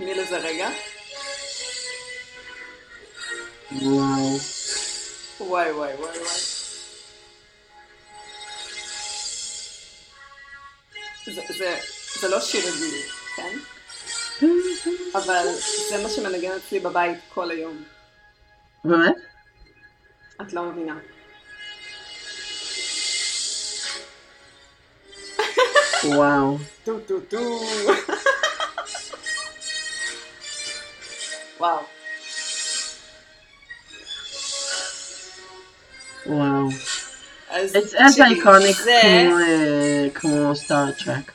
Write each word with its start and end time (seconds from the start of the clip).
תני 0.00 0.14
לזה 0.14 0.38
רגע. 0.38 0.68
וואו. 3.72 4.38
וואי 5.40 5.72
וואי 5.72 5.94
וואי 5.94 6.18
וואי. 6.18 6.40
זה, 11.24 11.42
זה, 11.58 11.78
זה 12.20 12.28
לא 12.28 12.40
שיר 12.40 12.60
רגיל, 12.68 13.02
כן? 13.36 13.58
אבל 15.14 15.46
זה 15.88 16.02
מה 16.02 16.08
שמנגן 16.08 16.56
אצלי 16.56 16.80
בבית 16.80 17.18
כל 17.34 17.50
היום. 17.50 17.84
באמת? 18.84 19.14
את 20.40 20.52
לא 20.52 20.62
מבינה. 20.62 20.98
וואו. 26.04 26.58
טו 26.84 27.00
טו 27.00 27.20
טו. 27.20 27.60
וואו. 31.60 31.78
וואו. 36.26 36.68
אז 37.50 37.70
זה 37.70 37.78
אה, 38.88 40.10
כמו 40.14 40.56
סטאר 40.56 40.90
טרק. 41.04 41.32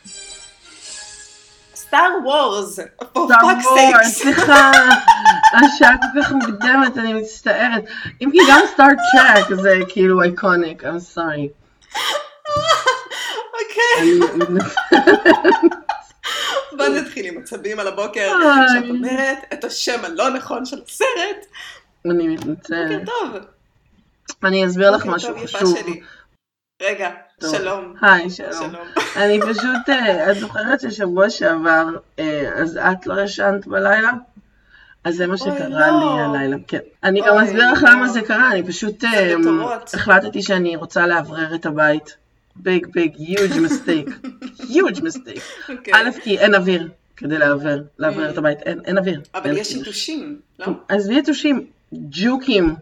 star 1.76 2.10
for 2.26 3.26
star 3.26 3.58
sakes. 3.62 4.08
סליחה, 4.08 4.72
השעה 5.56 5.96
כל 5.98 6.22
כך 6.22 6.32
מוקדמת, 6.32 6.98
אני 6.98 7.14
מצטערת. 7.14 7.84
אם 8.22 8.32
כי 8.32 8.38
גם 8.50 8.60
סטאר 8.74 8.88
טרק 9.12 9.60
זה 9.62 9.74
כאילו 9.88 10.22
iconic, 10.22 10.84
I'm 10.84 11.16
sorry. 11.16 11.48
אוקיי, 13.56 14.20
בוא 16.78 16.88
נתחיל 16.88 17.26
עם 17.26 17.38
עצבים 17.42 17.80
על 17.80 17.88
הבוקר. 17.88 18.28
שאת 18.74 18.90
אומרת 18.90 19.38
את 19.54 19.64
השם 19.64 20.06
הלא 20.06 20.30
נכון 20.30 20.66
של 20.66 20.82
הסרט. 20.86 21.46
אני 22.06 22.28
בוקר 22.28 22.28
מתנצלת. 22.28 23.06
טוב. 23.06 23.36
אני 24.44 24.66
אסביר 24.66 24.92
לך 24.92 25.06
בוקר 25.06 25.16
משהו 25.16 25.36
חשוב. 25.44 25.76
רגע, 26.82 27.10
טוב. 27.40 27.58
שלום. 27.58 27.94
היי, 28.02 28.30
שלום. 28.38 28.52
שלום. 28.54 28.86
אני 29.16 29.40
פשוט, 29.42 29.90
אה, 29.90 30.32
את 30.32 30.38
זוכרת 30.38 30.80
ששבוע 30.82 31.30
שעבר, 31.30 31.86
אה, 32.20 32.52
אז 32.56 32.78
את 32.78 33.08
לא 33.08 33.22
ישנת 33.22 33.68
בלילה? 33.68 34.12
אז 35.04 35.16
זה 35.16 35.28
מה 35.28 35.38
שקרה 35.38 35.70
לא. 35.70 36.00
לי 36.00 36.22
הלילה, 36.22 36.58
כן. 36.68 36.80
אני 37.04 37.22
גם 37.22 37.38
אסביר 37.38 37.72
לך 37.72 37.84
לא. 37.84 37.90
למה 37.90 38.08
זה 38.08 38.22
קרה, 38.22 38.52
אני 38.52 38.64
פשוט 38.64 39.04
בתורות. 39.04 39.94
החלטתי 39.94 40.42
שאני 40.42 40.76
רוצה 40.76 41.08
לאוורר 41.08 41.56
את 41.56 41.66
הבית. 41.66 42.16
ביג 42.56 42.88
ביג, 42.94 43.16
huge 43.16 43.54
mistake. 43.54 44.28
huge 44.74 45.00
mistake. 45.00 45.70
אוקיי. 45.70 45.94
א', 45.94 46.10
כי 46.24 46.40
אין 46.40 46.56
אוויר 46.56 46.90
כדי 47.18 47.38
לאוורר, 47.38 47.84
לאוורר 48.00 48.30
את 48.30 48.38
הבית, 48.38 48.58
אין 48.62 48.98
אוויר. 48.98 49.22
אבל 49.36 49.50
אין- 49.50 49.58
יש 49.58 49.72
יתושים, 49.72 50.40
לא? 50.60 50.66
עזבי 50.90 51.16
יתושים, 51.16 51.68
ג'וקים. 51.94 52.76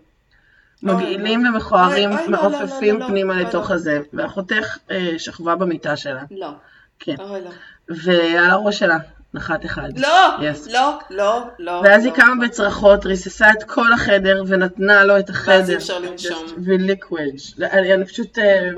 מגעילים 0.84 1.46
לא. 1.46 1.50
ומכוערים 1.50 2.10
לא, 2.10 2.16
לא, 2.28 2.32
לא, 2.32 2.50
מעופפים 2.50 2.96
לא, 2.96 3.00
לא. 3.00 3.08
פנימה 3.08 3.42
לתוך 3.42 3.70
לא. 3.70 3.76
הזה, 3.76 4.02
ואחותך 4.14 4.78
אה, 4.92 5.14
שכבה 5.18 5.56
במיטה 5.56 5.98
שלה, 5.98 6.24
לא. 6.32 6.52
כן, 7.00 7.16
לא. 7.20 7.50
ועל 7.90 8.50
הראש 8.50 8.80
שלה 8.80 8.98
נחת 9.34 9.66
אחד. 9.66 9.90
לא, 9.98 10.38
Yes. 10.38 10.72
לא, 10.72 11.00
לא, 11.10 11.44
לא. 11.60 11.82
ואז 11.84 12.04
היא 12.04 12.12
לא. 12.12 12.18
קמה 12.18 12.46
בצרחות, 12.46 13.06
ריססה 13.06 13.52
את 13.52 13.64
כל 13.64 13.94
החדר 13.94 14.44
ונתנה 14.48 15.04
לו 15.04 15.20
את 15.20 15.30
החדר. 15.30 15.54
ואז 15.54 15.70
אי 15.70 15.76
אפשר 15.76 16.00
לנשום. 16.00 16.46
וליקוויג'. 16.66 17.40
אני 17.62 17.94
אני 17.94 18.06
פשוט, 18.06 18.40
אה. 18.40 18.70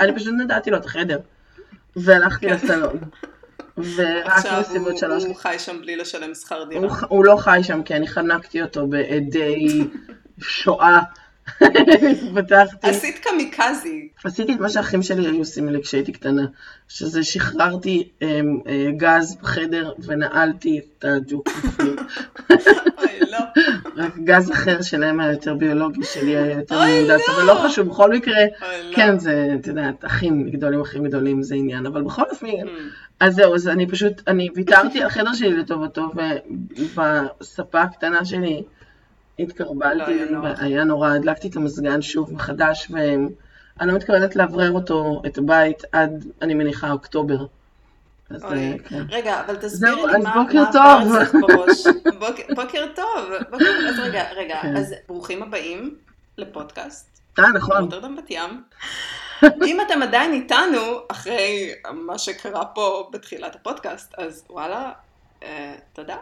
אני 0.00 0.14
פשוט 0.16 0.34
נתתי 0.34 0.70
לו 0.70 0.76
את 0.76 0.84
החדר. 0.84 1.18
והלכתי 1.96 2.48
כן. 2.48 2.54
לסלון. 2.54 2.98
ורק 3.96 4.46
בסביבות 4.60 4.98
שלוש. 4.98 5.24
הוא 5.24 5.36
חי 5.36 5.56
שם 5.58 5.80
בלי 5.80 5.96
לשלם 5.96 6.34
שכר 6.34 6.64
דירה. 6.64 6.80
הוא 6.80 6.90
הוא 7.08 7.24
לא 7.24 7.36
חי 7.36 7.60
שם 7.62 7.82
כי 7.82 7.94
אני 7.94 8.08
חנקתי 8.08 8.62
אותו 8.62 8.86
בעדי 8.86 9.88
שואה. 10.38 11.00
פתחתי. 12.34 12.88
עשית 12.88 13.18
קמיקזי. 13.18 14.08
עשיתי 14.24 14.54
את 14.54 14.60
מה 14.60 14.68
שהאחים 14.68 15.02
שלי 15.02 15.26
היו 15.26 15.38
עושים 15.38 15.68
לי 15.68 15.82
כשהייתי 15.82 16.12
קטנה, 16.12 16.42
שזה 16.88 17.24
שחררתי 17.24 18.08
אמ, 18.22 18.58
אה, 18.66 18.86
גז 18.96 19.36
בחדר 19.42 19.92
ונעלתי 20.04 20.78
את 20.78 21.04
הג'וק 21.04 21.48
בפנים. 21.48 21.96
אוי, 22.98 23.30
לא. 23.30 23.38
רק 23.96 24.18
גז 24.18 24.50
אחר 24.50 24.82
שלהם 24.82 25.20
היה 25.20 25.32
יותר 25.32 25.54
ביולוגי, 25.54 26.04
שלי 26.04 26.36
היה 26.36 26.58
יותר 26.58 26.78
מהונדס, 26.78 27.28
לא. 27.28 27.34
אבל 27.34 27.44
לא 27.44 27.54
חשוב, 27.64 27.88
בכל 27.88 28.12
מקרה, 28.12 28.36
אוי, 28.36 28.90
לא. 28.90 28.96
כן, 28.96 29.18
זה, 29.18 29.48
את 29.60 29.66
יודעת, 29.66 30.04
אחים 30.04 30.50
גדולים, 30.50 30.80
אחים 30.80 31.04
גדולים 31.04 31.42
זה 31.42 31.54
עניין, 31.54 31.86
אבל 31.86 32.02
בכל 32.02 32.22
אופן, 32.30 32.46
Mm. 32.46 32.68
אז 33.20 33.34
זהו, 33.34 33.54
אז 33.54 33.68
אני 33.68 33.86
פשוט, 33.86 34.22
אני 34.28 34.48
ויתרתי 34.54 35.00
על 35.00 35.06
החדר 35.06 35.32
שלי 35.34 35.56
לטובתו, 35.56 36.10
ובספה 36.14 37.80
הקטנה 37.80 38.24
שלי 38.24 38.62
התקרבלתי, 39.38 40.12
היה 40.12 40.24
נוח. 40.30 40.44
והיה 40.58 40.84
נורא, 40.84 41.10
הדלקתי 41.10 41.48
את 41.48 41.56
המזגן 41.56 42.02
שוב 42.02 42.34
מחדש, 42.34 42.88
ואני 42.90 43.28
לא 43.80 43.92
מתכוונת 43.94 44.36
לאוורר 44.36 44.72
אותו, 44.72 45.22
את 45.26 45.38
הבית, 45.38 45.82
עד, 45.92 46.26
אני 46.42 46.54
מניחה, 46.54 46.90
אוקטובר. 46.90 47.46
אז 48.30 48.44
אוי. 48.44 48.52
אה, 48.72 48.74
כן. 48.88 49.02
רגע, 49.10 49.40
אבל 49.40 49.56
תסבירי 49.56 49.94
זהו, 49.96 50.06
לי 50.06 50.18
מה 50.22 50.34
בוקר 50.44 50.54
מה 50.62 50.70
טוב. 50.72 51.16
אצלך 51.16 51.34
בראש. 51.48 51.86
בוקר- 52.20 52.54
בוקר 52.54 52.86
טוב. 52.94 53.30
בוקר- 53.50 53.88
אז 53.88 53.98
רגע, 53.98 54.24
רגע, 54.36 54.58
כן. 54.62 54.76
אז 54.76 54.94
ברוכים 55.08 55.42
הבאים 55.42 55.94
לפודקאסט. 56.38 57.20
אה, 57.38 57.52
נכון. 57.52 57.76
רוטרדם 57.84 58.16
בת 58.16 58.30
ים. 58.30 58.62
אם 59.64 59.78
אתם 59.80 60.02
עדיין 60.02 60.32
איתנו, 60.32 60.80
אחרי 61.08 61.72
מה 61.92 62.18
שקרה 62.18 62.64
פה 62.64 63.10
בתחילת 63.12 63.54
הפודקאסט, 63.54 64.14
אז 64.18 64.44
וואלה, 64.50 64.92
אה, 65.42 65.74
תודה. 65.92 66.16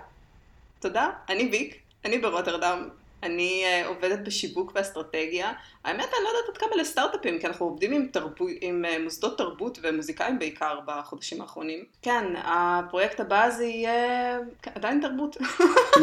תודה. 0.80 1.08
אני 1.28 1.48
ויק, 1.52 1.74
אני 2.04 2.18
ברוטרדם. 2.18 2.88
אני 3.22 3.62
אה, 3.64 3.86
עובדת 3.86 4.18
בשיווק 4.18 4.72
ואסטרטגיה. 4.74 5.52
האמת, 5.84 6.04
אני 6.04 6.24
לא 6.24 6.28
יודעת 6.28 6.48
עד 6.48 6.56
כמה 6.56 6.82
לסטארט-אפים, 6.82 7.38
כי 7.38 7.46
אנחנו 7.46 7.66
עובדים 7.66 7.92
עם, 7.92 8.06
תרבו, 8.12 8.46
עם 8.60 8.84
אה, 8.84 8.96
מוסדות 9.04 9.38
תרבות 9.38 9.78
ומוזיקאים 9.82 10.38
בעיקר 10.38 10.78
בחודשים 10.86 11.40
האחרונים. 11.40 11.84
כן, 12.02 12.24
הפרויקט 12.44 13.20
הבא 13.20 13.50
זה 13.50 13.64
יהיה 13.64 14.38
כן, 14.62 14.70
עדיין 14.74 15.00
תרבות. 15.00 15.36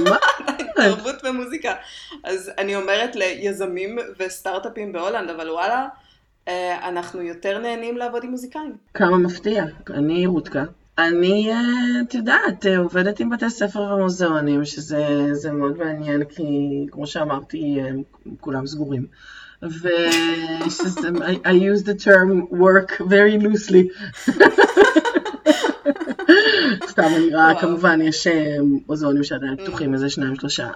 מה? 0.09 0.17
תרבות 0.75 1.15
ומוזיקה. 1.23 1.75
אז 2.23 2.51
אני 2.57 2.75
אומרת 2.75 3.15
ליזמים 3.15 3.97
וסטארט-אפים 4.19 4.91
בהולנד, 4.91 5.29
אבל 5.29 5.51
וואלה, 5.51 5.87
אה, 6.47 6.89
אנחנו 6.89 7.21
יותר 7.21 7.59
נהנים 7.59 7.97
לעבוד 7.97 8.23
עם 8.23 8.31
מוזיקאים. 8.31 8.77
כמה 8.93 9.17
מפתיע. 9.17 9.63
אני 9.89 10.25
רותקה. 10.25 10.63
אני, 11.07 11.51
אה, 11.53 11.61
את 12.01 12.13
יודעת, 12.13 12.65
אה, 12.65 12.77
עובדת 12.77 13.19
עם 13.19 13.29
בתי 13.29 13.49
ספר 13.49 13.79
ומוזיאונים, 13.81 14.65
שזה 14.65 15.05
זה 15.31 15.51
מאוד 15.51 15.77
מעניין, 15.77 16.23
כי 16.23 16.43
כמו 16.91 17.07
שאמרתי, 17.07 17.79
אה, 17.81 17.89
כולם 18.39 18.67
סגורים. 18.67 19.05
ו... 19.63 19.87
שזה- 20.69 21.09
I, 21.09 21.47
I 21.47 21.51
use 21.51 21.83
the 21.83 22.03
term 22.05 22.51
work 22.53 23.01
very 23.09 23.37
loosely. 23.43 23.87
סתם, 26.89 27.03
אני 27.15 27.35
רואה. 27.35 27.61
כמובן, 27.61 28.01
יש 28.01 28.27
מוזיאונים 28.87 29.23
שעדיין 29.23 29.55
פתוחים, 29.55 29.93
איזה 29.93 30.09
שניים, 30.09 30.35
שלושה. 30.35 30.69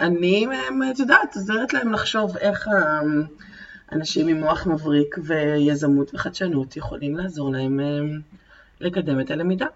ואני, 0.00 0.46
את 0.90 0.98
יודעת, 0.98 1.36
עוזרת 1.36 1.74
להם 1.74 1.92
לחשוב 1.92 2.36
איך 2.36 2.68
ה... 2.68 3.00
אנשים 3.92 4.28
עם 4.28 4.40
מוח 4.40 4.66
מבריק 4.66 5.16
ויזמות 5.22 6.14
וחדשנות 6.14 6.76
יכולים 6.76 7.16
לעזור 7.16 7.52
להם 7.52 7.80
אה, 7.80 8.00
לקדם 8.80 9.20
את 9.20 9.30
הלמידה. 9.30 9.66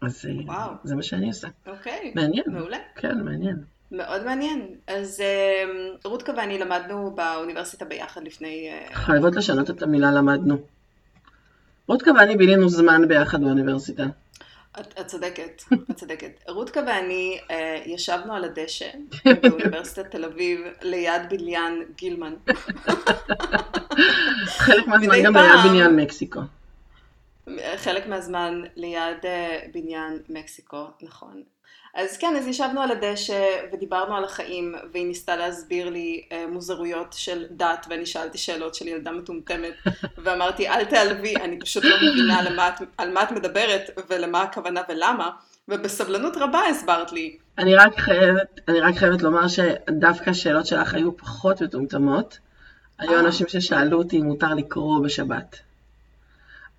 אז 0.00 0.26
אה, 0.28 0.44
וואו. 0.46 0.70
זה 0.84 0.94
מה 0.94 1.02
שאני 1.02 1.28
עושה. 1.28 1.48
אוקיי, 1.66 2.12
מעניין. 2.14 2.44
מעולה. 2.46 2.78
כן, 2.96 3.20
מעניין. 3.20 3.56
מאוד 3.92 4.24
מעניין. 4.24 4.66
אז 4.86 5.20
אה, 5.20 5.64
רותקה 6.04 6.32
ואני 6.36 6.58
למדנו 6.58 7.10
באוניברסיטה 7.14 7.84
ביחד 7.84 8.24
לפני... 8.24 8.68
אה, 8.70 8.94
חייבות 8.94 9.36
לשנות 9.36 9.70
את 9.70 9.82
המילה 9.82 10.12
למדנו. 10.12 10.58
רותקה 11.86 12.10
ואני 12.12 12.36
בילינו 12.36 12.68
זמן 12.68 13.08
ביחד 13.08 13.40
באוניברסיטה. 13.40 14.04
את, 14.80 15.00
את 15.00 15.06
צודקת, 15.06 15.62
את 15.90 15.96
צודקת. 15.96 16.44
רותקה 16.48 16.80
ואני 16.86 17.38
אה, 17.50 17.82
ישבנו 17.86 18.34
על 18.34 18.44
הדשא 18.44 18.88
באוניברסיטת 19.42 20.10
תל 20.10 20.24
אביב 20.24 20.60
ליד 20.82 21.22
בניין 21.30 21.84
גילמן. 21.96 22.34
חלק 24.44 24.86
מהזמן 24.86 25.22
גם 25.24 25.32
פעם. 25.32 25.68
בניין 25.68 25.96
מקסיקו. 25.96 26.40
חלק 27.76 28.06
מהזמן 28.06 28.62
ליד 28.76 29.24
אה, 29.24 29.60
בניין 29.72 30.18
מקסיקו, 30.28 30.86
נכון. 31.02 31.42
אז 31.94 32.16
כן, 32.16 32.36
אז 32.38 32.46
ישבנו 32.46 32.80
על 32.80 32.90
הדשא 32.90 33.44
ודיברנו 33.72 34.16
על 34.16 34.24
החיים, 34.24 34.74
והיא 34.92 35.06
ניסתה 35.06 35.36
להסביר 35.36 35.90
לי 35.90 36.24
אה, 36.32 36.44
מוזרויות 36.48 37.12
של 37.12 37.44
דת, 37.50 37.86
ואני 37.90 38.06
שאלתי 38.06 38.38
שאלות 38.38 38.74
של 38.74 38.88
ילדה 38.88 39.12
מטומטמת, 39.12 39.74
ואמרתי, 40.24 40.68
אל 40.68 40.84
תעלבי, 40.84 41.36
אני 41.36 41.58
פשוט 41.60 41.84
לא 41.84 41.96
מבינה 41.96 42.42
למה 42.42 42.68
את, 42.68 42.74
על 42.98 43.12
מה 43.12 43.22
את 43.22 43.30
מדברת, 43.30 43.90
ולמה 44.08 44.42
הכוונה 44.42 44.80
ולמה, 44.88 45.30
ובסבלנות 45.68 46.36
רבה 46.36 46.60
הסברת 46.70 47.12
לי. 47.12 47.36
אני 47.58 47.74
רק 47.76 47.98
חייבת, 47.98 48.60
אני 48.68 48.80
רק 48.80 48.96
חייבת 48.96 49.22
לומר 49.22 49.48
שדווקא 49.48 50.30
השאלות 50.30 50.66
שלך 50.66 50.94
היו 50.94 51.16
פחות 51.16 51.62
מטומטמות. 51.62 52.38
היו 52.98 53.14
אה. 53.14 53.20
אנשים 53.20 53.46
ששאלו 53.48 53.98
אותי 53.98 54.20
אם 54.20 54.24
מותר 54.24 54.54
לקרוא 54.54 55.04
בשבת. 55.04 55.56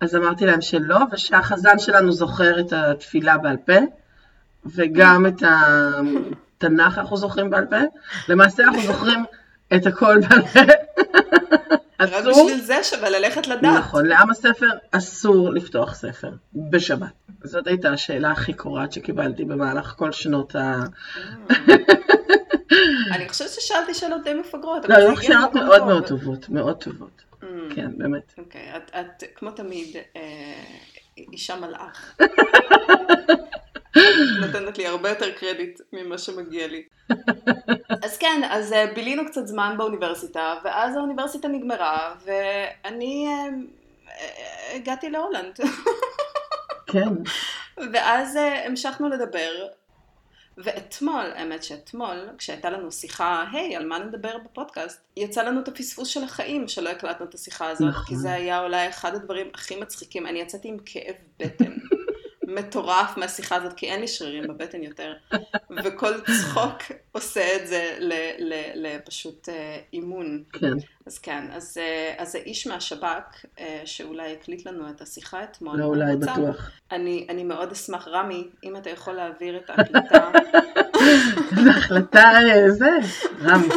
אז 0.00 0.16
אמרתי 0.16 0.46
להם 0.46 0.60
שלא, 0.60 0.98
ושהחזן 1.12 1.78
שלנו 1.78 2.12
זוכר 2.12 2.60
את 2.60 2.72
התפילה 2.72 3.38
בעל 3.38 3.56
פה, 3.56 3.78
וגם 4.74 5.26
את 5.26 5.42
התנ"ך 5.42 6.98
אנחנו 6.98 7.16
זוכרים 7.16 7.50
בעל 7.50 7.66
פה. 7.66 7.76
למעשה 8.28 8.62
אנחנו 8.62 8.82
זוכרים 8.82 9.24
את 9.76 9.86
הכל 9.86 10.18
בעל 10.28 10.42
פה. 10.42 10.60
רק 12.00 12.24
בשביל 12.24 12.60
זה 12.60 12.82
שווה 12.82 13.10
ללכת 13.10 13.46
לדעת. 13.46 13.78
נכון, 13.78 14.06
לעם 14.06 14.30
הספר 14.30 14.68
אסור 14.92 15.50
לפתוח 15.50 15.94
ספר 15.94 16.30
בשבת. 16.70 17.08
זאת 17.44 17.66
הייתה 17.66 17.90
השאלה 17.90 18.30
הכי 18.30 18.52
קורעת 18.52 18.92
שקיבלתי 18.92 19.44
במהלך 19.44 19.94
כל 19.96 20.12
שנות 20.12 20.56
ה... 20.56 20.74
אני 23.14 23.28
חושבת 23.28 23.48
ששאלתי 23.50 23.94
שאלות 23.94 24.24
די 24.24 24.34
מפגרות. 24.34 24.88
לא, 24.88 24.94
היו 24.94 25.16
שאלות 25.16 25.54
מאוד. 25.54 25.84
מאוד 25.86 26.06
טובות, 26.06 26.48
מאוד 26.48 26.76
טובות. 26.84 27.22
Mm, 27.42 27.46
כן, 27.74 27.90
באמת. 27.98 28.34
אוקיי, 28.38 28.72
את- 28.76 28.90
את 29.00 29.24
כמו 29.36 29.50
תמיד 29.50 29.96
אה, 30.16 30.22
אישה 31.32 31.56
מלאך. 31.56 32.16
נותנת 34.66 34.78
לי 34.78 34.86
הרבה 34.86 35.08
יותר 35.08 35.32
קרדיט 35.32 35.80
ממה 35.92 36.18
שמגיע 36.18 36.66
לי. 36.66 36.82
אז 38.04 38.18
כן, 38.18 38.42
אז 38.50 38.72
אה, 38.72 38.86
בילינו 38.94 39.26
קצת 39.26 39.46
זמן 39.46 39.74
באוניברסיטה, 39.78 40.54
ואז 40.64 40.96
האוניברסיטה 40.96 41.48
נגמרה, 41.48 42.14
ואני 42.24 43.28
אה, 43.28 44.74
הגעתי 44.74 45.10
להולנד. 45.10 45.58
כן, 46.92 47.08
ואז 47.92 48.36
אה, 48.36 48.66
המשכנו 48.66 49.08
לדבר, 49.08 49.66
ואתמול, 50.58 51.32
האמת 51.34 51.64
שאתמול, 51.64 52.28
כשהייתה 52.38 52.70
לנו 52.70 52.92
שיחה, 52.92 53.44
היי, 53.52 53.76
על 53.76 53.86
מה 53.86 53.98
נדבר 53.98 54.38
בפודקאסט, 54.44 55.00
יצא 55.16 55.42
לנו 55.42 55.60
את 55.60 55.68
הפספוס 55.68 56.08
של 56.08 56.24
החיים, 56.24 56.68
שלא 56.68 56.88
הקלטנו 56.88 57.26
את 57.26 57.34
השיחה 57.34 57.68
הזאת, 57.68 57.88
נכון. 57.88 58.04
כי 58.06 58.16
זה 58.16 58.32
היה 58.32 58.60
אולי 58.62 58.88
אחד 58.88 59.14
הדברים 59.14 59.50
הכי 59.54 59.76
מצחיקים. 59.76 60.26
אני 60.26 60.40
יצאתי 60.40 60.68
עם 60.68 60.76
כאב 60.84 61.14
בטן. 61.38 61.72
מטורף 62.56 63.16
מהשיחה 63.16 63.56
הזאת, 63.56 63.72
כי 63.72 63.86
אין 63.86 64.00
לי 64.00 64.08
שרירים 64.08 64.48
בבטן 64.48 64.82
יותר, 64.82 65.12
וכל 65.84 66.12
צחוק 66.20 66.78
עושה 67.12 67.56
את 67.56 67.66
זה 67.66 67.96
לפשוט 68.74 69.48
אה, 69.48 69.78
אימון. 69.92 70.42
כן. 70.52 70.72
אז 71.06 71.18
כן, 71.18 71.44
אז, 71.52 71.78
אה, 71.80 72.14
אז 72.18 72.34
האיש 72.34 72.66
מהשב"כ, 72.66 73.44
אה, 73.60 73.82
שאולי 73.84 74.32
הקליט 74.32 74.66
לנו 74.66 74.90
את 74.90 75.00
השיחה 75.00 75.42
אתמול, 75.44 75.78
לא 75.78 75.84
אולי, 75.84 76.04
רצה- 76.14 76.32
בטוח. 76.32 76.70
אני, 76.92 77.26
אני 77.28 77.44
מאוד 77.44 77.72
אשמח, 77.72 78.08
רמי, 78.08 78.48
אם 78.64 78.76
אתה 78.76 78.90
יכול 78.90 79.14
להעביר 79.14 79.56
את 79.56 79.70
ההקלטה. 79.70 80.30
זו 81.64 81.70
החלטה, 81.70 82.30
זה, 82.68 82.90
רמי, 83.42 83.68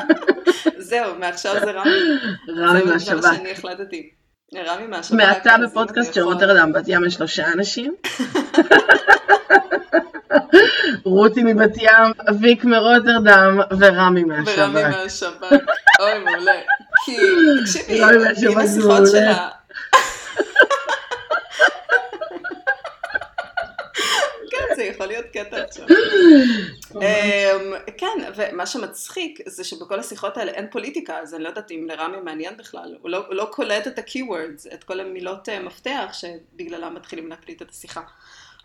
זהו, 0.88 1.14
מעכשיו 1.18 1.54
זה 1.64 1.70
רמי. 1.70 1.90
רמי 2.48 2.78
זה 2.80 2.84
מה 2.84 2.92
מהשב"כ. 2.92 3.22
שאני 3.36 3.52
החלטתי. 3.52 4.10
רמי 4.60 4.86
מהשב"כ. 4.86 5.16
מעתה 5.16 5.54
בפודקאסט 5.64 6.14
של 6.14 6.20
רוטרדם 6.22 6.72
בת 6.72 6.84
ים 6.88 7.04
יש 7.04 7.14
שלושה 7.14 7.52
אנשים. 7.52 7.94
רותי 11.04 11.42
מבת 11.42 11.76
ים, 11.76 12.12
ויק 12.40 12.64
מרוטרדם 12.64 13.60
ורמי 13.70 14.24
ורמי 14.24 14.24
מהשב"כ. 14.24 14.68
מהשב"כ. 14.68 15.52
אוי, 16.00 16.18
מעולה. 16.18 16.52
כי, 17.04 17.16
תקשיבי, 17.62 18.00
רמי 18.00 18.16
מהשב"כ 18.16 18.46
אם 18.46 18.66
זה 18.66 18.78
השיחות. 18.78 19.06
שלה... 19.06 19.48
כן, 24.50 24.51
זה 24.76 24.84
יכול 24.84 25.06
להיות 25.06 25.26
קטע 25.32 25.62
עכשיו. 25.62 25.86
אמ, 26.94 27.72
כן, 27.98 28.06
ומה 28.36 28.66
שמצחיק 28.66 29.38
זה 29.46 29.64
שבכל 29.64 29.98
השיחות 29.98 30.36
האלה 30.36 30.52
אין 30.52 30.66
פוליטיקה, 30.70 31.18
אז 31.18 31.34
אני 31.34 31.42
לא 31.42 31.48
יודעת 31.48 31.70
אם 31.70 31.86
לרמי 31.88 32.16
מעניין 32.24 32.56
בכלל. 32.56 32.96
הוא 33.02 33.10
לא, 33.10 33.26
הוא 33.26 33.34
לא 33.34 33.48
קולט 33.52 33.86
את 33.86 33.98
ה-keywords, 33.98 34.74
את 34.74 34.84
כל 34.84 35.00
המילות 35.00 35.48
אה, 35.48 35.60
מפתח 35.60 36.10
שבגללם 36.12 36.94
מתחילים 36.94 37.28
להקליט 37.28 37.62
את 37.62 37.70
השיחה. 37.70 38.02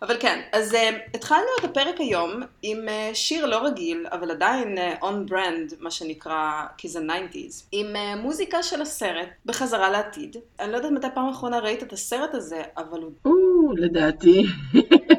אבל 0.02 0.16
כן, 0.20 0.40
אז 0.52 0.74
uh, 0.74 0.76
התחלנו 1.14 1.46
את 1.60 1.64
הפרק 1.64 2.00
היום 2.00 2.42
עם 2.62 2.88
uh, 2.88 3.14
שיר 3.14 3.46
לא 3.46 3.64
רגיל, 3.64 4.06
אבל 4.12 4.30
עדיין 4.30 4.78
uh, 4.78 5.02
on 5.02 5.30
brand, 5.30 5.74
מה 5.78 5.90
שנקרא, 5.90 6.62
כי 6.76 6.88
זה 6.88 6.98
90's, 6.98 7.64
עם 7.72 7.86
uh, 7.96 8.18
מוזיקה 8.18 8.62
של 8.62 8.82
הסרט, 8.82 9.28
בחזרה 9.46 9.90
לעתיד. 9.90 10.36
אני 10.60 10.72
לא 10.72 10.76
יודעת 10.76 10.92
מתי 10.92 11.06
פעם 11.14 11.28
אחרונה 11.28 11.58
ראית 11.58 11.82
את 11.82 11.92
הסרט 11.92 12.34
הזה, 12.34 12.62
אבל 12.76 13.02
הוא... 13.02 13.12
או, 13.24 13.72
לדעתי, 13.76 14.44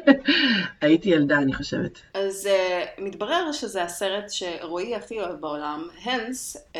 הייתי 0.82 1.08
ילדה 1.08 1.36
אני 1.38 1.54
חושבת. 1.54 1.98
אז 2.14 2.48
uh, 2.52 3.00
מתברר 3.02 3.52
שזה 3.52 3.82
הסרט 3.82 4.24
שרועי 4.30 4.94
הכי 4.94 5.20
אוהב 5.20 5.40
בעולם, 5.40 5.88
הנס, 6.02 6.56
uh, 6.56 6.76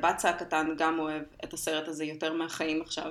בצה 0.00 0.28
הקטן 0.28 0.74
גם 0.78 0.98
אוהב 0.98 1.22
את 1.44 1.52
הסרט 1.52 1.88
הזה 1.88 2.04
יותר 2.04 2.32
מהחיים 2.32 2.82
עכשיו, 2.82 3.10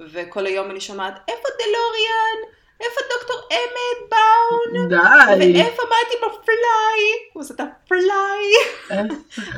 וכל 0.00 0.46
היום 0.46 0.70
אני 0.70 0.80
שומעת, 0.80 1.14
איפה 1.28 1.48
דלוריאן? 1.58 2.52
איפה 2.82 3.00
דוקטור 3.12 3.36
אמת 3.52 4.10
באון? 4.10 4.88
די, 4.88 4.94
ואיפה 5.54 5.82
מתי 5.82 6.16
בפליי? 6.16 7.02
הוא 7.32 7.42
עושה 7.42 7.54
את 7.54 7.60
הפליי. 7.60 8.44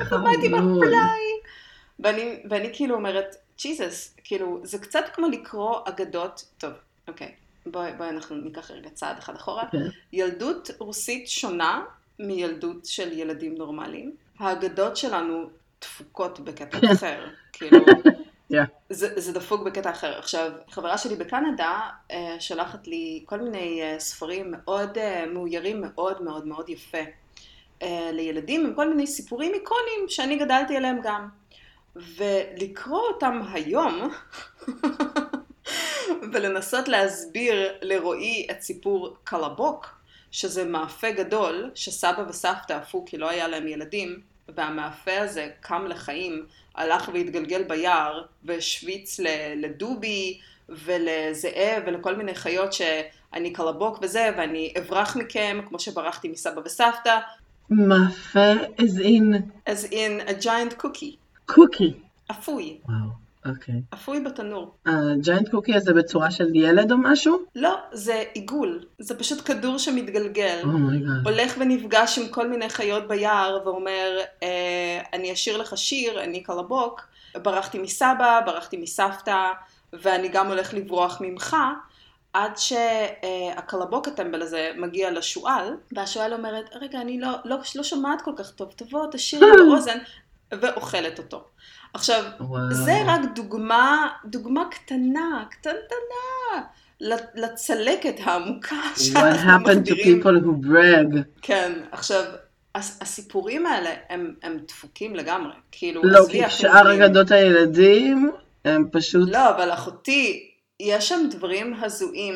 איפה 0.00 0.16
מתי. 0.18 0.48
בפליי? 0.48 1.22
ואני, 1.98 2.42
ואני 2.50 2.70
כאילו 2.72 2.94
אומרת, 2.94 3.36
ג'יזוס, 3.58 4.14
כאילו, 4.24 4.60
זה 4.62 4.78
קצת 4.78 5.04
כמו 5.12 5.28
לקרוא 5.28 5.80
אגדות, 5.84 6.44
טוב, 6.58 6.72
אוקיי, 7.08 7.34
בואי 7.66 7.92
בואי 7.92 8.08
אנחנו 8.08 8.36
ניקח 8.36 8.70
רגע 8.70 8.90
צעד 8.90 9.18
אחד 9.18 9.34
אחורה. 9.34 9.64
כן. 9.72 9.78
ילדות 10.12 10.70
רוסית 10.78 11.28
שונה 11.28 11.84
מילדות 12.18 12.86
של 12.86 13.12
ילדים 13.12 13.54
נורמליים. 13.54 14.12
האגדות 14.38 14.96
שלנו 14.96 15.50
דפוקות 15.80 16.40
בקטע 16.40 16.78
אחר, 16.92 17.26
כאילו. 17.52 17.78
זה, 18.90 19.20
זה 19.20 19.32
דפוק 19.32 19.62
בקטע 19.62 19.90
אחר. 19.90 20.18
עכשיו, 20.18 20.52
חברה 20.70 20.98
שלי 20.98 21.16
בקנדה 21.16 21.80
אה, 22.10 22.36
שלחת 22.40 22.86
לי 22.86 23.22
כל 23.26 23.40
מיני 23.40 23.82
אה, 23.82 23.98
ספרים 23.98 24.50
מאוד 24.50 24.98
אה, 24.98 25.26
מאוירים 25.26 25.80
מאוד 25.80 26.22
מאוד 26.22 26.46
מאוד 26.46 26.68
יפה 26.68 26.98
אה, 27.82 28.10
לילדים, 28.12 28.66
עם 28.66 28.74
כל 28.74 28.88
מיני 28.88 29.06
סיפורים 29.06 29.54
איקונים 29.54 30.08
שאני 30.08 30.36
גדלתי 30.36 30.76
עליהם 30.76 31.00
גם. 31.02 31.28
ולקרוא 31.96 33.00
אותם 33.00 33.40
היום, 33.52 34.10
ולנסות 36.32 36.88
להסביר 36.88 37.72
לרועי 37.82 38.46
את 38.50 38.62
סיפור 38.62 39.16
קלבוק, 39.24 39.86
שזה 40.30 40.64
מאפה 40.64 41.10
גדול, 41.10 41.70
שסבא 41.74 42.24
וסבתא 42.28 42.72
עפו 42.72 43.04
כי 43.06 43.18
לא 43.18 43.28
היה 43.28 43.48
להם 43.48 43.68
ילדים, 43.68 44.20
והמאפה 44.56 45.20
הזה 45.20 45.48
קם 45.60 45.86
לחיים, 45.88 46.46
הלך 46.74 47.10
והתגלגל 47.14 47.62
ביער, 47.62 48.22
והשוויץ 48.44 49.20
לדובי 49.56 50.40
ולזאב 50.68 51.82
ולכל 51.86 52.16
מיני 52.16 52.34
חיות 52.34 52.72
שאני 52.72 53.52
קלבוק 53.52 53.98
וזה, 54.02 54.30
ואני 54.36 54.74
אברח 54.78 55.16
מכם, 55.16 55.60
כמו 55.68 55.78
שברחתי 55.78 56.28
מסבא 56.28 56.60
וסבתא, 56.64 57.18
מאפה 57.70 58.52
as 58.78 58.98
in? 58.98 59.42
As 59.68 59.92
in 59.92 60.28
a 60.28 60.44
giant 60.44 60.82
cookie, 60.82 61.16
קוקי. 61.46 61.92
אפוי, 62.30 62.78
וואו, 62.84 63.23
אוקיי. 63.46 63.82
אפוי 63.94 64.20
בתנור. 64.20 64.74
ה 64.86 64.96
giant 64.96 65.48
cookie 65.48 65.74
הזה 65.74 65.92
בצורה 65.92 66.30
של 66.30 66.56
ילד 66.56 66.92
או 66.92 66.96
משהו? 66.98 67.38
לא, 67.54 67.76
זה 67.92 68.22
עיגול, 68.32 68.84
זה 68.98 69.18
פשוט 69.18 69.40
כדור 69.44 69.78
שמתגלגל. 69.78 70.60
Oh 70.64 70.78
my 70.78 70.92
God. 70.92 71.20
הולך 71.24 71.54
ונפגש 71.58 72.18
עם 72.18 72.28
כל 72.28 72.48
מיני 72.48 72.68
חיות 72.68 73.08
ביער 73.08 73.60
ואומר, 73.64 74.18
אה, 74.42 75.02
אני 75.12 75.32
אשיר 75.32 75.56
לך 75.56 75.78
שיר, 75.78 76.24
אני 76.24 76.42
קלבוק, 76.42 77.00
ברחתי 77.42 77.78
מסבא, 77.78 78.40
ברחתי 78.46 78.76
מסבתא, 78.76 79.52
ואני 79.92 80.28
גם 80.28 80.46
הולך 80.46 80.74
לברוח 80.74 81.18
ממך, 81.20 81.56
עד 82.32 82.52
שהקלבוק 82.56 84.08
הטמבל 84.08 84.42
הזה 84.42 84.70
מגיע 84.76 85.10
לשועל, 85.10 85.76
והשועל 85.92 86.32
אומרת, 86.32 86.70
רגע, 86.80 87.00
אני 87.00 87.20
לא, 87.20 87.30
לא, 87.44 87.56
לא 87.74 87.82
שומעת 87.82 88.22
כל 88.22 88.32
כך 88.36 88.50
טוב, 88.50 88.72
תבוא, 88.76 89.06
תשאיר 89.12 89.44
לי 89.44 89.52
באוזן, 89.68 89.98
ואוכלת 90.52 91.18
אותו. 91.18 91.44
עכשיו, 91.94 92.24
וואו. 92.40 92.74
זה 92.74 93.02
רק 93.06 93.20
דוגמה, 93.34 94.08
דוגמה 94.24 94.64
קטנה, 94.70 95.44
קטנטנה, 95.50 96.62
לצלקת 97.34 98.14
העמוקה 98.24 98.76
What 98.94 99.00
שאנחנו 99.00 99.50
happened 99.66 99.86
to 99.86 99.92
people 99.92 100.44
who 100.44 100.66
brag? 100.66 101.18
כן, 101.42 101.72
עכשיו, 101.92 102.24
הס- 102.74 102.98
הסיפורים 103.00 103.66
האלה 103.66 103.90
הם, 104.10 104.34
הם 104.42 104.58
דפוקים 104.68 105.16
לגמרי. 105.16 105.52
כאילו, 105.72 106.02
לא, 106.04 106.20
כי 106.30 106.42
שאר. 106.48 106.94
אגדות 106.94 107.30
הילדים 107.30 108.30
הם 108.64 108.88
פשוט... 108.92 109.28
לא, 109.32 109.50
אבל 109.50 109.72
אחותי, 109.72 110.50
יש 110.80 111.08
שם 111.08 111.20
דברים 111.30 111.74
הזויים. 111.82 112.34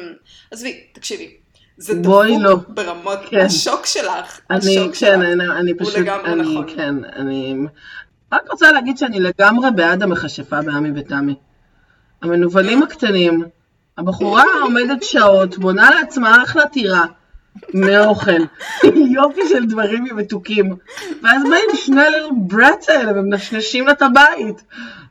עזבי, 0.50 0.80
תקשיבי. 0.92 1.36
זה 1.76 1.94
דפוק 1.94 2.24
לא. 2.40 2.56
ברמות, 2.68 3.18
כן. 3.30 3.40
השוק 3.40 3.86
שלך, 3.86 4.40
אני, 4.50 4.58
השוק 4.58 4.94
כן, 4.94 4.94
שלך. 4.94 5.08
אני, 5.10 5.58
אני 5.60 5.70
הוא 5.70 5.78
פשוט, 5.80 5.94
לגמרי 5.96 6.32
אני, 6.32 6.42
נכון. 6.42 6.76
כן, 6.76 6.94
אני... 7.04 7.54
רק 8.32 8.50
רוצה 8.50 8.72
להגיד 8.72 8.98
שאני 8.98 9.20
לגמרי 9.20 9.70
בעד 9.70 10.02
המכשפה 10.02 10.62
בעמי 10.62 11.00
ותמי. 11.00 11.34
המנוולים 12.22 12.82
הקטנים, 12.82 13.44
הבחורה 13.98 14.44
עומדת 14.62 15.02
שעות, 15.02 15.58
בונה 15.58 15.90
לעצמה 15.90 16.42
אחלה 16.42 16.66
טירה 16.66 17.04
מאוכל, 17.74 18.42
יופי 19.16 19.40
של 19.48 19.66
דברים 19.66 20.04
מתוקים, 20.04 20.76
ואז 21.22 21.42
באים 21.42 21.70
שני 21.74 22.02
ליל 22.10 22.28
ברטס 22.36 22.88
האלה 22.88 23.12
ומנשנשים 23.12 23.86
לה 23.86 23.92
את 23.92 24.02
הבית. 24.02 24.62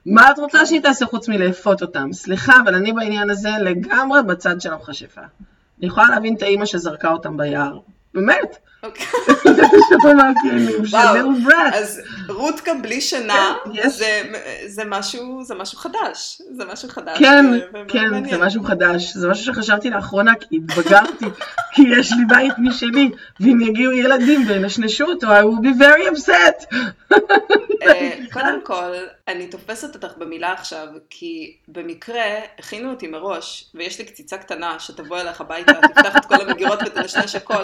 מה 0.06 0.32
את 0.32 0.40
רוצה 0.40 0.66
שהיא 0.66 0.82
תעשה 0.82 1.06
חוץ 1.06 1.30
מלאפות 1.30 1.82
אותם? 1.82 2.14
סליחה, 2.14 2.54
אבל 2.64 2.76
אני 2.76 2.94
בעניין 2.94 3.30
הזה 3.30 3.50
לגמרי 3.62 4.24
בצד 4.24 4.62
של 4.62 4.74
המכשפה. 4.74 5.22
אני 5.80 5.88
יכולה 5.88 6.10
להבין 6.10 6.36
את 6.36 6.42
האימא 6.42 6.66
שזרקה 6.66 7.12
אותם 7.12 7.38
ביער. 7.38 7.80
באמת. 8.14 8.58
אוקיי. 8.84 9.06
אז 11.74 12.02
רותקה 12.30 12.74
בלי 12.74 13.02
שינה. 13.02 13.54
זה- 14.68 14.84
משהו 14.86 15.44
זה 15.44 15.56
משהו 15.56 15.78
חדש. 15.78 16.42
זה 16.58 16.66
משהו 16.66 16.90
חדש. 16.90 17.18
כן, 17.20 17.46
ומאוד 17.74 17.92
כן. 17.92 18.30
זה 18.30 18.38
משהו 18.38 18.64
חדש, 18.64 19.14
זה 19.14 19.28
משהו 19.30 19.46
שחשבתי 19.46 19.90
לאחרונה, 19.90 20.32
כי 20.36 20.56
התבגרתי, 20.56 21.26
כי 21.74 21.82
יש 22.00 22.12
לי 22.12 22.26
בית 22.28 22.54
משלי, 22.58 23.12
ואם 23.40 23.62
יגיעו 23.62 23.92
ילדים 23.92 24.44
וינשנשו 24.48 25.06
אותו, 25.06 25.28
I 25.28 25.42
will 25.42 25.64
be 25.66 25.82
very 25.84 26.16
upset. 26.16 26.76
אה, 27.84 28.12
קודם 28.34 28.60
כל, 28.64 28.92
אני 29.28 29.48
תופסת 29.48 29.96
אותך 29.96 30.18
במילה 30.18 30.52
עכשיו, 30.54 30.88
כי 31.10 31.56
במקרה 31.68 32.22
הכינו 32.60 32.90
אותי 32.90 33.08
מראש, 33.08 33.72
ויש 33.76 34.00
לי 34.00 34.06
קציצה 34.06 34.38
קטנה 34.38 34.80
שתבוא 34.80 35.18
אליך 35.18 35.42
הביתה, 35.42 35.74
תפתח 35.74 36.18
את 36.18 36.26
כל 36.26 36.42
המגירות 36.42 36.80
ותנשנש 36.86 37.36
הכל, 37.36 37.64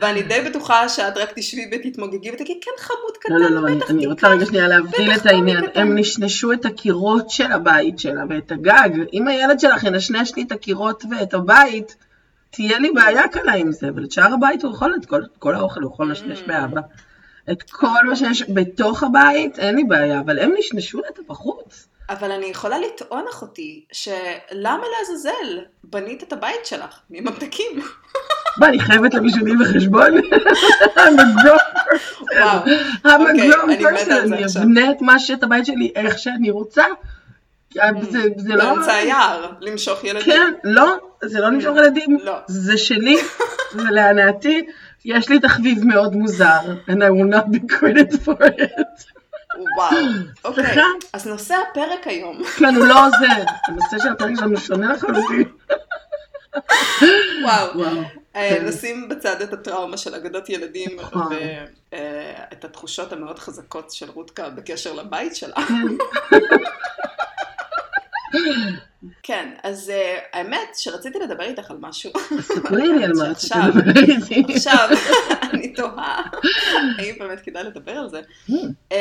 ואני 0.00 0.22
די 0.22 0.40
בטוחה 0.50 0.88
שאת 0.88 1.16
רק 1.16 1.32
תשבי 1.36 1.70
ותתמוגגי 1.72 2.30
ותגידי, 2.30 2.60
כן 2.60 2.70
חמוד 2.78 3.16
קטן, 3.20 3.32
לא, 3.34 3.50
לא, 3.50 3.62
לא, 3.70 3.76
בטח 3.76 3.90
אני 3.90 3.98
תיקח." 3.98 4.10
רוצה 4.10 4.28
רגע 4.28 4.46
שנייה 4.46 4.68
להבדיל 4.68 5.12
את 5.14 5.26
העניין. 5.26 5.64
הם 5.74 5.98
נשנשו 5.98 6.52
את 6.52 6.64
הקירות 6.64 7.30
של 7.30 7.52
הבית 7.52 7.98
שלה 7.98 8.22
ואת 8.28 8.52
הגג. 8.52 8.88
אם 9.12 9.28
הילד 9.28 9.60
שלך 9.60 9.84
ינשנש 9.84 10.32
לי 10.36 10.42
את 10.42 10.52
הקירות 10.52 11.04
ואת 11.10 11.34
הבית, 11.34 11.96
תהיה 12.50 12.78
לי 12.78 12.90
בעיה 12.90 13.28
קלה 13.28 13.52
עם 13.52 13.72
זה, 13.72 13.88
אבל 13.88 14.04
את 14.04 14.12
שאר 14.12 14.34
הבית 14.34 14.62
הוא 14.64 14.72
יכול, 14.72 14.94
את 15.00 15.06
כל- 15.06 15.22
כל 15.38 15.54
האוכל 15.54 15.80
הוא 15.82 15.90
יכול 15.92 16.08
לנשנש 16.08 16.40
Mm. 16.40 16.48
באהבה. 16.48 16.80
את 17.52 17.62
כל 17.62 18.06
מה 18.08 18.16
שיש 18.16 18.42
בתוך 18.54 19.02
הבית, 19.02 19.58
אין 19.58 19.76
לי 19.76 19.84
בעיה, 19.84 20.20
אבל 20.20 20.38
הם 20.38 20.52
נשנשו 20.58 20.98
את 20.98 21.18
בחוץ. 21.28 21.86
אבל 22.10 22.32
אני 22.32 22.46
יכולה 22.46 22.78
לטעון 22.78 23.24
אחותי, 23.30 23.84
שלמה 23.92 24.84
לעזאזל 24.98 25.58
בנית 25.84 26.22
את 26.22 26.32
הבית 26.32 26.66
שלך 26.66 27.00
מממתקים? 27.10 27.80
מה, 28.56 28.68
אני 28.68 28.80
חייבת 28.80 29.14
a 29.14 29.16
grown 29.16 29.20
person. 29.20 29.88
וואו, 32.40 33.20
אוקיי, 33.20 33.50
אני. 33.64 33.84
אבנה 34.62 34.90
את 34.90 35.00
מה 35.00 35.18
שאת 35.18 35.42
הבית 35.42 35.66
שלי 35.66 35.92
איך 35.94 36.18
שאני 36.18 36.50
רוצה. 36.50 36.84
זה- 37.74 38.18
זה 38.36 38.54
לא... 38.54 38.64
באמצע 38.74 38.92
היער, 38.94 39.52
למשוך 39.60 40.04
ילדים. 40.04 40.24
כן, 40.26 40.52
לא, 40.64 40.94
זה 41.24 41.40
לא 41.40 41.48
למשוך 41.48 41.76
ילדים, 41.76 42.18
לא. 42.22 42.34
זה 42.46 42.76
שלי, 42.78 43.16
זה 43.72 43.90
להנאתי, 43.90 44.66
יש 45.04 45.28
לי 45.28 45.40
תחביב 45.40 45.84
מאוד 45.84 46.14
מוזר, 46.16 46.60
and 46.88 46.94
I 46.94 47.10
will 47.10 47.34
not 47.34 47.46
be 47.56 47.74
credited 47.74 48.24
for 48.24 48.44
it. 48.44 49.19
וואו, 49.76 49.96
אוקיי. 50.44 50.64
סליחה? 50.64 50.86
אז 51.12 51.26
נושא 51.26 51.54
הפרק 51.70 52.06
היום, 52.06 52.44
כן, 52.58 52.74
הוא 52.74 52.86
לא 52.86 52.94
זה, 53.20 53.26
הנושא 53.66 53.98
של 53.98 54.08
הפרק 54.08 54.30
שלנו 54.36 54.56
שונה 54.56 54.92
לחלוטין. 54.92 55.44
וואו. 57.42 57.78
וואו. 57.78 58.02
אה, 58.36 58.58
כן. 58.82 59.08
בצד 59.08 59.42
את 59.42 59.52
הטראומה 59.52 59.96
של 59.96 60.14
אגדות 60.14 60.48
ילדים 60.48 61.00
נכון. 61.00 61.32
ואת 61.92 62.64
התחושות 62.64 63.12
המאוד 63.12 63.38
חזקות 63.38 63.90
של 63.90 64.10
רותקה 64.10 64.48
בקשר 64.48 64.92
לבית 64.92 65.36
שלה. 65.36 65.56
כן, 69.22 69.54
אז 69.62 69.90
אה, 69.90 70.18
האמת 70.32 70.68
שרציתי 70.74 71.18
לדבר 71.18 71.44
איתך 71.44 71.70
על 71.70 71.76
משהו. 71.80 72.10
ספרי 72.40 72.88
לי 72.88 73.04
על 73.04 73.10
לדבר 73.10 74.02
איתי. 74.10 74.54
עכשיו, 74.54 74.88
אני 75.52 75.72
תוהה, 75.72 76.22
האם 76.98 77.14
באמת 77.18 77.40
כדאי 77.40 77.64
לדבר 77.64 77.92
על 77.92 78.08
זה. 78.08 78.20
Hmm, 78.48 78.52
אמ, 78.92 78.96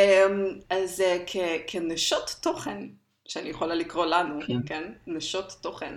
אז 0.70 1.01
אה, 1.01 1.18
כנשות 1.68 2.36
תוכן, 2.41 2.77
שאני 3.27 3.50
יכולה 3.50 3.75
לקרוא 3.75 4.06
לנו, 4.06 4.39
כן. 4.48 4.58
כן, 4.65 4.84
נשות 5.08 5.56
תוכן, 5.62 5.94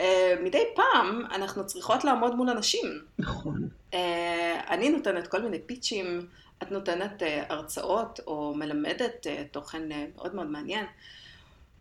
אה, 0.00 0.34
מדי 0.42 0.62
פעם 0.74 1.22
אנחנו 1.34 1.66
צריכות 1.66 2.04
לעמוד 2.04 2.34
מול 2.34 2.50
אנשים. 2.50 3.00
נכון. 3.18 3.68
אה, 3.94 4.60
אני 4.68 4.88
נותנת 4.88 5.26
כל 5.26 5.42
מיני 5.42 5.58
פיצ'ים, 5.66 6.26
את 6.62 6.70
נותנת 6.70 7.22
אה, 7.22 7.44
הרצאות 7.48 8.20
או 8.26 8.54
מלמדת 8.54 9.26
אה, 9.26 9.44
תוכן 9.50 9.92
אה, 9.92 10.06
מאוד 10.16 10.34
מאוד 10.34 10.46
מעניין. 10.46 10.84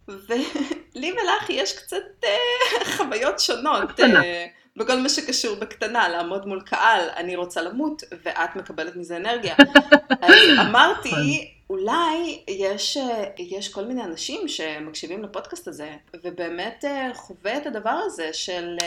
ולי 0.08 1.12
ולך 1.12 1.50
יש 1.50 1.78
קצת 1.78 2.04
אה, 2.24 2.86
חוויות 2.98 3.40
שונות. 3.40 4.00
אה, 4.00 4.46
בכל 4.78 5.00
מה 5.00 5.10
שקשור 5.10 5.56
בקטנה, 5.56 6.10
לעמוד 6.10 6.48
מול 6.48 6.62
קהל, 6.62 7.10
אני 7.18 7.36
רוצה 7.36 7.62
למות 7.62 8.04
ואת 8.24 8.56
מקבלת 8.56 8.96
מזה 8.96 9.18
אנרגיה. 9.18 9.56
אז 10.22 10.34
אמרתי, 10.60 11.52
אולי 11.70 12.40
יש, 12.48 12.98
אה, 12.98 13.24
יש 13.38 13.74
כל 13.74 13.86
מיני 13.86 14.04
אנשים 14.04 14.48
שמקשיבים 14.48 15.24
לפודקאסט 15.24 15.68
הזה, 15.68 15.96
ובאמת 16.24 16.86
חווה 17.14 17.58
את 17.58 17.66
הדבר 17.66 18.00
הזה 18.06 18.30
של 18.34 18.78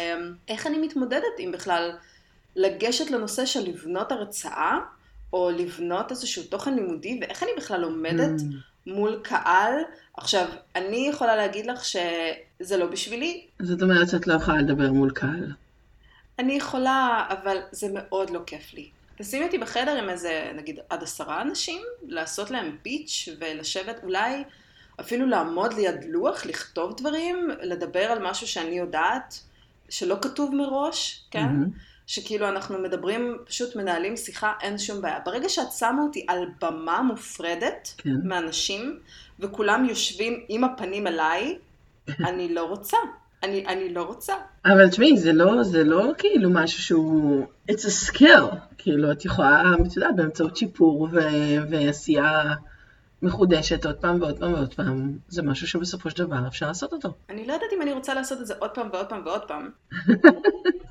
איך 0.48 0.66
אני 0.66 0.78
מתמודדת 0.78 1.34
עם 1.38 1.52
בכלל 1.52 1.92
לגשת 2.56 3.10
לנושא 3.10 3.46
של 3.46 3.60
לבנות 3.60 4.12
הרצאה, 4.12 4.78
או 5.32 5.50
לבנות 5.50 6.10
איזשהו 6.10 6.42
תוכן 6.42 6.74
לימודי, 6.74 7.18
ואיך 7.20 7.42
אני 7.42 7.50
בכלל 7.56 7.84
עומדת 7.84 8.40
Hmm, 8.40 8.54
מול 8.86 9.20
קהל. 9.22 9.74
עכשיו, 10.18 10.48
אני 10.76 11.08
יכולה 11.10 11.36
להגיד 11.36 11.66
לך 11.66 11.84
שזה 11.84 12.76
לא 12.76 12.86
בשבילי. 12.86 13.46
זאת 13.62 13.82
אומרת 13.82 14.08
שאת 14.08 14.26
לא 14.26 14.34
יכולה 14.34 14.58
לדבר 14.58 14.92
מול 14.92 15.10
קהל. 15.10 15.52
אני 16.38 16.52
יכולה, 16.52 17.26
אבל 17.28 17.56
זה 17.72 17.86
מאוד 17.94 18.30
לא 18.30 18.40
כיף 18.46 18.74
לי. 18.74 18.88
תשימי 19.18 19.44
אותי 19.44 19.58
בחדר 19.58 19.98
עם 20.02 20.08
איזה, 20.08 20.50
נגיד, 20.54 20.78
עד 20.88 21.02
עשרה 21.02 21.42
אנשים, 21.42 21.82
לעשות 22.02 22.50
להם 22.50 22.76
פיץ' 22.82 23.28
ולשבת, 23.40 24.00
אולי 24.02 24.44
אפילו 25.00 25.26
לעמוד 25.26 25.74
ליד 25.74 26.04
לוח, 26.08 26.46
לכתוב 26.46 26.96
דברים, 26.96 27.48
לדבר 27.62 28.04
על 28.04 28.18
משהו 28.22 28.46
שאני 28.46 28.78
יודעת, 28.78 29.40
שלא 29.88 30.16
כתוב 30.22 30.54
מראש, 30.54 31.24
כן? 31.30 31.42
מהמם. 31.42 31.70
שכאילו 32.06 32.48
אנחנו 32.48 32.78
מדברים, 32.78 33.38
פשוט 33.46 33.76
מנהלים 33.76 34.16
שיחה, 34.16 34.52
אין 34.60 34.78
שום 34.78 35.02
בעיה. 35.02 35.18
ברגע 35.24 35.48
שאת 35.48 35.72
שמה 35.78 36.02
אותי 36.02 36.26
על 36.28 36.44
במה 36.60 37.02
מופרדת 37.02 37.94
כן. 37.98 38.10
מאנשים, 38.24 38.98
וכולם 39.40 39.84
יושבים 39.84 40.40
עם 40.48 40.64
הפנים 40.64 41.06
אליי, 41.06 41.58
אני 42.08 42.54
לא 42.54 42.64
רוצה. 42.64 42.96
אני, 43.42 43.66
אני 43.66 43.94
לא 43.94 44.02
רוצה. 44.02 44.34
אבל 44.64 44.88
תשמעי, 44.88 45.16
זה 45.16 45.32
לא, 45.32 45.62
זה 45.62 45.84
לא 45.84 46.12
כאילו 46.18 46.50
משהו 46.50 46.82
שהוא... 46.82 47.46
It's 47.70 47.84
a 47.84 48.10
skill. 48.10 48.56
כאילו, 48.78 49.12
את 49.12 49.24
יכולה, 49.24 49.62
את 49.86 49.96
יודעת, 49.96 50.16
באמצעות 50.16 50.56
שיפור 50.56 51.08
ו- 51.12 51.70
ועשייה 51.70 52.54
מחודשת 53.22 53.86
עוד 53.86 53.96
פעם 53.96 54.20
ועוד 54.20 54.38
פעם 54.38 54.54
ועוד 54.54 54.74
פעם, 54.74 55.18
זה 55.28 55.42
משהו 55.42 55.66
שבסופו 55.66 56.10
של 56.10 56.24
דבר 56.24 56.46
אפשר 56.46 56.66
לעשות 56.66 56.92
אותו. 56.92 57.08
אני 57.30 57.46
לא 57.46 57.52
יודעת 57.52 57.70
אם 57.76 57.82
אני 57.82 57.92
רוצה 57.92 58.14
לעשות 58.14 58.40
את 58.40 58.46
זה 58.46 58.54
עוד 58.58 58.70
פעם 58.70 58.88
ועוד 58.92 59.06
פעם 59.06 59.22
ועוד 59.24 59.42
פעם. 59.48 59.70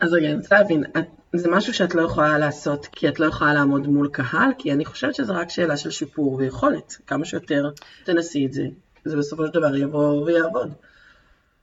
אז 0.00 0.12
רגע, 0.12 0.26
אני 0.26 0.36
רוצה 0.36 0.54
להבין, 0.58 0.84
את, 0.84 1.04
זה 1.32 1.50
משהו 1.50 1.74
שאת 1.74 1.94
לא 1.94 2.02
יכולה 2.02 2.38
לעשות 2.38 2.86
כי 2.86 3.08
את 3.08 3.20
לא 3.20 3.26
יכולה 3.26 3.54
לעמוד 3.54 3.86
מול 3.86 4.08
קהל? 4.12 4.50
כי 4.58 4.72
אני 4.72 4.84
חושבת 4.84 5.14
שזה 5.14 5.32
רק 5.32 5.50
שאלה 5.50 5.76
של 5.76 5.90
שיפור 5.90 6.34
ויכולת. 6.34 6.96
כמה 7.06 7.24
שיותר 7.24 7.70
תנסי 8.04 8.46
את 8.46 8.52
זה, 8.52 8.62
זה 9.04 9.16
בסופו 9.16 9.46
של 9.46 9.52
דבר 9.52 9.76
יבוא 9.76 10.24
ויעבוד. 10.24 10.72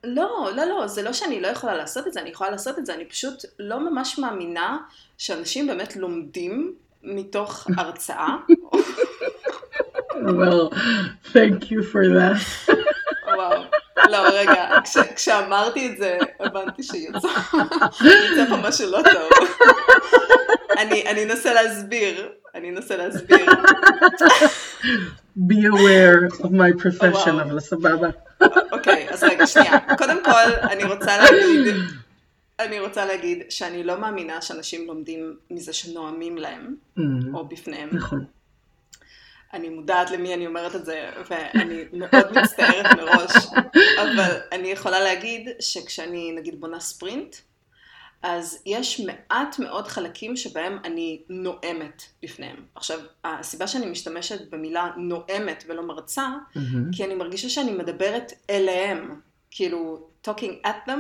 לא, 0.04 0.50
לא, 0.56 0.66
לא, 0.66 0.88
זה 0.88 1.04
לא 1.04 1.14
שאני 1.14 1.42
לא 1.42 1.48
יכולה 1.48 1.76
לעשות 1.76 2.08
את 2.08 2.14
זה, 2.14 2.22
אני 2.22 2.30
יכולה 2.30 2.50
לעשות 2.50 2.80
את 2.80 2.86
זה, 2.86 2.94
אני 2.94 3.06
פשוט 3.06 3.46
לא 3.60 3.90
ממש 3.90 4.20
מאמינה 4.20 4.78
שאנשים 5.18 5.68
באמת 5.68 5.96
לומדים 5.96 6.76
מתוך 7.04 7.68
הרצאה. 7.78 8.36
Well, 10.12 10.70
thank 11.34 11.72
you 11.72 11.84
for 11.92 12.04
that. 12.18 12.72
וואו. 13.38 13.64
לא, 14.10 14.18
רגע, 14.34 14.70
כש, 14.84 14.98
כשאמרתי 15.16 15.88
את 15.92 15.98
זה, 15.98 16.18
הבנתי 16.40 16.84
שיצא 16.84 17.28
יצא 18.02 18.46
פה 18.50 18.58
משהו 18.58 18.92
לא 18.92 19.00
טוב. 19.14 19.48
אני, 20.78 21.08
אני 21.08 21.24
אנסה 21.24 21.54
להסביר, 21.54 22.30
אני 22.56 22.70
אנסה 22.70 22.96
להסביר. 22.98 23.46
Be 25.38 25.56
aware 25.74 26.32
of 26.42 26.46
my 26.46 26.82
profession. 26.84 27.30
אבל 27.30 27.60
סבבה. 27.60 28.08
אוקיי, 28.72 29.08
אז 29.10 29.24
רגע, 29.24 29.48
שנייה. 29.48 29.80
קודם 29.98 30.24
כל, 30.24 30.32
אני 30.72 30.84
רוצה 30.84 31.18
להגיד, 31.18 31.76
אני 32.60 32.80
רוצה 32.80 33.06
להגיד 33.06 33.44
שאני 33.50 33.84
לא 33.84 33.98
מאמינה 34.02 34.42
שאנשים 34.42 34.88
לומדים 34.88 35.36
מזה 35.52 35.74
שנואמים 35.74 36.38
להם, 36.38 36.76
Mm, 36.98 37.02
או 37.34 37.48
בפניהם. 37.48 37.90
נכון. 37.92 38.26
אני 39.54 39.70
מודעת 39.70 40.12
למי 40.12 40.34
אני 40.34 40.48
אומרת 40.48 40.76
את 40.76 40.86
זה, 40.86 41.10
ואני 41.30 41.84
מאוד 41.94 42.40
מצטערת 42.42 42.86
מראש, 42.98 43.32
אבל 44.02 44.38
אני 44.52 44.68
יכולה 44.68 45.00
להגיד 45.00 45.50
שכשאני 45.60 46.32
נגיד 46.32 46.62
בונה 46.62 46.80
ספרינט, 46.80 47.36
אז 48.22 48.62
יש 48.66 49.00
מעט 49.00 49.60
מאוד 49.60 49.88
חלקים 49.88 50.38
שבהם 50.38 50.80
אני 50.84 51.22
נואמת 51.30 52.04
בפניהם. 52.24 52.66
עכשיו, 52.76 53.00
הסיבה 53.24 53.68
שאני 53.68 53.86
משתמשת 53.86 54.50
במילה 54.50 54.92
נואמת 54.98 55.64
ולא 55.68 55.84
מרצה, 55.84 56.28
מהמם. 56.56 56.92
כי 56.92 57.06
אני 57.06 57.16
מרגישה 57.16 57.50
שאני 57.50 57.72
מדברת 57.72 58.34
אליהם, 58.50 59.20
כאילו 59.52 60.08
talking 60.28 60.68
at 60.68 60.90
them, 60.90 61.00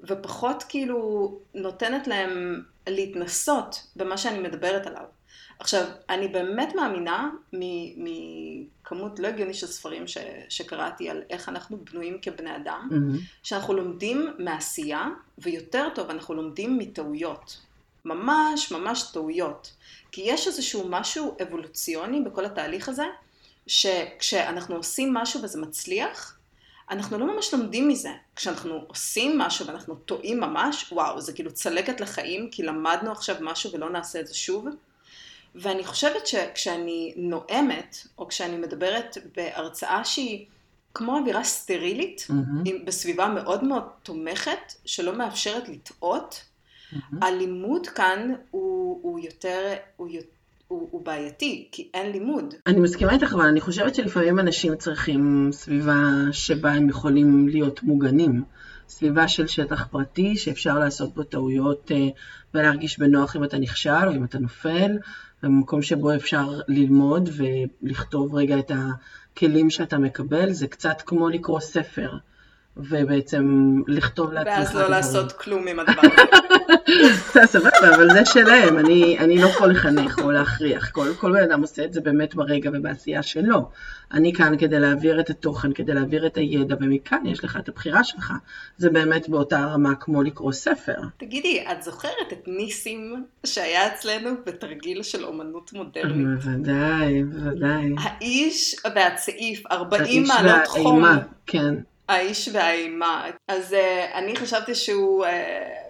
ופחות 0.00 0.64
כאילו 0.68 1.38
נותנת 1.54 2.06
להם 2.06 2.62
להתנסות 2.88 3.86
במה 3.96 4.16
שאני 4.16 4.38
מדברת 4.38 4.86
עליו. 4.86 5.04
עכשיו, 5.58 5.84
אני 6.10 6.28
באמת 6.28 6.74
מאמינה 6.74 7.30
מכמות 7.96 9.18
לא 9.18 9.28
הגיונית 9.28 9.54
של 9.56 9.66
ספרים 9.66 10.06
ש, 10.06 10.18
שקראתי 10.48 11.10
על 11.10 11.22
איך 11.30 11.48
אנחנו 11.48 11.78
בנויים 11.84 12.18
כבני 12.22 12.56
אדם, 12.56 12.88
מהמם. 12.90 13.18
שאנחנו 13.42 13.74
לומדים 13.74 14.30
מעשייה, 14.38 15.08
ויותר 15.38 15.88
טוב, 15.94 16.10
אנחנו 16.10 16.34
לומדים 16.34 16.78
מטעויות. 16.78 17.58
ממש 18.04 18.72
ממש 18.72 19.02
טעויות. 19.12 19.72
כי 20.12 20.22
יש 20.24 20.46
איזשהו 20.46 20.88
משהו 20.88 21.36
אבולוציוני 21.42 22.20
בכל 22.20 22.44
התהליך 22.44 22.88
הזה, 22.88 23.06
שכשאנחנו 23.66 24.76
עושים 24.76 25.14
משהו 25.14 25.42
וזה 25.42 25.60
מצליח, 25.60 26.38
אנחנו 26.90 27.18
לא 27.18 27.34
ממש 27.34 27.54
לומדים 27.54 27.88
מזה. 27.88 28.12
כשאנחנו 28.36 28.84
עושים 28.86 29.38
משהו 29.38 29.66
ואנחנו 29.66 29.94
טועים 29.94 30.40
ממש, 30.40 30.92
וואו, 30.92 31.20
זה 31.20 31.32
כאילו 31.32 31.52
צלקת 31.52 32.00
לחיים, 32.00 32.50
כי 32.50 32.62
למדנו 32.62 33.12
עכשיו 33.12 33.36
משהו 33.40 33.72
ולא 33.72 33.90
נעשה 33.90 34.20
את 34.20 34.26
זה 34.26 34.34
שוב. 34.34 34.66
ואני 35.54 35.84
חושבת 35.84 36.26
שכשאני 36.26 37.14
נואמת, 37.16 37.96
או 38.18 38.28
כשאני 38.28 38.56
מדברת 38.56 39.16
בהרצאה 39.36 40.04
שהיא 40.04 40.46
כמו 40.94 41.18
אווירה 41.18 41.44
סטרילית, 41.44 42.26
mm-hmm. 42.30 42.84
בסביבה 42.84 43.28
מאוד 43.28 43.64
מאוד 43.64 43.82
תומכת, 44.02 44.72
שלא 44.84 45.18
מאפשרת 45.18 45.68
לטעות, 45.68 46.42
mm-hmm. 46.92 46.96
הלימוד 47.22 47.86
כאן 47.86 48.34
הוא, 48.50 49.00
הוא 49.02 49.18
יותר, 49.20 49.74
הוא 49.96 50.08
יותר 50.08 50.28
הוא, 50.68 50.88
הוא 50.90 51.04
בעייתי, 51.04 51.68
כי 51.72 51.88
אין 51.94 52.12
לימוד. 52.12 52.54
אני 52.66 52.80
מסכימה 52.80 53.12
איתך, 53.12 53.32
אבל 53.32 53.44
אני 53.44 53.60
חושבת 53.60 53.94
שלפעמים 53.94 54.38
אנשים 54.38 54.76
צריכים 54.76 55.48
סביבה 55.52 55.96
שבה 56.32 56.72
הם 56.72 56.88
יכולים 56.88 57.48
להיות 57.48 57.82
מוגנים. 57.82 58.42
סביבה 58.88 59.28
של 59.28 59.46
שטח 59.46 59.86
פרטי, 59.86 60.36
שאפשר 60.36 60.78
לעשות 60.78 61.14
בו 61.14 61.22
טעויות 61.22 61.92
אה, 61.92 62.08
ולהרגיש 62.54 62.98
בנוח 62.98 63.36
אם 63.36 63.44
אתה 63.44 63.58
נכשל 63.58 64.06
או 64.06 64.12
אם 64.12 64.24
אתה 64.24 64.38
נופל, 64.38 64.98
במקום 65.42 65.82
שבו 65.82 66.14
אפשר 66.14 66.60
ללמוד 66.68 67.28
ולכתוב 67.36 68.34
רגע 68.34 68.58
את 68.58 68.72
הכלים 68.74 69.70
שאתה 69.70 69.98
מקבל, 69.98 70.52
זה 70.52 70.66
קצת 70.66 71.02
כמו 71.06 71.28
לקרוא 71.28 71.60
ספר. 71.60 72.16
ובעצם 72.78 73.74
לכתוב 73.86 74.32
לעצמך 74.32 74.52
ואז 74.56 74.74
לא 74.76 74.90
לעשות 74.90 75.32
כלום 75.32 75.68
עם 75.68 75.80
הדבר 75.80 76.02
הזה. 76.02 77.46
סבבה, 77.52 77.94
אבל 77.94 78.10
זה 78.12 78.24
שלהם, 78.24 78.78
אני, 78.78 79.18
אני 79.18 79.38
לא 79.38 79.46
יכול 79.46 79.70
לחנך 79.70 80.18
או 80.18 80.30
להכריח, 80.30 80.90
כל, 80.90 81.14
כל 81.18 81.32
בן 81.32 81.42
אדם 81.42 81.60
עושה 81.60 81.84
את 81.84 81.92
זה 81.92 82.00
באמת 82.00 82.34
ברגע 82.34 82.70
ובעשייה 82.74 83.22
שלו. 83.22 83.70
אני 84.12 84.32
כאן 84.32 84.58
כדי 84.58 84.80
להעביר 84.80 85.20
את 85.20 85.30
התוכן, 85.30 85.72
כדי 85.72 85.94
להעביר 85.94 86.26
את 86.26 86.36
הידע, 86.36 86.76
ומכאן 86.80 87.26
יש 87.26 87.44
לך 87.44 87.56
את 87.56 87.68
הבחירה 87.68 88.04
שלך. 88.04 88.32
זה 88.76 88.90
באמת 88.90 89.28
באותה 89.28 89.58
רמה 89.58 89.94
כמו 89.94 90.22
לקרוא 90.22 90.52
ספר. 90.52 90.96
תגידי, 91.16 91.64
את 91.72 91.82
זוכרת 91.82 92.32
את 92.32 92.44
ניסים 92.46 93.24
שהיה 93.46 93.86
אצלנו 93.86 94.30
בתרגיל 94.46 95.02
של 95.02 95.24
אומנות 95.24 95.72
מודרנית? 95.72 96.26
בוודאי, 96.26 97.22
בוודאי. 97.22 97.94
האיש 97.98 98.76
והצעיף, 98.94 99.66
40 99.66 100.22
מעלות 100.22 100.66
חום. 100.66 101.04
כן. 101.46 101.74
האיש 102.08 102.48
והאימה. 102.52 103.26
אז 103.48 103.72
uh, 103.72 104.14
אני 104.14 104.36
חשבתי 104.36 104.74
שהוא, 104.74 105.24
uh, 105.24 105.28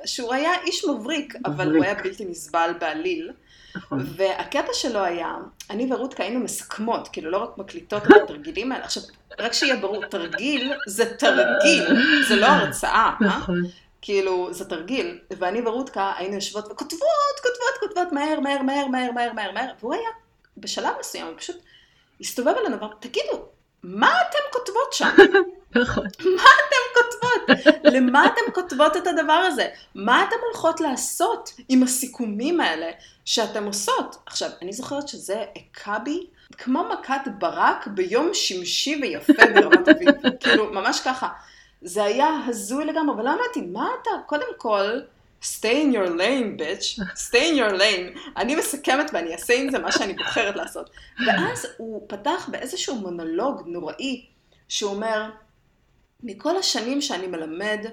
שהוא 0.06 0.34
היה 0.34 0.50
איש 0.66 0.84
מבריק, 0.84 1.34
מבריק, 1.34 1.46
אבל 1.46 1.74
הוא 1.74 1.84
היה 1.84 1.94
בלתי 1.94 2.24
נסבל 2.24 2.70
בעליל. 2.80 3.30
נכון. 3.76 4.06
והקטע 4.16 4.72
שלו 4.72 5.04
היה, 5.04 5.34
אני 5.70 5.92
ורותקה 5.92 6.22
היינו 6.22 6.40
מסכמות, 6.40 7.08
כאילו 7.08 7.30
לא 7.30 7.38
רק 7.38 7.58
מקליטות 7.58 8.02
את 8.02 8.10
התרגילים 8.22 8.72
האלה. 8.72 8.84
עכשיו, 8.84 9.02
רק 9.38 9.52
שיהיה 9.52 9.76
ברור, 9.76 10.06
תרגיל 10.06 10.72
זה 10.86 11.14
תרגיל, 11.14 11.84
זה 12.28 12.36
לא 12.36 12.46
הרצאה. 12.46 13.10
אה? 13.22 13.26
נכון. 13.26 13.64
אה? 13.64 13.70
כאילו, 14.02 14.48
זה 14.52 14.64
תרגיל, 14.64 15.18
ואני 15.38 15.60
ורותקה 15.60 16.12
היינו 16.16 16.34
יושבות 16.34 16.64
וכותבות, 16.72 17.40
כותבות, 17.42 17.80
כותבות, 17.80 18.12
מהר, 18.12 18.40
מהר, 18.40 18.62
מהר, 18.62 18.86
מהר, 18.88 19.12
מהר, 19.12 19.32
מהר, 19.32 19.52
מהר, 19.52 19.70
והוא 19.80 19.94
היה 19.94 20.08
בשלב 20.56 20.94
מסוים, 21.00 21.26
הוא 21.26 21.34
פשוט 21.36 21.56
הסתובב 22.20 22.54
אלינו 22.60 22.80
ואמר, 22.80 22.92
תגידו, 23.00 23.44
מה 23.82 24.10
אתם 24.28 24.38
כותבות 24.52 24.92
שם? 24.92 25.10
נכון. 25.80 26.06
מה 26.36 26.42
אתן 26.58 26.76
כותבות? 26.94 27.58
למה 27.84 28.26
אתן 28.26 28.52
כותבות 28.54 28.96
את 28.96 29.06
הדבר 29.06 29.32
הזה? 29.32 29.68
מה 29.94 30.24
אתן 30.24 30.36
הולכות 30.46 30.80
לעשות 30.80 31.52
עם 31.68 31.82
הסיכומים 31.82 32.60
האלה 32.60 32.86
שאתן 33.24 33.64
עושות? 33.64 34.16
עכשיו, 34.26 34.50
אני 34.62 34.72
זוכרת 34.72 35.08
שזה 35.08 35.44
הכה 35.56 35.98
בי 35.98 36.26
כמו 36.58 36.84
מכת 36.84 37.20
ברק 37.38 37.86
ביום 37.86 38.30
שמשי 38.32 38.98
ויפה 39.02 39.32
ברמת 39.54 39.88
אביב. 39.88 40.08
כאילו, 40.40 40.72
ממש 40.72 41.00
ככה. 41.00 41.28
זה 41.82 42.04
היה 42.04 42.40
הזוי 42.46 42.84
לגמרי, 42.84 43.14
אבל 43.14 43.24
לא 43.24 43.30
אמרתי, 43.30 43.60
מה 43.60 43.88
אתה, 44.02 44.10
קודם 44.26 44.46
כל, 44.56 45.00
stay 45.42 45.82
in 45.82 45.92
your 45.92 46.10
lane, 46.10 46.56
bitch, 46.56 47.00
stay 47.16 47.50
in 47.50 47.56
your 47.56 47.72
lane. 47.78 48.18
אני 48.36 48.56
מסכמת 48.56 49.10
ואני 49.12 49.32
אעשה 49.32 49.54
עם 49.54 49.70
זה 49.70 49.78
מה 49.78 49.92
שאני 49.92 50.14
בוחרת 50.14 50.56
לעשות. 50.56 50.90
ואז 51.26 51.66
הוא 51.76 52.04
פתח 52.08 52.48
באיזשהו 52.52 52.94
מונולוג 52.94 53.62
נוראי, 53.66 54.26
שהוא 54.68 54.90
אומר, 54.90 55.30
מכל 56.22 56.56
השנים 56.56 57.00
שאני 57.00 57.26
מלמד, 57.26 57.86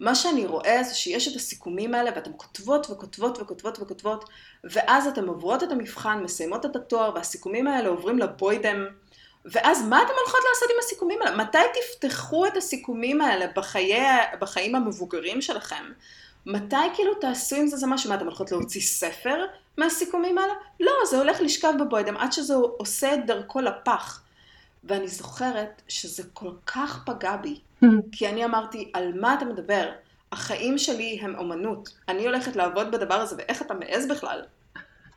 מה 0.00 0.14
שאני 0.14 0.46
רואה 0.46 0.82
זה 0.82 0.94
שיש 0.94 1.28
את 1.28 1.36
הסיכומים 1.36 1.94
האלה 1.94 2.10
ואתן 2.14 2.30
כותבות 2.36 2.90
וכותבות 2.90 3.38
וכותבות 3.40 3.78
וכותבות 3.78 4.24
ואז 4.64 5.06
אתן 5.06 5.24
עוברות 5.24 5.62
את 5.62 5.72
המבחן, 5.72 6.20
מסיימות 6.22 6.66
את 6.66 6.76
התואר 6.76 7.14
והסיכומים 7.14 7.66
האלה 7.66 7.88
עוברים 7.88 8.18
לבוידם 8.18 8.86
ואז 9.44 9.82
מה 9.82 10.02
אתן 10.02 10.12
הולכות 10.24 10.40
לעשות 10.48 10.70
עם 10.70 10.76
הסיכומים 10.78 11.22
האלה? 11.22 11.36
מתי 11.36 11.58
תפתחו 11.74 12.46
את 12.46 12.56
הסיכומים 12.56 13.20
האלה 13.20 13.46
בחיי, 13.56 14.04
בחיים 14.40 14.74
המבוגרים 14.74 15.42
שלכם? 15.42 15.84
מתי 16.46 16.76
כאילו 16.94 17.14
תעשו 17.14 17.56
עם 17.56 17.66
זה 17.66 17.76
זה 17.76 17.86
משהו? 17.86 18.10
מה 18.10 18.16
אתן 18.16 18.24
הולכות 18.24 18.52
להוציא 18.52 18.80
ספר 18.80 19.44
מהסיכומים 19.78 20.38
האלה? 20.38 20.52
לא, 20.80 20.92
זה 21.10 21.18
הולך 21.18 21.40
לשכב 21.40 21.72
בבוידם 21.80 22.16
עד 22.16 22.32
שזה 22.32 22.54
עושה 22.54 23.14
את 23.14 23.26
דרכו 23.26 23.60
לפח. 23.60 24.24
ואני 24.84 25.08
זוכרת 25.08 25.82
שזה 25.88 26.22
כל 26.32 26.50
כך 26.66 27.02
פגע 27.06 27.36
בי, 27.36 27.60
כי 28.12 28.28
אני 28.28 28.44
אמרתי, 28.44 28.90
על 28.94 29.20
מה 29.20 29.34
אתה 29.34 29.44
מדבר? 29.44 29.90
החיים 30.32 30.78
שלי 30.78 31.18
הם 31.22 31.34
אומנות. 31.34 31.88
אני 32.08 32.26
הולכת 32.26 32.56
לעבוד 32.56 32.90
בדבר 32.90 33.14
הזה, 33.14 33.36
ואיך 33.38 33.62
אתה 33.62 33.74
מעז 33.74 34.08
בכלל? 34.08 34.42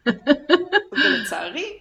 ולצערי, 0.92 1.80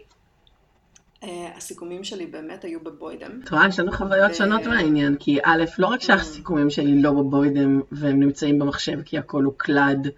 הסיכומים 1.56 2.04
שלי 2.04 2.26
באמת 2.26 2.64
היו 2.64 2.80
בבוידם. 2.80 3.40
את 3.44 3.50
רואה, 3.50 3.68
יש 3.68 3.78
לנו 3.80 3.92
חוויות 3.92 4.34
שונות 4.34 4.66
מהעניין, 4.66 5.16
כי 5.16 5.38
א', 5.44 5.64
לא 5.78 5.86
רק 5.86 6.00
שהסיכומים 6.00 6.70
שלי 6.70 7.02
לא 7.02 7.12
בבוידם, 7.12 7.80
והם 7.92 8.20
נמצאים 8.20 8.58
במחשב 8.58 9.02
כי 9.04 9.18
הכל 9.18 9.44
הוא 9.44 9.54
קלאד, 9.56 10.08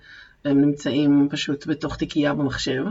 והם 0.44 0.60
נמצאים 0.60 1.28
פשוט 1.30 1.66
בתוך 1.66 1.96
תיקייה 1.96 2.34
במחשב, 2.34 2.84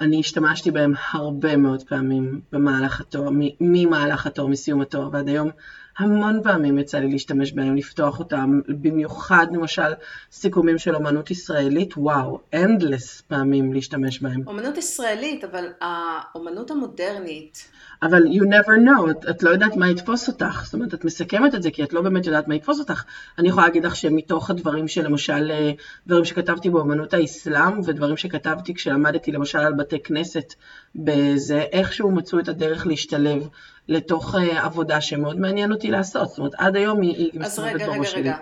אני 0.00 0.20
השתמשתי 0.20 0.70
בהם 0.70 0.92
הרבה 1.10 1.56
מאוד 1.56 1.82
פעמים 1.82 2.40
במהלך 2.52 3.00
התואר, 3.00 3.30
ממהלך 3.60 4.26
התואר, 4.26 4.46
מסיום 4.46 4.80
התואר 4.80 5.08
ועד 5.12 5.28
היום. 5.28 5.50
המון 5.98 6.40
פעמים 6.42 6.78
יצא 6.78 6.98
לי 6.98 7.08
להשתמש 7.08 7.52
בהם, 7.52 7.76
לפתוח 7.76 8.18
אותם, 8.18 8.60
במיוחד 8.68 9.46
למשל 9.52 9.92
סיכומים 10.32 10.78
של 10.78 10.94
אומנות 10.94 11.30
ישראלית, 11.30 11.94
וואו, 11.96 12.40
אנדלס 12.54 13.20
פעמים 13.20 13.72
להשתמש 13.72 14.22
בהם. 14.22 14.42
אומנות 14.46 14.78
ישראלית, 14.78 15.44
אבל 15.44 15.64
האומנות 15.80 16.70
המודרנית. 16.70 17.68
אבל 18.02 18.22
you 18.22 18.42
never 18.42 18.70
know, 18.70 19.10
את, 19.10 19.28
את 19.30 19.42
לא 19.42 19.50
יודעת 19.50 19.76
מה 19.76 19.90
יתפוס 19.90 20.28
אותך, 20.28 20.62
זאת 20.64 20.74
אומרת, 20.74 20.94
את 20.94 21.04
מסכמת 21.04 21.54
את 21.54 21.62
זה 21.62 21.70
כי 21.70 21.82
את 21.82 21.92
לא 21.92 22.00
באמת 22.00 22.26
יודעת 22.26 22.48
מה 22.48 22.54
יתפוס 22.54 22.78
אותך. 22.78 23.04
אני 23.38 23.48
יכולה 23.48 23.66
להגיד 23.66 23.84
לך 23.84 23.96
שמתוך 23.96 24.50
הדברים 24.50 24.88
שלמשל, 24.88 25.50
אה, 25.50 25.72
דברים 26.06 26.24
שכתבתי 26.24 26.70
באומנות 26.70 27.14
האסלאם, 27.14 27.80
ודברים 27.84 28.16
שכתבתי 28.16 28.74
כשלמדתי 28.74 29.32
למשל 29.32 29.58
על 29.58 29.72
בתי 29.72 30.02
כנסת, 30.02 30.54
בזה 30.94 31.60
איכשהו 31.72 32.10
מצאו 32.10 32.38
את 32.38 32.48
הדרך 32.48 32.86
להשתלב 32.86 33.48
לתוך 33.88 34.34
אה, 34.34 34.64
עבודה 34.64 35.00
שמאוד 35.00 35.40
מעניין 35.40 35.72
אותי 35.72 35.90
לעשות, 35.90 36.28
זאת 36.28 36.38
אומרת, 36.38 36.54
עד 36.54 36.76
היום 36.76 37.00
היא 37.00 37.30
מסתובבת 37.34 37.82
בראש 37.82 37.86
שלי. 37.86 37.94
אז 37.96 38.14
רגע, 38.14 38.30
רגע, 38.30 38.30
רגע. 38.30 38.36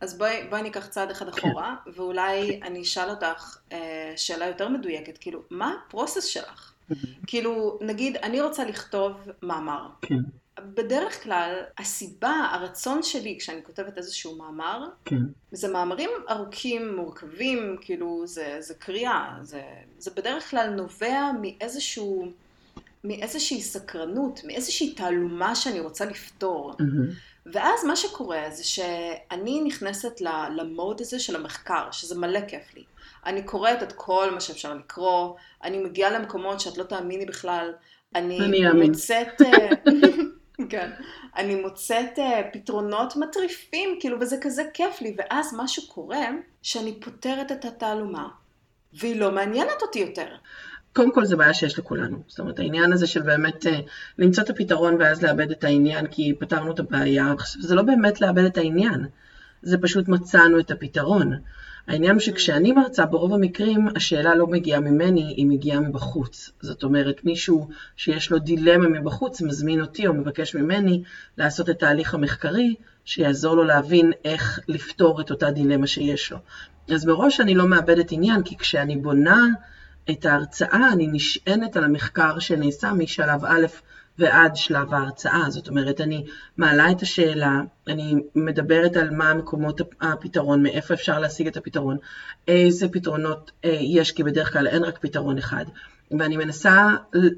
אז 0.00 0.18
בואי, 0.18 0.46
בואי 0.50 0.62
ניקח 0.62 0.86
צעד 0.86 1.10
אחד. 1.10 1.28
אחורה, 1.28 1.74
כן. 1.84 1.90
ואולי 1.94 2.60
אני 2.62 2.82
אשאל 2.82 3.10
אותך 3.10 3.58
אה, 3.72 4.12
שאלה 4.16 4.46
יותר 4.46 4.68
מדויקת, 4.68 5.18
כאילו, 5.18 5.42
מה 5.50 5.74
הפרוסס 5.86 6.24
שלך? 6.24 6.72
כאילו, 7.26 7.78
נגיד, 7.80 8.16
אני 8.16 8.40
רוצה 8.40 8.64
לכתוב 8.64 9.12
מאמר. 9.42 9.88
כן. 10.02 10.18
בדרך 10.60 11.22
כלל, 11.22 11.54
הסיבה, 11.78 12.48
הרצון 12.52 13.02
שלי 13.02 13.36
כשאני 13.38 13.64
כותבת 13.64 13.98
איזשהו 13.98 14.36
מאמר, 14.36 14.88
כן. 15.04 15.20
זה 15.52 15.72
מאמרים 15.72 16.10
ארוכים, 16.30 16.96
מורכבים, 16.96 17.76
כאילו, 17.80 18.22
זה, 18.26 18.56
זה 18.60 18.74
קריאה, 18.74 19.34
זה, 19.42 19.62
זה 19.98 20.10
בדרך 20.16 20.50
כלל 20.50 20.70
נובע 20.70 21.30
מאיזשהו... 21.42 22.32
מאיזושהי 23.04 23.62
סקרנות, 23.62 24.40
מאיזושהי 24.44 24.94
תעלומה 24.94 25.54
שאני 25.54 25.80
רוצה 25.80 26.04
לפתור. 26.04 26.72
Mm-hmm. 26.72 27.14
ואז 27.52 27.84
מה 27.84 27.96
שקורה 27.96 28.42
זה 28.50 28.64
שאני 28.64 29.60
נכנסת 29.60 30.20
למוד 30.56 31.00
הזה 31.00 31.18
של 31.18 31.36
המחקר, 31.36 31.90
שזה 31.92 32.18
מלא 32.18 32.40
כיף 32.48 32.74
לי. 32.76 32.84
אני 33.26 33.42
קוראת 33.42 33.82
את 33.82 33.92
כל 33.92 34.30
מה 34.30 34.40
שאפשר 34.40 34.74
לקרוא, 34.74 35.34
אני 35.64 35.78
מגיעה 35.78 36.10
למקומות 36.10 36.60
שאת 36.60 36.78
לא 36.78 36.84
תאמיני 36.84 37.26
בכלל. 37.26 37.72
אני, 38.14 38.38
אני 38.40 38.88
מוצאת... 38.88 39.42
אה, 39.42 39.68
כן. 40.70 40.90
אני 41.36 41.54
מוצאת 41.54 42.18
uh, 42.18 42.22
פתרונות 42.52 43.16
מטריפים, 43.16 43.96
כאילו, 44.00 44.20
וזה 44.20 44.36
כזה 44.40 44.62
כיף 44.74 45.00
לי, 45.00 45.16
ואז 45.18 45.54
משהו 45.56 45.88
קורה, 45.88 46.26
שאני 46.62 47.00
פותרת 47.00 47.52
את 47.52 47.64
התעלומה, 47.64 48.28
והיא 48.92 49.20
לא 49.20 49.32
מעניינת 49.32 49.82
אותי 49.82 49.98
יותר. 49.98 50.36
קודם 50.98 51.12
כל 51.12 51.24
זה 51.24 51.36
בעיה 51.36 51.54
שיש 51.54 51.78
לכולנו. 51.78 52.22
זאת 52.26 52.40
אומרת, 52.40 52.58
העניין 52.58 52.92
הזה 52.92 53.06
של 53.06 53.22
באמת 53.22 53.66
uh, 53.66 53.68
למצוא 54.18 54.44
את 54.44 54.50
הפתרון 54.50 54.96
ואז 54.98 55.22
לאבד 55.22 55.50
את 55.50 55.64
העניין 55.64 56.06
כי 56.06 56.34
פתרנו 56.38 56.72
את 56.72 56.78
הבעיה, 56.78 57.34
זה 57.60 57.74
לא 57.74 57.82
באמת 57.82 58.20
לאבד 58.20 58.44
את 58.44 58.58
העניין. 58.58 59.06
זה 59.62 59.78
פשוט 59.78 60.08
מצאנו 60.08 60.58
את 60.58 60.70
הפתרון. 60.70 61.32
העניין 61.88 62.12
הוא 62.12 62.20
שכשאני 62.20 62.72
מרצה, 62.72 63.06
ברוב 63.06 63.34
המקרים 63.34 63.88
השאלה 63.96 64.34
לא 64.34 64.46
מגיעה 64.46 64.80
ממני, 64.80 65.34
היא 65.36 65.46
מגיעה 65.46 65.80
מבחוץ. 65.80 66.50
זאת 66.60 66.82
אומרת, 66.82 67.24
מישהו 67.24 67.68
שיש 67.96 68.30
לו 68.30 68.38
דילמה 68.38 68.88
מבחוץ 68.88 69.42
מזמין 69.42 69.80
אותי 69.80 70.06
או 70.06 70.14
מבקש 70.14 70.54
ממני 70.54 71.02
לעשות 71.36 71.70
את 71.70 71.82
ההליך 71.82 72.14
המחקרי, 72.14 72.74
שיעזור 73.04 73.56
לו 73.56 73.64
להבין 73.64 74.12
איך 74.24 74.60
לפתור 74.68 75.20
את 75.20 75.30
אותה 75.30 75.50
דילמה 75.50 75.86
שיש 75.86 76.32
לו. 76.32 76.38
אז 76.94 77.04
מראש 77.04 77.40
אני 77.40 77.54
לא 77.54 77.66
מאבדת 77.66 78.12
עניין, 78.12 78.42
כי 78.42 78.56
כשאני 78.56 78.96
בונה 78.96 79.46
את 80.10 80.26
ההרצאה, 80.26 80.92
אני 80.92 81.06
נשענת 81.12 81.76
על 81.76 81.84
המחקר 81.84 82.38
שנעשה 82.38 82.92
משלב 82.92 83.44
א' 83.44 83.66
ועד 84.18 84.56
שלב 84.56 84.94
ההרצאה. 84.94 85.50
זאת 85.50 85.68
אומרת, 85.68 86.00
אני 86.00 86.24
מעלה 86.56 86.90
את 86.90 87.02
השאלה, 87.02 87.60
אני 87.86 88.14
מדברת 88.34 88.96
על 88.96 89.10
מה 89.10 89.34
מקומות 89.34 89.80
הפתרון, 90.00 90.62
מאיפה 90.62 90.94
אפשר 90.94 91.18
להשיג 91.18 91.46
את 91.46 91.56
הפתרון, 91.56 91.96
איזה 92.48 92.88
פתרונות 92.88 93.50
אה, 93.64 93.78
יש, 93.80 94.12
כי 94.12 94.22
בדרך 94.22 94.52
כלל 94.52 94.66
אין 94.66 94.84
רק 94.84 94.98
פתרון 94.98 95.38
אחד. 95.38 95.64
ואני 96.18 96.36
מנסה 96.36 96.88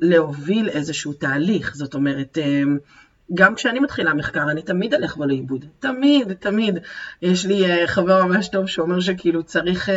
להוביל 0.01 0.69
איזשהו 0.69 1.13
תהליך, 1.13 1.75
זאת 1.75 1.95
אומרת, 1.95 2.39
אה, 2.39 2.63
גם 3.35 3.55
כשאני 3.55 3.81
מתחילה 3.81 4.15
מחקר, 4.15 4.51
אני 4.51 4.63
תמיד 4.63 4.95
אלך 4.95 5.17
בו 5.17 5.25
לאיבוד. 5.25 5.65
תמיד, 5.79 6.33
תמיד. 6.33 6.79
יש 7.23 7.47
לי 7.47 7.85
uh, 7.85 7.87
חבר 7.87 8.25
ממש 8.27 8.49
טוב 8.49 8.67
שאומר 8.67 9.01
שכאילו 9.01 9.43
צריך 9.43 9.89
uh, 9.89 9.93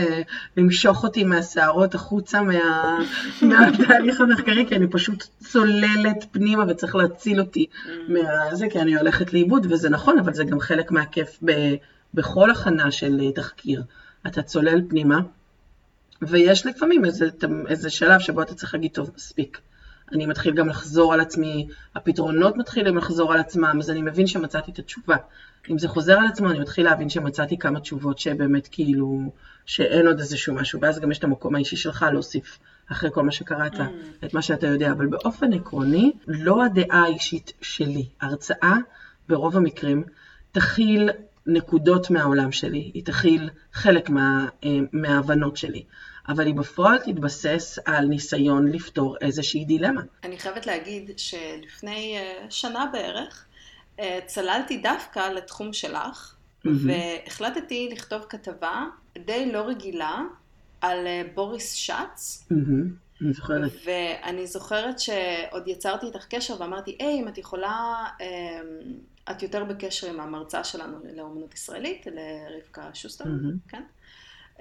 למשוך 0.58 1.04
אותי 1.04 1.24
מהשערות 1.24 1.96
החוצה 1.96 2.42
מה, 2.42 3.00
מהתהליך 3.50 4.22
המחקרי, 4.22 4.66
כי 4.68 4.76
אני 4.76 4.88
פשוט 4.88 5.28
צוללת 5.40 6.26
פנימה 6.32 6.64
וצריך 6.68 6.96
להציל 6.96 7.40
אותי 7.40 7.66
mm. 7.66 7.90
מזה, 8.52 8.68
כי 8.72 8.80
אני 8.80 8.96
הולכת 8.96 9.34
לאיבוד, 9.34 9.68
וזה 9.70 9.90
נכון, 9.90 10.20
אבל 10.20 10.34
זה 10.34 10.44
גם 10.44 10.60
חלק 10.60 10.92
מהכיף 10.92 11.40
ב, 11.46 11.52
בכל 12.14 12.52
הכנה 12.52 12.92
של 12.92 13.20
uh, 13.20 13.36
תחקיר. 13.36 13.84
אתה 14.28 14.42
צולל 14.42 14.82
פנימה, 14.90 15.20
ויש 16.22 16.66
לפעמים 16.66 17.06
איזה, 17.06 17.30
איזה 17.68 17.90
שלב 17.90 18.20
שבו 18.20 18.42
אתה 18.42 18.54
צריך 18.54 18.74
להגיד, 18.74 18.92
טוב, 18.92 19.12
מספיק. 19.16 19.62
אני 20.12 20.26
מתחיל 20.26 20.54
גם 20.54 20.68
לחזור 20.68 21.14
על 21.14 21.20
עצמי, 21.20 21.68
הפתרונות 21.96 22.58
מתחילים 22.58 22.98
לחזור 22.98 23.34
על 23.34 23.40
עצמם, 23.40 23.78
אז 23.80 23.90
אני 23.90 24.02
מבין 24.02 24.28
שמצאתי 24.28 24.72
את 24.72 24.80
התשובה. 24.80 25.16
אם 25.70 25.78
זה 25.78 25.88
חוזר 25.88 26.20
על 26.20 26.28
עצמו, 26.28 26.50
אני 26.50 26.60
מתחיל 26.60 26.86
להבין 26.86 27.10
שמצאתי 27.10 27.58
כמה 27.58 27.80
תשובות 27.80 28.20
שבאמת 28.20 28.68
כאילו, 28.72 29.32
שאין 29.66 30.08
עוד 30.08 30.20
איזשהו 30.20 30.56
משהו, 30.56 30.82
ואז 30.82 31.00
גם 31.00 31.12
יש 31.12 31.18
את 31.18 31.24
המקום 31.24 31.56
האישי 31.56 31.76
שלך 31.76 32.06
להוסיף, 32.12 32.60
אחרי 32.92 33.10
כל 33.14 33.24
מה 33.24 33.32
שקראת, 33.32 33.76
mm. 33.76 33.84
את 34.26 34.34
מה 34.34 34.42
שאתה 34.42 34.68
יודע, 34.68 34.92
אבל 34.92 35.06
באופן 35.06 35.54
עקרוני, 35.54 36.12
לא 36.28 36.66
הדעה 36.66 37.04
האישית 37.04 37.54
שלי. 37.62 38.06
הרצאה, 38.22 38.78
ברוב 39.30 39.58
המקרים, 39.58 40.04
תכיל 40.52 41.10
נקודות 41.48 42.10
מהעולם 42.10 42.52
שלי, 42.52 42.92
היא 42.94 43.06
תכיל 43.06 43.50
חלק 43.74 44.10
מה, 44.10 44.48
אה, 44.64 44.70
מההבנות 44.94 45.58
שלי. 45.58 45.84
אבל 46.28 46.46
היא 46.46 46.56
בפועל 46.56 46.98
תתבסס 46.98 47.80
על 47.86 48.06
ניסיון 48.06 48.68
לפתור 48.68 49.18
איזושהי 49.22 49.66
דילמה. 49.66 50.02
אני 50.24 50.38
חייבת 50.38 50.66
להגיד 50.66 51.12
שלפני 51.18 52.18
uh, 52.18 52.52
שנה 52.52 52.86
בערך, 52.94 53.46
uh, 53.98 54.02
צללתי 54.26 54.78
דווקא 54.78 55.20
לתחום 55.20 55.74
שלך, 55.74 56.36
mm-hmm. 56.36 56.70
והחלטתי 56.86 57.90
לכתוב 57.92 58.22
כתבה 58.30 58.86
די 59.26 59.52
לא 59.52 59.60
רגילה 59.60 60.22
על 60.82 60.98
uh, 61.06 61.36
בוריס 61.36 61.74
שץ. 61.74 62.48
Mm-hmm. 62.52 63.04
אני 63.22 63.34
זוכרת. 63.34 63.72
ואני 63.86 64.48
זוכרת 64.48 65.00
שעוד 65.00 65.68
יצרתי 65.68 66.06
איתך 66.06 66.26
קשר 66.26 66.62
ואמרתי, 66.62 66.98
היי, 67.00 67.20
אם 67.20 67.28
את 67.28 67.38
יכולה, 67.38 68.06
את 69.32 69.44
יותר 69.44 69.64
בקשר 69.64 70.10
עם 70.10 70.20
המרצה 70.20 70.64
שלנו 70.64 70.98
לאומנות 71.16 71.54
ישראלית, 71.54 72.06
לרבקה 72.06 72.90
שוסטר, 72.94 73.24
mm-hmm. 73.24 73.70
כן? 73.70 73.84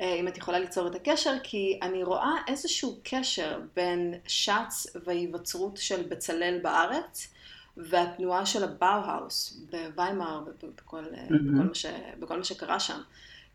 אה, 0.01 0.15
אם 0.15 0.29
את 0.29 0.39
יכולה 0.39 0.59
ליצור 0.59 0.87
את 0.87 0.95
הקשר, 0.95 1.33
כי 1.43 1.79
אני 1.83 2.05
רואה 2.05 2.35
איזשהו 2.49 3.01
קשר 3.03 3.61
בין 3.77 4.15
שץ 4.27 4.87
וההיווצרות 5.07 5.77
של 5.77 6.03
בצלאל 6.09 6.61
בארץ, 6.63 7.33
והתנועה 7.77 8.47
של 8.47 8.65
הבאו-האוס 8.65 9.61
בוויימאר 9.71 10.43
ובכל 10.63 11.05
mm-hmm. 11.05 11.33
בכל 11.33 11.69
מה, 11.69 11.75
ש, 11.75 11.87
בכל 12.19 12.39
מה 12.39 12.45
שקרה 12.45 12.81
שם. 12.81 13.01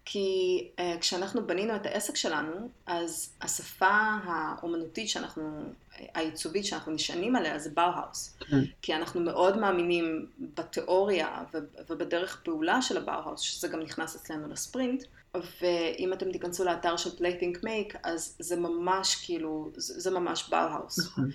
כי 0.10 0.67
uh, 0.78 0.82
כשאנחנו 1.00 1.48
בנינו 1.48 1.76
את 1.76 1.86
העסק 1.86 2.15
שלנו, 2.15 2.70
אז 2.86 3.34
השפה 3.41 4.20
האומנותית 4.24 5.10
שאנחנו, 5.10 5.74
העיצובית 6.15 6.65
שאנחנו 6.65 6.91
נשענים 6.91 7.36
עליה 7.36 7.60
זה 7.60 7.70
באוהאוס. 7.70 8.38
Mm-hmm. 8.41 8.56
כי 8.82 8.96
אנחנו 8.96 9.22
מאוד 9.22 9.58
מאמינים 9.58 10.26
בתיאוריה 10.39 11.43
ובדרך 11.89 12.41
פעולה 12.43 12.82
של 12.82 12.98
הבאוהאוס, 12.98 13.42
שזה 13.41 13.67
גם 13.67 13.80
נכנס 13.80 14.15
אצלנו 14.15 14.48
לספרינט. 14.48 15.04
ואם 15.62 16.13
אתם 16.13 16.32
תיכנסו 16.32 16.63
לאתר 16.63 16.98
של 16.98 17.10
Playthink 17.10 17.58
Make, 17.63 17.98
אז 18.04 18.36
זה 18.39 18.56
ממש 18.56 19.15
כאילו, 19.26 19.72
זה, 19.76 20.00
זה 20.00 20.12
ממש 20.12 20.50
באוהאוס. 20.50 21.00
נכון. 21.00 21.30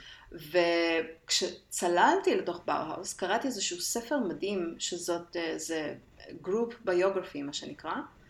וכשצללתי 1.22 2.37
לתוך 2.37 2.61
באוהאוס, 2.66 3.14
קראתי 3.14 3.46
איזשהו 3.46 3.80
ספר 3.80 4.18
מדהים, 4.18 4.74
שזאת, 4.78 5.37
אה, 5.37 5.54
זה 5.56 5.94
group 6.42 6.74
biography, 6.85 7.42
מה 7.42 7.52
שנקרא, 7.52 7.90
אה, 7.90 8.21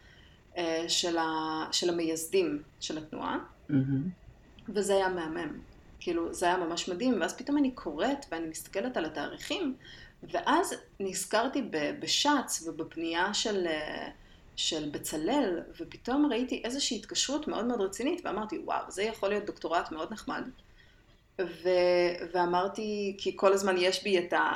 של, 0.88 1.18
ה, 1.18 1.24
של 1.72 1.88
המייסדים 1.88 2.62
של 2.80 2.98
התנועה, 2.98 3.38
mm-hmm. 3.70 3.74
וזה 4.68 4.94
היה 4.94 5.08
מהמם. 5.08 5.58
כאילו, 6.00 6.34
זה 6.34 6.46
היה 6.46 6.56
ממש 6.56 6.88
מדהים, 6.88 7.20
ואז 7.20 7.36
פתאום 7.36 7.58
אני 7.58 7.70
קוראת 7.70 8.26
ואני 8.32 8.46
מסתכלת 8.46 8.96
על 8.96 9.04
התאריכים, 9.04 9.74
ואז 10.22 10.74
נזכרתי 11.00 11.62
בש"ץ 12.00 12.62
ובפנייה 12.66 13.34
של... 13.34 13.66
אה, 13.66 14.08
של 14.56 14.88
בצלאל, 14.92 15.60
ופתאום 15.80 16.26
ראיתי 16.30 16.62
איזושהי 16.64 16.96
התקשרות 16.96 17.48
מאוד 17.48 17.64
מאוד 17.64 17.80
רצינית, 17.80 18.20
ואמרתי, 18.24 18.58
וואו, 18.64 18.90
זה 18.90 19.02
יכול 19.02 19.28
להיות 19.28 19.44
דוקטורט 19.44 19.92
מאוד 19.92 20.12
נחמד. 20.12 20.42
ו... 21.40 21.68
ואמרתי, 22.34 23.16
כי 23.18 23.32
כל 23.36 23.52
הזמן 23.52 23.74
יש 23.78 24.04
בי 24.04 24.18
את, 24.18 24.32
ה... 24.32 24.50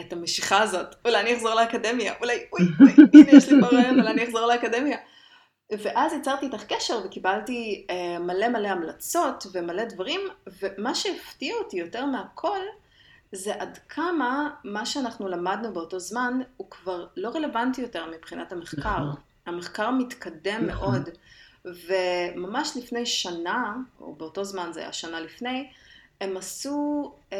את 0.00 0.12
המשיכה 0.12 0.62
הזאת, 0.62 0.86
אולי 1.04 1.20
אני 1.20 1.36
אחזור 1.36 1.54
לאקדמיה, 1.54 2.14
אולי, 2.20 2.38
אוי, 2.52 2.62
אוי, 2.80 3.06
הנה 3.14 3.30
יש 3.30 3.48
לי 3.48 3.60
פה 3.60 3.66
רעיון, 3.66 4.00
אולי 4.00 4.10
אני 4.10 4.24
אחזור 4.24 4.46
לאקדמיה. 4.46 4.98
ואז 5.70 6.12
יצרתי 6.12 6.46
איתך 6.46 6.64
קשר 6.64 7.00
וקיבלתי 7.04 7.86
אה, 7.90 8.18
מלא 8.18 8.48
מלא 8.48 8.68
המלצות 8.68 9.46
ומלא 9.52 9.84
דברים, 9.84 10.20
ומה 10.60 10.94
שהפתיע 10.94 11.54
אותי 11.54 11.76
יותר 11.76 12.06
מהכל, 12.06 12.58
זה 13.32 13.54
עד 13.54 13.78
כמה 13.88 14.50
מה 14.64 14.86
שאנחנו 14.86 15.28
למדנו 15.28 15.72
באותו 15.72 15.98
זמן 15.98 16.40
הוא 16.56 16.70
כבר 16.70 17.06
לא 17.16 17.28
רלוונטי 17.28 17.80
יותר 17.80 18.06
מבחינת 18.10 18.52
המחקר. 18.52 18.98
נכון. 18.98 19.14
המחקר 19.46 19.90
מתקדם 19.90 20.66
נכון. 20.66 20.90
מאוד, 20.90 21.08
וממש 21.64 22.76
לפני 22.76 23.06
שנה, 23.06 23.76
או 24.00 24.14
באותו 24.14 24.44
זמן 24.44 24.72
זה 24.72 24.80
היה 24.80 24.92
שנה 24.92 25.20
לפני, 25.20 25.70
הם 26.20 26.36
עשו 26.36 27.12
אמ, 27.32 27.38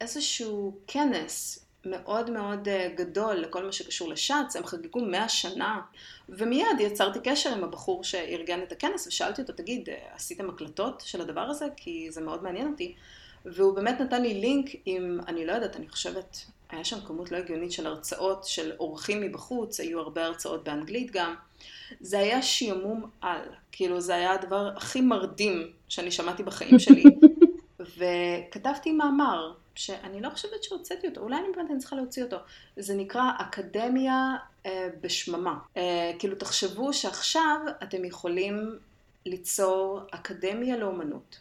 איזשהו 0.00 0.76
כנס 0.86 1.66
מאוד 1.84 2.30
מאוד 2.30 2.68
אה, 2.68 2.88
גדול 2.96 3.36
לכל 3.36 3.64
מה 3.64 3.72
שקשור 3.72 4.08
לשאץ, 4.08 4.56
הם 4.56 4.66
חגגו 4.66 5.00
מאה 5.00 5.28
שנה, 5.28 5.80
ומיד 6.28 6.80
יצרתי 6.80 7.18
קשר 7.24 7.52
עם 7.52 7.64
הבחור 7.64 8.04
שארגן 8.04 8.62
את 8.62 8.72
הכנס 8.72 9.06
ושאלתי 9.06 9.42
אותו, 9.42 9.52
תגיד, 9.52 9.88
אה, 9.88 9.94
עשיתם 10.14 10.50
הקלטות 10.50 11.02
של 11.06 11.20
הדבר 11.20 11.40
הזה? 11.40 11.66
כי 11.76 12.06
זה 12.10 12.20
מאוד 12.20 12.42
מעניין 12.42 12.68
אותי. 12.72 12.94
והוא 13.44 13.74
באמת 13.74 14.00
נתן 14.00 14.22
לי 14.22 14.34
לינק 14.34 14.66
עם, 14.86 15.20
אני 15.26 15.46
לא 15.46 15.52
יודעת, 15.52 15.76
אני 15.76 15.88
חושבת, 15.88 16.36
היה 16.70 16.84
שם 16.84 17.00
כמות 17.06 17.32
לא 17.32 17.36
הגיונית 17.36 17.72
של 17.72 17.86
הרצאות 17.86 18.44
של 18.44 18.72
אורחים 18.80 19.20
מבחוץ, 19.20 19.80
היו 19.80 20.00
הרבה 20.00 20.24
הרצאות 20.24 20.64
באנגלית 20.64 21.10
גם. 21.10 21.34
זה 22.00 22.18
היה 22.18 22.42
שעמום 22.42 23.10
על, 23.20 23.40
כאילו 23.72 24.00
זה 24.00 24.14
היה 24.14 24.32
הדבר 24.32 24.70
הכי 24.76 25.00
מרדים 25.00 25.72
שאני 25.88 26.10
שמעתי 26.10 26.42
בחיים 26.42 26.78
שלי. 26.78 27.04
וכתבתי 28.00 28.92
מאמר, 28.92 29.52
שאני 29.74 30.20
לא 30.20 30.30
חושבת 30.30 30.62
שהוצאתי 30.62 31.08
אותו, 31.08 31.20
אולי 31.20 31.36
אני 31.36 31.46
באמת 31.56 31.70
אני 31.70 31.78
צריכה 31.78 31.96
להוציא 31.96 32.24
אותו. 32.24 32.36
זה 32.76 32.94
נקרא 32.94 33.22
אקדמיה 33.38 34.36
אה, 34.66 34.88
בשממה. 35.00 35.58
אה, 35.76 36.12
כאילו 36.18 36.36
תחשבו 36.36 36.92
שעכשיו 36.92 37.60
אתם 37.82 38.04
יכולים 38.04 38.78
ליצור 39.26 40.00
אקדמיה 40.10 40.76
לאומנות, 40.76 41.40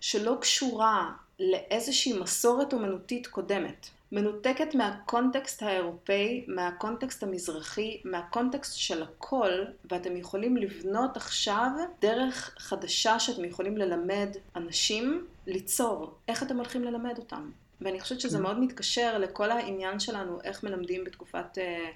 שלא 0.00 0.36
קשורה 0.40 1.12
לאיזושהי 1.40 2.12
מסורת 2.12 2.72
אומנותית 2.72 3.26
קודמת. 3.26 3.88
מנותקת 4.16 4.74
מהקונטקסט 4.74 5.62
האירופאי, 5.62 6.44
מהקונטקסט 6.48 7.22
המזרחי, 7.22 8.00
מהקונטקסט 8.04 8.76
של 8.78 9.02
הכל, 9.02 9.50
ואתם 9.90 10.16
יכולים 10.16 10.56
לבנות 10.56 11.16
עכשיו 11.16 11.68
דרך 12.00 12.54
חדשה 12.58 13.18
שאתם 13.20 13.44
יכולים 13.44 13.76
ללמד 13.76 14.28
אנשים 14.56 15.26
ליצור. 15.46 16.14
איך 16.28 16.42
אתם 16.42 16.56
הולכים 16.56 16.84
ללמד 16.84 17.18
אותם? 17.18 17.50
ואני 17.80 18.00
חושבת 18.00 18.20
שזה 18.20 18.36
כן. 18.36 18.42
מאוד 18.42 18.60
מתקשר 18.60 19.18
לכל 19.18 19.50
העניין 19.50 20.00
שלנו, 20.00 20.38
איך 20.44 20.64
מלמדים 20.64 21.04
בתקופת 21.04 21.58
אה, 21.58 21.90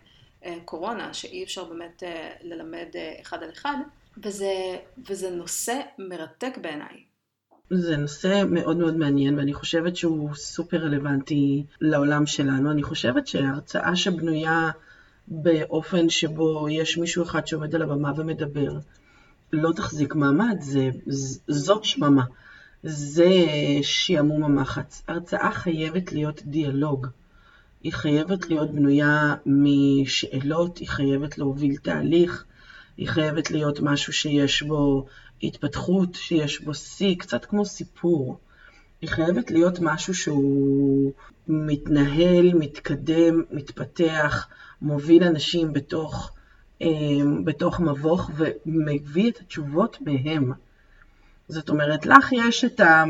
אה, 0.44 0.56
קורונה, 0.64 1.14
שאי 1.14 1.44
אפשר 1.44 1.64
באמת 1.64 2.02
אה, 2.02 2.32
ללמד 2.42 2.88
אה, 2.94 3.14
אחד 3.20 3.42
על 3.42 3.50
אחד, 3.50 3.76
וזה, 4.22 4.78
וזה 5.08 5.30
נושא 5.30 5.80
מרתק 5.98 6.58
בעיניי. 6.60 7.09
זה 7.70 7.96
נושא 7.96 8.42
מאוד 8.50 8.76
מאוד 8.76 8.96
מעניין 8.96 9.38
ואני 9.38 9.54
חושבת 9.54 9.96
שהוא 9.96 10.34
סופר 10.34 10.76
רלוונטי 10.76 11.64
לעולם 11.80 12.26
שלנו. 12.26 12.70
אני 12.70 12.82
חושבת 12.82 13.26
שהרצאה 13.26 13.96
שבנויה 13.96 14.70
באופן 15.28 16.08
שבו 16.08 16.68
יש 16.70 16.98
מישהו 16.98 17.22
אחד 17.22 17.46
שעומד 17.46 17.74
על 17.74 17.82
הבמה 17.82 18.12
ומדבר, 18.16 18.78
לא 19.52 19.72
תחזיק 19.76 20.14
מעמד, 20.14 20.56
זה, 20.60 20.90
זאת 21.48 21.84
שממה. 21.84 22.24
זה 22.82 23.30
שעמום 23.82 24.44
המחץ. 24.44 25.02
הרצאה 25.08 25.50
חייבת 25.52 26.12
להיות 26.12 26.42
דיאלוג. 26.44 27.06
היא 27.82 27.92
חייבת 27.92 28.48
להיות 28.48 28.70
בנויה 28.70 29.34
משאלות, 29.46 30.78
היא 30.78 30.88
חייבת 30.88 31.38
להוביל 31.38 31.76
תהליך, 31.76 32.44
היא 32.96 33.08
חייבת 33.08 33.50
להיות 33.50 33.80
משהו 33.80 34.12
שיש 34.12 34.62
בו 34.62 35.06
התפתחות, 35.42 36.14
שיש 36.14 36.60
בו 36.60 36.74
שיא, 36.74 37.16
קצת 37.18 37.44
כמו 37.44 37.64
סיפור. 37.64 38.38
היא 39.00 39.10
חייבת 39.10 39.50
להיות 39.50 39.78
משהו 39.80 40.14
שהוא 40.14 41.12
מתנהל, 41.48 42.54
מתקדם, 42.54 43.42
מתפתח, 43.50 44.48
מוביל 44.82 45.24
אנשים 45.24 45.72
בתוך, 45.72 46.32
אה, 46.82 46.88
בתוך 47.44 47.80
מבוך 47.80 48.30
ומביא 48.36 49.30
את 49.30 49.40
התשובות 49.40 49.98
מהם. 50.00 50.52
זאת 51.48 51.68
אומרת, 51.68 52.06
לך 52.06 52.32
יש 52.32 52.64
את, 52.64 52.80
ה... 52.80 53.04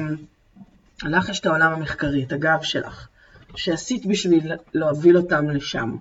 לך 1.05 1.29
יש 1.29 1.41
את 1.41 1.47
העולם 1.47 1.73
המחקרי, 1.73 2.25
את 2.25 2.33
הגב 2.33 2.59
שלך, 2.63 3.09
שעשית 3.57 4.07
בשביל 4.07 4.53
להוביל 4.75 5.17
אותם 5.17 5.51
לשם. 5.51 5.97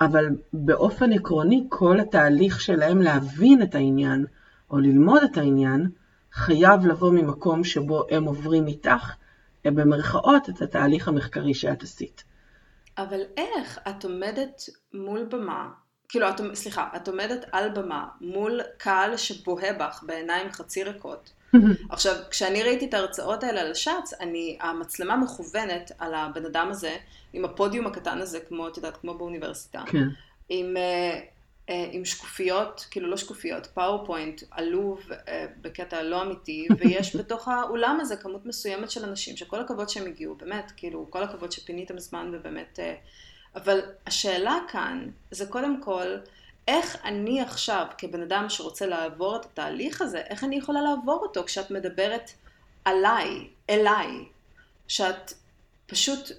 אבל 0.00 0.26
באופן 0.52 1.12
עקרוני, 1.12 1.66
כל 1.68 2.00
התהליך 2.00 2.60
שלהם 2.60 3.02
להבין 3.02 3.62
את 3.62 3.74
העניין, 3.74 4.26
או 4.72 4.78
ללמוד 4.78 5.22
את 5.22 5.36
העניין, 5.36 5.88
חייב 6.32 6.86
לבוא 6.86 7.12
ממקום 7.12 7.64
שבו 7.64 8.06
הם 8.10 8.24
עוברים 8.24 8.66
איתך, 8.66 9.14
במרכאות, 9.64 10.48
את 10.48 10.62
התהליך 10.62 11.08
המחקרי 11.08 11.54
שאת 11.54 11.82
עשית. 11.82 12.24
אבל 12.98 13.20
איך 13.36 13.78
את 13.88 14.04
עומדת 14.04 14.62
מול 14.94 15.24
במה, 15.30 15.68
כאילו, 16.08 16.28
את, 16.28 16.40
סליחה, 16.54 16.88
את 16.96 17.08
עומדת 17.08 17.44
על 17.52 17.70
במה 17.70 18.06
מול 18.20 18.60
קהל 18.76 19.16
שבוהה 19.16 19.72
בך 19.72 20.04
בעיניים 20.06 20.52
חצי 20.52 20.84
ריקות. 20.84 21.32
עכשיו, 21.90 22.14
כשאני 22.30 22.62
ראיתי 22.62 22.86
את 22.86 22.94
ההרצאות 22.94 23.44
האלה 23.44 23.60
על 23.60 23.70
השץ, 23.70 24.14
אני, 24.20 24.58
המצלמה 24.60 25.16
מכוונת 25.16 25.92
על 25.98 26.14
הבן 26.14 26.46
אדם 26.46 26.68
הזה, 26.70 26.96
עם 27.32 27.44
הפודיום 27.44 27.86
הקטן 27.86 28.18
הזה, 28.18 28.40
כמו, 28.48 28.68
את 28.68 28.76
יודעת, 28.76 28.96
כמו 28.96 29.18
באוניברסיטה. 29.18 29.82
כן. 29.86 30.08
עם, 30.48 30.76
אה, 30.76 31.20
עם 31.90 32.04
שקופיות, 32.04 32.86
כאילו 32.90 33.10
לא 33.10 33.16
שקופיות, 33.16 33.66
PowerPoint 33.66 34.42
עלוב 34.50 35.00
אה, 35.28 35.46
בקטע 35.60 36.02
לא 36.02 36.22
אמיתי, 36.22 36.66
ויש 36.78 37.16
בתוך 37.16 37.48
האולם 37.48 37.98
הזה 38.00 38.16
כמות 38.16 38.46
מסוימת 38.46 38.90
של 38.90 39.04
אנשים, 39.04 39.36
שכל 39.36 39.60
הכבוד 39.60 39.88
שהם 39.88 40.06
הגיעו, 40.06 40.34
באמת, 40.34 40.72
כאילו, 40.76 41.06
כל 41.10 41.22
הכבוד 41.22 41.52
שפיניתם 41.52 41.98
זמן 41.98 42.30
ובאמת... 42.32 42.78
אבל 43.56 43.80
השאלה 44.06 44.58
כאן, 44.68 45.10
זה 45.30 45.46
קודם 45.46 45.82
כל, 45.82 46.16
איך 46.68 46.96
אני 47.04 47.40
עכשיו, 47.40 47.86
כבן 47.98 48.22
אדם 48.22 48.48
שרוצה 48.48 48.86
לעבור 48.86 49.36
את 49.36 49.44
התהליך 49.44 50.02
הזה, 50.02 50.18
איך 50.18 50.44
אני 50.44 50.56
יכולה 50.56 50.82
לעבור 50.82 51.18
אותו 51.22 51.44
כשאת 51.44 51.70
מדברת 51.70 52.30
עליי, 52.84 53.48
אליי, 53.70 54.08
שאת 54.88 55.32
פשוט 55.86 56.30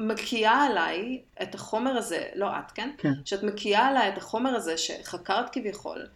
מקיאה 0.00 0.64
עליי 0.64 1.20
את 1.42 1.54
החומר 1.54 1.90
הזה, 1.90 2.24
לא 2.34 2.58
את, 2.58 2.70
כן? 2.70 2.90
כן. 2.98 3.12
שאת 3.24 3.42
מקיאה 3.42 3.86
עליי 3.88 4.08
את 4.08 4.18
החומר 4.18 4.50
הזה 4.50 4.78
שחקרת 4.78 5.50
כביכול, 5.52 6.06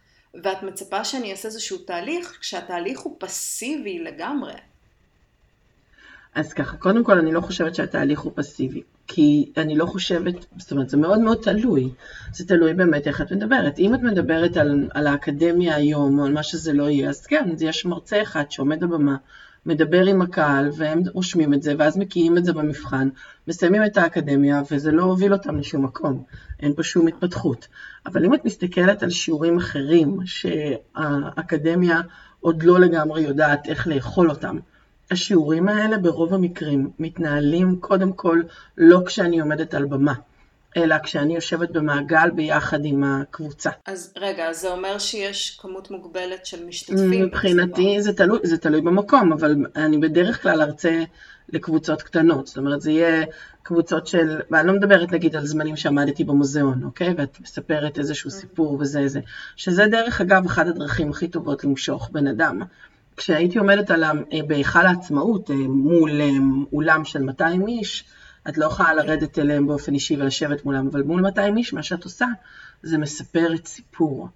ואת 0.45 0.63
מצפה 0.63 1.05
שאני 1.05 1.31
אעשה 1.31 1.49
איזשהו 1.49 1.79
תהליך, 1.79 2.39
כשהתהליך 2.41 3.01
הוא 3.01 3.17
פסיבי 3.19 3.99
לגמרי. 3.99 4.55
אז 6.35 6.53
ככה, 6.53 6.77
קודם 6.77 7.05
כל 7.05 7.19
אני 7.19 7.33
לא 7.33 7.41
חושבת 7.41 7.75
שהתהליך 7.75 8.21
הוא 8.21 8.33
פסיבי, 8.35 8.83
כי 9.07 9.53
אני 9.57 9.77
לא 9.77 9.87
חושבת, 9.87 10.35
זאת 10.57 10.73
אומרת 10.73 10.91
זה 10.91 10.97
מאוד 10.97 11.21
מאוד 11.21 11.39
תלוי, 11.43 11.91
זה 12.33 12.49
תלוי 12.49 12.75
באמת 12.75 13.07
איך 13.07 13.21
את 13.21 13.33
מדברת. 13.33 13.79
אם 13.79 13.95
את 13.95 14.01
מדברת 14.01 14.57
על, 14.57 14.89
על 14.95 15.07
האקדמיה 15.07 15.77
היום 15.77 16.19
או 16.19 16.25
על 16.25 16.33
מה 16.33 16.43
שזה 16.43 16.73
לא 16.73 16.91
יהיה, 16.91 17.09
אז 17.09 17.27
כן, 17.27 17.51
יש 17.61 17.85
מרצה 17.85 18.23
אחד 18.23 18.45
שעומד 18.51 18.83
על 18.83 18.89
במה 18.89 19.17
מדבר 19.67 20.05
עם 20.05 20.23
הקהל, 20.23 20.71
והם 20.77 21.03
רושמים 21.13 21.55
את 21.55 21.63
זה, 21.63 21.75
ואז 21.79 21.97
מקיאים 21.97 22.39
את 22.39 22.45
זה 22.45 22.53
במבחן, 22.53 23.09
מסיימים 23.49 23.85
את 23.85 23.97
האקדמיה, 23.97 24.63
וזה 24.71 24.93
לא 24.93 25.03
הוביל 25.03 25.33
אותם 25.33 25.59
לשום 25.59 25.85
מקום, 25.85 26.23
אין 26.61 26.75
פה 26.75 26.83
שום 26.83 27.07
התפתחות. 27.07 27.69
אבל 28.07 28.25
אם 28.25 28.35
את 28.35 28.45
מסתכלת 28.45 29.03
על 29.03 29.11
שיעורים 29.11 29.57
אחרים, 29.57 30.19
שהאקדמיה 30.25 32.01
עוד 32.41 32.63
לא 32.63 32.81
לגמרי 32.81 33.21
יודעת 33.21 33.67
איך 33.67 33.87
לאכול 33.87 34.31
אותם, 34.31 34.59
השיעורים 35.11 35.69
האלה 35.69 35.99
ברוב 35.99 36.35
המקרים 36.35 36.91
מתנהלים 36.99 37.77
קודם 37.81 38.13
כל 38.13 38.43
לא 38.79 39.03
כשאני 39.07 39.41
עומדת 39.41 39.75
על 39.75 39.85
במה. 39.85 40.15
אלא 40.77 40.97
כשאני 41.03 41.35
יושבת 41.35 41.71
במעגל 41.71 42.31
ביחד 42.31 42.85
עם 42.85 43.05
הקבוצה. 43.05 43.71
אז 43.87 44.13
רגע, 44.17 44.53
זה 44.53 44.69
אומר 44.69 44.99
שיש 44.99 45.59
כמות 45.61 45.91
מוגבלת 45.91 46.47
של 46.47 46.67
משתתפים? 46.67 47.25
מבחינתי 47.25 48.03
זה 48.03 48.13
תלוי, 48.13 48.39
זה 48.43 48.59
תלוי 48.59 48.81
במקום, 48.81 49.33
אבל 49.33 49.57
אני 49.77 49.99
בדרך 49.99 50.43
כלל 50.43 50.63
ארצה 50.63 51.05
לקבוצות 51.49 52.03
קטנות. 52.03 52.47
זאת 52.47 52.57
אומרת, 52.59 52.81
זה 52.81 52.91
יהיה 52.91 53.25
קבוצות 53.63 54.07
של, 54.07 54.41
ואני 54.51 54.67
לא 54.67 54.73
מדברת 54.73 55.13
נגיד 55.13 55.37
על 55.37 55.47
זמנים 55.47 55.77
שעמדתי 55.77 56.25
במוזיאון, 56.25 56.85
אוקיי? 56.85 57.15
ואת 57.19 57.41
מספרת 57.41 57.99
איזשהו 57.99 58.31
mm. 58.31 58.33
סיפור 58.33 58.79
וזה 58.81 59.09
זה. 59.09 59.21
שזה 59.57 59.87
דרך 59.87 60.21
אגב 60.21 60.47
אחת 60.47 60.67
הדרכים 60.67 61.11
הכי 61.11 61.29
טובות 61.29 61.65
למשוך 61.65 62.11
בן 62.13 62.27
אדם. 62.27 62.63
כשהייתי 63.17 63.59
עומדת 63.59 63.91
על, 63.91 64.05
בהיכל 64.47 64.87
העצמאות 64.87 65.51
אה, 65.51 65.57
מול 65.57 66.21
אה, 66.21 66.29
אולם 66.73 67.05
של 67.05 67.23
200 67.23 67.69
איש, 67.69 68.05
את 68.49 68.59
לא 68.59 68.67
יכולה 68.67 68.95
לרדת 68.95 69.39
אליהם 69.39 69.67
באופן 69.67 69.95
אישי 69.95 70.17
ולשבת 70.17 70.65
מולם, 70.65 70.87
אבל 70.87 71.03
מול 71.03 71.21
200 71.21 71.57
איש, 71.57 71.73
מה 71.73 71.83
שאת 71.83 72.05
עושה, 72.05 72.27
זה 72.83 72.99
מספרת 72.99 73.67
סיפור. 73.67 74.29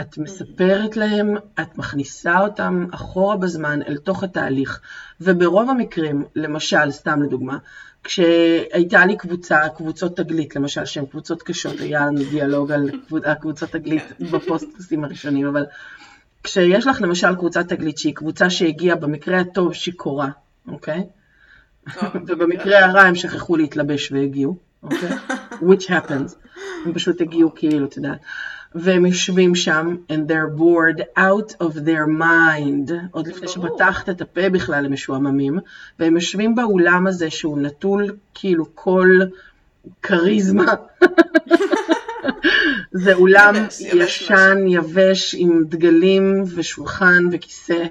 את 0.00 0.18
מספרת 0.18 0.96
להם, 0.96 1.36
את 1.60 1.78
מכניסה 1.78 2.40
אותם 2.40 2.86
אחורה 2.90 3.36
בזמן 3.36 3.82
אל 3.82 3.96
תוך 3.96 4.22
התהליך, 4.22 4.80
וברוב 5.20 5.70
המקרים, 5.70 6.24
למשל, 6.36 6.90
סתם 6.90 7.22
לדוגמה, 7.22 7.58
כשהייתה 8.04 9.06
לי 9.06 9.16
קבוצה, 9.16 9.68
קבוצות 9.76 10.16
תגלית, 10.16 10.56
למשל, 10.56 10.84
שהן 10.84 11.06
קבוצות 11.06 11.42
קשות, 11.42 11.80
היה 11.80 12.06
לנו 12.06 12.20
דיאלוג 12.30 12.72
על 12.72 12.90
קבוצות 13.40 13.70
תגלית 13.70 14.02
בפוסטקאסים 14.32 15.04
הראשונים, 15.04 15.46
אבל 15.46 15.64
כשיש 16.42 16.86
לך 16.86 17.02
למשל 17.02 17.34
קבוצת 17.34 17.68
תגלית 17.68 17.98
שהיא 17.98 18.14
קבוצה 18.14 18.50
שהגיעה 18.50 18.96
במקרה 18.96 19.40
הטוב 19.40 19.74
שיכורה, 19.74 20.28
אוקיי? 20.68 21.06
ובמקרה 22.26 22.84
הרע 22.84 23.00
הם 23.00 23.14
שכחו 23.14 23.56
להתלבש 23.56 24.12
והגיעו, 24.12 24.56
אוקיי? 24.82 25.10
which 25.68 25.84
happens. 25.88 26.34
הם 26.84 26.92
פשוט 26.94 27.20
הגיעו 27.20 27.54
כאילו, 27.54 27.86
אתה 27.86 27.98
יודע. 27.98 28.14
והם 28.74 29.06
יושבים 29.06 29.54
שם, 29.54 29.96
and 30.12 30.30
they're 30.30 30.58
bored 30.58 31.00
out 31.18 31.52
of 31.62 31.74
their 31.74 32.06
mind, 32.20 32.92
עוד 33.10 33.26
לפני 33.26 33.48
שפתחת 33.48 34.08
את 34.08 34.20
הפה 34.20 34.48
בכלל 34.48 34.86
הם 34.86 34.92
משועממים, 34.92 35.58
והם 35.98 36.14
יושבים 36.14 36.54
באולם 36.54 37.06
הזה 37.06 37.30
שהוא 37.30 37.58
נטול 37.58 38.16
כאילו 38.34 38.64
כל 38.74 39.08
כריזמה. 40.02 40.74
זה 42.92 43.14
אולם 43.14 43.54
ישן, 43.80 44.58
יבש, 44.68 45.34
עם 45.38 45.64
דגלים 45.68 46.44
ושולחן 46.54 47.28
וכיסא. 47.32 47.84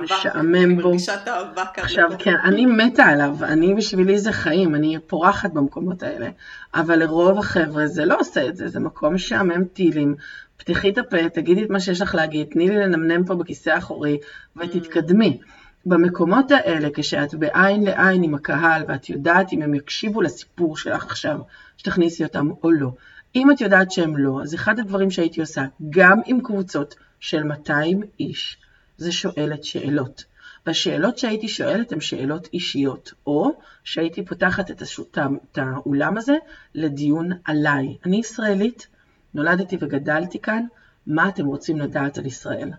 משעמם 0.00 0.76
בו. 0.76 0.88
מרגישה 0.88 1.14
את 1.14 1.28
האהבה 1.28 1.64
כאן. 1.74 1.84
עכשיו, 1.84 2.10
כן, 2.18 2.34
אני 2.44 2.66
מתה 2.66 3.04
עליו, 3.04 3.36
אני 3.42 3.74
בשבילי 3.74 4.18
זה 4.18 4.32
חיים, 4.32 4.74
אני 4.74 4.98
פורחת 5.06 5.52
במקומות 5.52 6.02
האלה, 6.02 6.28
אבל 6.74 6.98
לרוב 6.98 7.38
החבר'ה 7.38 7.86
זה 7.86 8.04
לא 8.04 8.16
עושה 8.20 8.48
את 8.48 8.56
זה, 8.56 8.68
זה 8.68 8.80
מקום 8.80 9.14
משעמם 9.14 9.64
טילים. 9.64 10.14
פתחי 10.56 10.90
את 10.90 10.98
הפה, 10.98 11.28
תגידי 11.28 11.64
את 11.64 11.70
מה 11.70 11.80
שיש 11.80 12.00
לך 12.00 12.14
להגיד, 12.14 12.46
תני 12.46 12.68
לי 12.68 12.76
לנמנם 12.76 13.24
פה 13.24 13.34
בכיסא 13.34 13.70
האחורי 13.70 14.18
ותתקדמי. 14.56 15.38
במקומות 15.86 16.50
האלה, 16.50 16.88
כשאת 16.94 17.34
בעין 17.34 17.84
לעין 17.84 18.22
עם 18.22 18.34
הקהל 18.34 18.84
ואת 18.88 19.10
יודעת 19.10 19.52
אם 19.52 19.62
הם 19.62 19.74
יקשיבו 19.74 20.22
לסיפור 20.22 20.76
שלך 20.76 21.04
עכשיו, 21.04 21.38
שתכניסי 21.76 22.24
אותם 22.24 22.50
או 22.62 22.70
לא. 22.70 22.90
אם 23.34 23.50
את 23.50 23.60
יודעת 23.60 23.92
שהם 23.92 24.16
לא, 24.16 24.40
אז 24.42 24.54
אחד 24.54 24.78
הדברים 24.78 25.10
שהייתי 25.10 25.40
עושה, 25.40 25.64
גם 25.90 26.20
עם 26.26 26.40
קבוצות 26.40 26.94
של 27.20 27.42
200 27.42 28.02
איש, 28.20 28.58
זה 28.96 29.12
שואלת 29.12 29.64
שאלות. 29.64 30.24
והשאלות 30.66 31.18
שהייתי 31.18 31.48
שואלת 31.48 31.92
הן 31.92 32.00
שאלות 32.00 32.48
אישיות, 32.52 33.12
או 33.26 33.50
שהייתי 33.84 34.24
פותחת 34.24 34.70
את, 34.70 34.82
השוט, 34.82 35.18
את 35.52 35.58
האולם 35.58 36.16
הזה 36.16 36.34
לדיון 36.74 37.30
עליי. 37.44 37.96
אני 38.04 38.16
ישראלית, 38.16 38.86
נולדתי 39.34 39.76
וגדלתי 39.80 40.38
כאן, 40.38 40.66
מה 41.06 41.28
אתם 41.28 41.46
רוצים 41.46 41.78
לדעת 41.78 42.18
על 42.18 42.26
ישראל? 42.26 42.70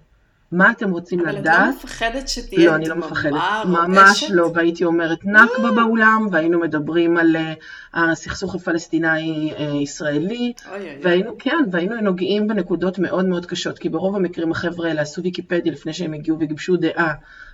מה 0.52 0.72
אתם 0.72 0.92
רוצים 0.92 1.20
אבל 1.20 1.36
לדעת? 1.36 1.56
אבל 1.56 1.70
את 1.70 1.76
לא 1.76 1.80
מפחדת 1.84 2.28
שתהיה 2.28 2.70
לא, 2.70 2.76
אני 2.76 2.90
לא 2.90 2.96
מפחדת. 2.96 3.34
ממש 3.66 4.24
לא, 4.30 4.52
והייתי 4.54 4.86
אומרת 4.86 5.26
נכבה 5.26 5.72
באולם, 5.76 6.28
והיינו 6.32 6.60
מדברים 6.60 7.18
על 7.18 7.36
אה, 7.36 7.54
הסכסוך 8.12 8.56
הפלסטיני-ישראלי, 8.56 10.54
והיינו, 11.04 11.36
כן, 11.40 11.58
והיינו 11.72 12.02
נוגעים 12.02 12.48
בנקודות 12.48 13.00
מאוד 13.00 13.26
מאוד 13.26 13.46
קשות, 13.46 13.80
כי 13.80 13.90
ברוב 13.90 14.16
המקרים 14.16 14.52
החבר'ה 14.52 14.88
האלה 14.88 15.02
עשו 15.02 15.24
ויקיפדיה 15.24 15.72
לפני 15.72 15.94
שהם 15.94 16.14
הגיעו 16.14 16.38
וגיבשו 16.40 16.78
דעה 16.78 17.14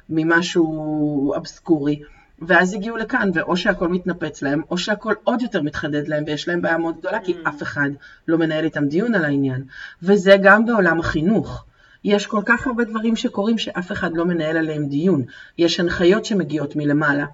ממשהו 0.10 1.34
אבסקורי. 1.36 2.01
ואז 2.41 2.73
הגיעו 2.73 2.97
לכאן, 2.97 3.30
ואו 3.34 3.58
שהכל 3.58 3.88
מתנפץ 3.88 4.41
להם, 4.41 4.62
או 4.71 4.77
שהכל 4.77 5.13
עוד 5.23 5.41
יותר 5.41 5.62
מתחדד 5.62 6.08
להם, 6.08 6.23
ויש 6.27 6.47
להם 6.47 6.62
בעיה 6.62 6.77
מאוד 6.77 6.97
גדולה, 6.99 7.19
כי 7.19 7.36
אף 7.47 7.63
אחד 7.63 7.89
לא 8.27 8.38
מנהל 8.38 8.63
איתם 8.63 8.88
דיון 8.88 9.15
על 9.15 9.25
העניין. 9.25 9.63
וזה 10.04 10.36
גם 10.41 10.65
בעולם 10.65 10.99
החינוך. 10.99 11.65
יש 12.04 12.26
כל 12.28 12.42
כך 12.46 12.68
הרבה 12.68 12.84
דברים 12.84 13.16
שקורים 13.16 13.58
שאף 13.58 13.92
אחד 13.92 14.14
לא 14.14 14.26
מנהל 14.26 14.58
עליהם 14.58 14.86
דיון. 14.86 15.24
יש 15.58 15.80
הנחיות 15.80 16.26
שמגיעות 16.26 16.76
מלמעלה, 16.76 17.26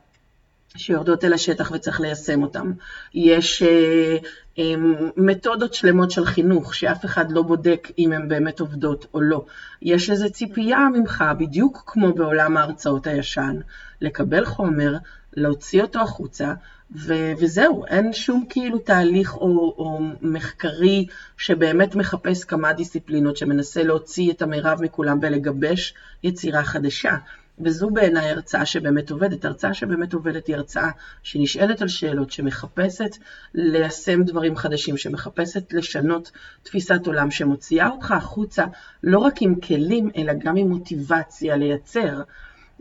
שיורדות 0.76 1.24
אל 1.24 1.34
השטח 1.34 1.72
וצריך 1.72 2.02
ליישם 2.02 2.44
אותן. 2.44 2.72
יש 3.14 3.64
אה, 3.64 4.18
אה, 4.60 4.74
מתודות 5.18 5.74
שלמות 5.74 6.12
של 6.12 6.26
חינוך 6.26 6.76
שאף 6.76 7.06
אחד 7.06 7.32
לא 7.32 7.42
בודק 7.42 7.88
אם 7.98 8.12
הן 8.12 8.28
באמת 8.28 8.60
עובדות 8.60 9.06
או 9.14 9.22
לא. 9.22 9.46
יש 9.82 10.10
איזו 10.10 10.30
ציפייה 10.30 10.88
ממך, 10.94 11.24
בדיוק 11.40 11.84
כמו 11.88 12.14
בעולם 12.14 12.58
ההרצאות 12.58 13.08
הישן, 13.08 13.60
לקבל 14.02 14.46
חומר, 14.46 14.98
להוציא 15.38 15.82
אותו 15.82 16.02
החוצה, 16.02 16.54
ו- 16.96 17.32
וזהו, 17.40 17.86
אין 17.86 18.14
שום 18.14 18.46
כאילו 18.50 18.80
תהליך 18.80 19.36
או, 19.36 19.76
או 19.78 20.00
מחקרי 20.22 21.06
שבאמת 21.38 21.96
מחפש 21.96 22.44
כמה 22.44 22.74
דיסציפלינות, 22.74 23.38
שמנסה 23.38 23.84
להוציא 23.84 24.32
את 24.32 24.42
המרב 24.42 24.82
מכולם 24.82 25.18
ולגבש 25.22 25.94
יצירה 26.24 26.64
חדשה. 26.64 27.16
וזו 27.60 27.90
בעיניי 27.90 28.30
הרצאה 28.30 28.66
שבאמת 28.66 29.12
עובדת. 29.12 29.46
הרצאה 29.46 29.74
שבאמת 29.74 30.14
עובדת 30.14 30.48
היא 30.48 30.56
הרצאה 30.56 30.90
שנשאלת 31.24 31.82
על 31.82 31.88
שאלות, 31.88 32.32
שמחפשת 32.32 33.18
ליישם 33.54 34.24
דברים 34.24 34.56
חדשים, 34.56 34.98
שמחפשת 34.98 35.74
לשנות 35.74 36.32
תפיסת 36.64 37.08
עולם, 37.08 37.32
שמוציאה 37.32 37.90
אותך 37.90 38.12
החוצה 38.12 38.66
לא 39.04 39.20
רק 39.20 39.42
עם 39.42 39.56
כלים, 39.56 40.10
אלא 40.18 40.34
גם 40.34 40.56
עם 40.56 40.70
מוטיבציה 40.70 41.58
לייצר. 41.58 42.22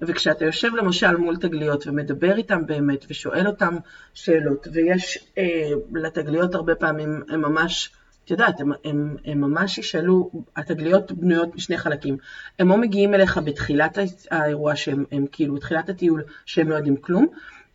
וכשאתה 0.03 0.45
יושב 0.45 0.75
למשל 0.75 1.17
מול 1.17 1.37
תגליות 1.37 1.87
ומדבר 1.87 2.37
איתם 2.37 2.67
באמת 2.67 3.05
ושואל 3.09 3.47
אותם 3.47 3.77
שאלות, 4.15 4.69
ויש 4.73 5.19
אה, 5.39 5.71
לתגליות 5.95 6.55
הרבה 6.55 6.75
פעמים, 6.75 7.23
הם 7.29 7.41
ממש 7.41 7.91
את 8.27 8.31
יודעת, 8.31 8.61
הם, 8.61 8.73
הם, 8.85 9.17
הם 9.25 9.41
ממש 9.41 9.79
ישאלו, 9.79 10.31
התגליות 10.57 11.13
בנויות 11.13 11.55
משני 11.55 11.79
חלקים. 11.79 12.17
הם 12.59 12.71
או 12.71 12.77
מגיעים 12.77 13.15
אליך 13.15 13.39
בתחילת 13.45 13.99
האירוע, 14.31 14.77
שהם 14.77 15.05
הם, 15.13 15.27
כאילו, 15.33 15.55
בתחילת 15.55 15.89
הטיול, 15.89 16.23
שהם 16.47 16.71
לא 16.71 16.75
יודעים 16.75 16.97
כלום, 16.97 17.27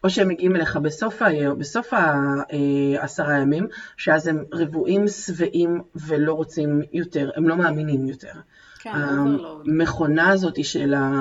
או 0.03 0.09
שהם 0.09 0.27
מגיעים 0.27 0.55
אליך 0.55 0.77
בסוף, 0.77 1.21
ה, 1.21 1.27
בסוף 1.57 1.93
העשרה 1.93 3.37
ימים, 3.37 3.67
שאז 3.97 4.27
הם 4.27 4.43
רבועים, 4.53 5.07
שבעים 5.07 5.81
ולא 5.95 6.33
רוצים 6.33 6.81
יותר, 6.93 7.29
הם 7.35 7.47
לא 7.47 7.57
מאמינים 7.57 8.07
יותר. 8.07 8.33
כן. 8.81 8.89
המכונה 8.93 10.29
הזאת 10.29 10.65
של 10.65 10.93
ה... 10.93 11.11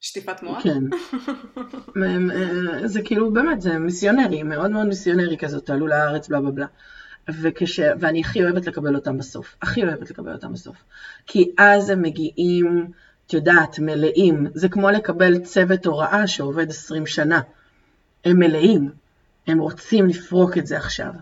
שטיפת 0.00 0.42
מוח? 0.42 0.62
כן. 0.62 0.84
זה 2.84 3.02
כאילו, 3.02 3.32
באמת, 3.32 3.60
זה 3.60 3.78
מיסיונרי, 3.78 4.42
מאוד 4.42 4.70
מאוד 4.70 4.86
מיסיונרי 4.86 5.36
כזאת, 5.38 5.66
תעלו 5.66 5.86
לארץ, 5.86 6.28
בלה 6.28 6.40
בלה 6.40 6.50
בלה. 6.50 6.66
וכש... 7.28 7.80
ואני 8.00 8.20
הכי 8.20 8.44
אוהבת 8.44 8.66
לקבל 8.66 8.94
אותם 8.94 9.18
בסוף, 9.18 9.56
הכי 9.62 9.84
אוהבת 9.84 10.10
לקבל 10.10 10.32
אותם 10.32 10.52
בסוף. 10.52 10.76
כי 11.26 11.50
אז 11.58 11.90
הם 11.90 12.02
מגיעים, 12.02 12.90
את 13.26 13.32
יודעת, 13.32 13.78
מלאים. 13.78 14.46
זה 14.54 14.68
כמו 14.68 14.90
לקבל 14.90 15.38
צוות 15.38 15.86
הוראה 15.86 16.26
שעובד 16.26 16.70
20 16.70 17.06
שנה. 17.06 17.40
הם 18.24 18.38
מלאים, 18.38 18.90
הם 19.46 19.58
רוצים 19.58 20.06
לפרוק 20.06 20.58
את 20.58 20.66
זה 20.66 20.76
עכשיו. 20.76 21.12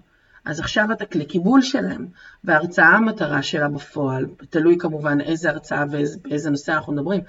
אז 0.48 0.61
עכשיו 0.61 0.92
אתה 0.92 1.06
כלי 1.06 1.24
קיבול 1.24 1.62
שלהם, 1.62 2.06
וההרצאה 2.44 2.88
המטרה 2.88 3.42
שלה 3.42 3.68
בפועל, 3.68 4.26
תלוי 4.50 4.76
כמובן 4.78 5.20
איזה 5.20 5.50
הרצאה 5.50 5.84
ובאיזה 5.90 6.50
נושא 6.50 6.72
אנחנו 6.72 6.92
מדברים, 6.92 7.20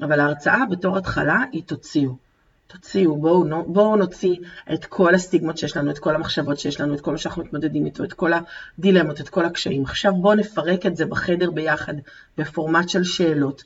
אבל 0.00 0.20
ההרצאה 0.20 0.64
בתור 0.70 0.98
התחלה 0.98 1.42
היא 1.52 1.62
תוציאו. 1.66 2.16
תוציאו, 2.66 3.16
בואו, 3.16 3.64
בואו 3.66 3.96
נוציא 3.96 4.36
את 4.72 4.84
כל 4.84 5.14
הסטיגמות 5.14 5.58
שיש 5.58 5.76
לנו, 5.76 5.90
את 5.90 5.98
כל 5.98 6.14
המחשבות 6.14 6.58
שיש 6.58 6.80
לנו, 6.80 6.94
את 6.94 7.00
כל 7.00 7.10
מה 7.10 7.18
שאנחנו 7.18 7.44
מתמודדים 7.44 7.86
איתו, 7.86 8.04
את 8.04 8.12
כל 8.12 8.32
הדילמות, 8.78 9.20
את 9.20 9.28
כל 9.28 9.44
הקשיים. 9.44 9.82
עכשיו 9.82 10.12
בואו 10.14 10.34
נפרק 10.34 10.86
את 10.86 10.96
זה 10.96 11.06
בחדר 11.06 11.50
ביחד, 11.50 11.94
בפורמט 12.38 12.88
של 12.88 13.04
שאלות, 13.04 13.64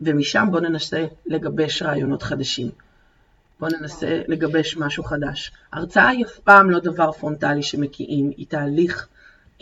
ומשם 0.00 0.46
בואו 0.50 0.62
ננסה 0.62 1.06
לגבש 1.26 1.82
רעיונות 1.82 2.22
חדשים. 2.22 2.70
בואו 3.60 3.70
ננסה 3.80 4.22
לגבש 4.28 4.76
משהו 4.76 5.04
חדש. 5.04 5.52
הרצאה 5.72 6.08
היא 6.08 6.24
אף 6.24 6.38
פעם 6.38 6.70
לא 6.70 6.78
דבר 6.78 7.12
פרונטלי 7.12 7.62
שמקיאים, 7.62 8.30
היא 8.36 8.46
תהליך 8.48 9.08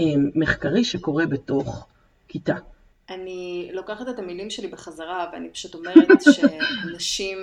אה, 0.00 0.04
מחקרי 0.34 0.84
שקורה 0.84 1.26
בתוך 1.26 1.86
כיתה. 2.28 2.54
אני 3.10 3.70
לוקחת 3.72 4.08
את 4.08 4.18
המילים 4.18 4.50
שלי 4.50 4.68
בחזרה 4.68 5.30
ואני 5.32 5.50
פשוט 5.50 5.74
אומרת 5.74 6.22
שאנשים, 6.32 7.38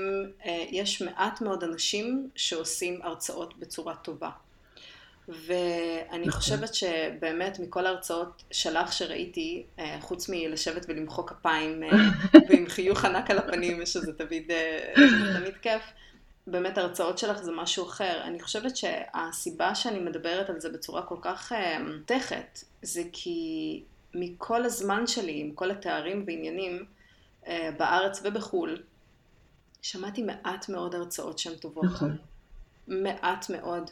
אה, 0.46 0.66
יש 0.70 1.02
מעט 1.02 1.42
מאוד 1.42 1.64
אנשים 1.64 2.30
שעושים 2.36 3.00
הרצאות 3.04 3.58
בצורה 3.60 3.96
טובה. 3.96 4.30
ואני 5.28 6.26
נכון. 6.26 6.32
חושבת 6.32 6.76
שבאמת 6.76 7.60
מכל 7.60 7.86
ההרצאות 7.86 8.44
שלך 8.52 8.94
שראיתי, 8.94 9.64
אה, 9.80 9.98
חוץ 10.02 10.30
מלשבת 10.30 10.86
ולמחוא 10.90 11.28
כפיים 11.28 11.84
אה, 11.84 11.90
ועם 12.50 12.66
חיוך 12.70 13.06
ענק 13.06 13.32
על 13.32 13.38
הפנים, 13.38 13.86
שזה 13.86 14.14
תמיד, 14.14 14.52
תמיד 15.40 15.58
כיף, 15.62 15.82
באמת 16.52 16.78
ההרצאות 16.78 17.18
שלך 17.18 17.42
זה 17.42 17.52
משהו 17.52 17.86
אחר. 17.86 18.22
אני 18.24 18.40
חושבת 18.40 18.78
שהסיבה 18.78 19.76
שאני 19.76 20.00
מדברת 20.00 20.50
על 20.50 20.60
זה 20.60 20.70
בצורה 20.70 21.02
כל 21.02 21.18
כך 21.22 21.52
מותכת, 21.88 22.60
זה 22.82 23.04
כי 23.12 23.84
מכל 24.14 24.66
הזמן 24.66 25.08
שלי, 25.08 25.40
עם 25.40 25.52
כל 25.52 25.72
התארים 25.72 26.24
ועניינים 26.28 26.86
אה, 27.48 27.70
בארץ 27.78 28.22
ובחו"ל, 28.24 28.82
שמעתי 29.82 30.24
מעט 30.24 30.70
מאוד 30.70 30.96
הרצאות 30.96 31.40
שהן 31.40 31.56
טובות. 31.56 31.86
נכון. 31.86 32.18
מעט 32.88 33.50
מאוד. 33.50 33.90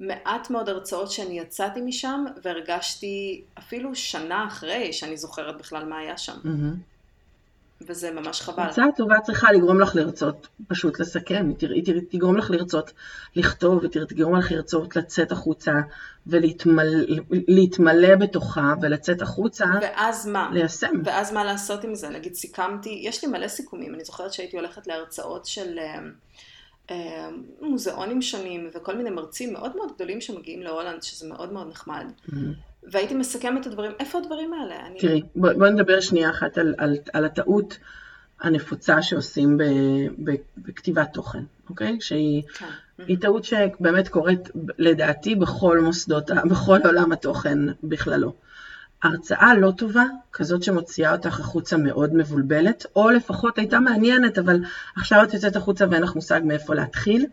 מעט 0.00 0.50
מאוד 0.50 0.68
הרצאות 0.68 1.10
שאני 1.10 1.38
יצאתי 1.38 1.80
משם 1.80 2.24
והרגשתי 2.42 3.44
אפילו 3.58 3.94
שנה 3.94 4.46
אחרי 4.46 4.92
שאני 4.92 5.16
זוכרת 5.16 5.58
בכלל 5.58 5.84
מה 5.84 5.98
היה 5.98 6.18
שם. 6.18 6.36
Mm-hmm. 6.44 6.91
וזה 7.86 8.10
ממש 8.10 8.40
חבל. 8.40 8.62
הצעה 8.62 8.86
טובה 8.96 9.20
צריכה 9.20 9.52
לגרום 9.52 9.80
לך 9.80 9.94
לרצות 9.94 10.48
פשוט 10.68 11.00
לסכם, 11.00 11.52
היא 11.60 11.84
תגרום 12.10 12.36
לך 12.36 12.50
לרצות 12.50 12.92
לכתוב, 13.36 13.82
היא 13.82 14.04
תגרום 14.08 14.36
לך 14.36 14.52
לרצות 14.52 14.96
לצאת 14.96 15.32
החוצה 15.32 15.72
ולהתמלא 16.26 18.16
בתוכה 18.16 18.74
ולצאת 18.82 19.22
החוצה. 19.22 19.66
ואז 19.82 20.26
מה? 20.26 20.50
ליישם. 20.52 20.92
ואז 21.04 21.32
מה 21.32 21.44
לעשות 21.44 21.84
עם 21.84 21.94
זה? 21.94 22.08
נגיד 22.08 22.34
סיכמתי, 22.34 23.00
יש 23.02 23.24
לי 23.24 23.30
מלא 23.30 23.48
סיכומים, 23.48 23.94
אני 23.94 24.04
זוכרת 24.04 24.32
שהייתי 24.32 24.56
הולכת 24.56 24.86
להרצאות 24.86 25.46
של... 25.46 25.78
אה, 25.78 25.98
אה, 26.90 27.28
מוזיאונים 27.60 28.22
שונים 28.22 28.70
וכל 28.74 28.96
מיני 28.96 29.10
מרצים 29.10 29.52
מאוד 29.52 29.76
מאוד 29.76 29.92
גדולים 29.94 30.20
שמגיעים 30.20 30.62
להולנד, 30.62 31.02
שזה 31.02 31.28
מאוד 31.28 31.52
מאוד 31.52 31.68
נחמד. 31.68 32.06
Mm-hmm. 32.28 32.71
והייתי 32.90 33.14
מסכמת 33.14 33.60
את 33.60 33.66
הדברים, 33.66 33.92
איפה 34.00 34.18
הדברים 34.18 34.52
האלה? 34.52 34.86
אני... 34.86 34.98
תראי, 34.98 35.22
בואי 35.36 35.54
בוא 35.54 35.68
נדבר 35.68 36.00
שנייה 36.00 36.30
אחת 36.30 36.58
על, 36.58 36.74
על, 36.78 36.96
על 37.12 37.24
הטעות 37.24 37.78
הנפוצה 38.40 39.02
שעושים 39.02 39.58
ב, 39.58 39.62
ב, 40.24 40.32
בכתיבת 40.58 41.12
תוכן, 41.12 41.42
אוקיי? 41.70 41.96
שהיא 42.00 42.42
כן. 43.06 43.16
טעות 43.16 43.44
שבאמת 43.44 44.08
קורית 44.08 44.48
לדעתי 44.78 45.34
בכל 45.34 45.80
מוסדות, 45.80 46.30
בכל 46.50 46.78
עולם 46.84 47.12
התוכן 47.12 47.58
בכללו. 47.82 48.34
הרצאה 49.02 49.54
לא 49.54 49.70
טובה, 49.70 50.04
כזאת 50.32 50.62
שמוציאה 50.62 51.12
אותך 51.12 51.40
החוצה 51.40 51.76
מאוד 51.76 52.14
מבולבלת, 52.14 52.86
או 52.96 53.10
לפחות 53.10 53.58
הייתה 53.58 53.80
מעניינת, 53.80 54.38
אבל 54.38 54.60
עכשיו 54.96 55.22
את 55.24 55.34
יוצאת 55.34 55.56
החוצה 55.56 55.86
ואין 55.90 56.02
לך 56.02 56.14
מושג 56.14 56.40
מאיפה 56.44 56.74
להתחיל, 56.74 57.26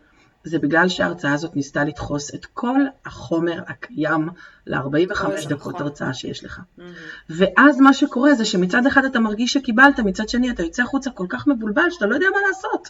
זה 0.44 0.58
בגלל 0.58 0.88
שההרצאה 0.88 1.32
הזאת 1.32 1.56
ניסתה 1.56 1.84
לדחוס 1.84 2.34
את 2.34 2.46
כל 2.46 2.80
החומר 3.06 3.62
הקיים 3.66 4.28
ל-45 4.66 5.48
דקות 5.48 5.74
נכון. 5.74 5.86
הרצאה 5.86 6.14
שיש 6.14 6.44
לך. 6.44 6.58
Mm-hmm. 6.58 6.82
ואז 7.30 7.80
מה 7.80 7.92
שקורה 7.92 8.34
זה 8.34 8.44
שמצד 8.44 8.86
אחד 8.86 9.04
אתה 9.04 9.20
מרגיש 9.20 9.52
שקיבלת, 9.52 10.00
מצד 10.00 10.28
שני 10.28 10.50
אתה 10.50 10.62
יוצא 10.62 10.82
החוצה 10.82 11.10
כל 11.10 11.26
כך 11.28 11.46
מבולבל 11.46 11.90
שאתה 11.90 12.06
לא 12.06 12.14
יודע 12.14 12.26
מה 12.32 12.48
לעשות. 12.48 12.88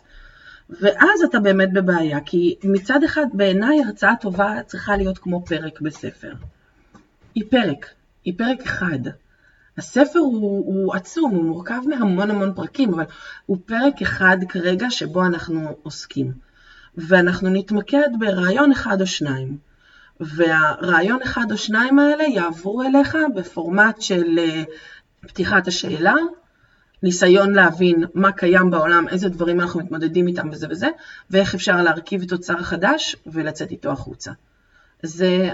ואז 0.71 1.23
אתה 1.25 1.41
באמת 1.41 1.73
בבעיה, 1.73 2.21
כי 2.21 2.57
מצד 2.65 3.05
אחד 3.05 3.27
בעיניי 3.33 3.85
הרצאה 3.85 4.15
טובה 4.21 4.63
צריכה 4.67 4.97
להיות 4.97 5.19
כמו 5.19 5.45
פרק 5.47 5.81
בספר. 5.81 6.33
היא 7.35 7.45
פרק, 7.51 7.87
היא 8.25 8.35
פרק 8.39 8.63
אחד. 8.63 8.99
הספר 9.79 10.19
הוא, 10.19 10.67
הוא 10.67 10.95
עצום, 10.95 11.31
הוא 11.31 11.45
מורכב 11.45 11.81
מהמון 11.87 12.31
המון 12.31 12.55
פרקים, 12.55 12.95
אבל 12.95 13.05
הוא 13.47 13.59
פרק 13.67 14.03
אחד 14.03 14.37
כרגע 14.49 14.91
שבו 14.91 15.25
אנחנו 15.25 15.77
עוסקים. 15.83 16.50
ואנחנו 17.09 17.49
נתמקד 17.49 18.09
ברעיון 18.19 18.73
אחד 18.73 19.01
או 19.01 19.07
שניים. 19.07 19.57
והרעיון 20.21 21.23
אחד 21.23 21.47
או 21.51 21.57
שניים 21.57 21.99
האלה 21.99 22.25
יעברו 22.25 22.83
אליך 22.83 23.19
בפורמט 23.35 24.01
של 24.01 24.39
אה, 24.39 24.63
פתיחת 25.21 25.67
השאלה, 25.67 26.15
ניסיון 27.03 27.53
להבין 27.53 28.05
מה 28.15 28.33
קיים 28.33 28.71
בעולם, 28.71 29.09
איזה 29.09 29.29
דברים 29.29 29.61
אנחנו 29.61 29.81
מתמודדים 29.81 30.27
איתם 30.27 30.49
וזה 30.53 30.67
וזה, 30.71 30.89
ואיך 31.31 31.55
אפשר 31.55 31.83
להרכיב 31.83 32.25
תוצר 32.25 32.63
חדש 32.63 33.17
ולצאת 33.27 33.71
איתו 33.71 33.91
החוצה. 33.91 34.33
זה, 35.03 35.51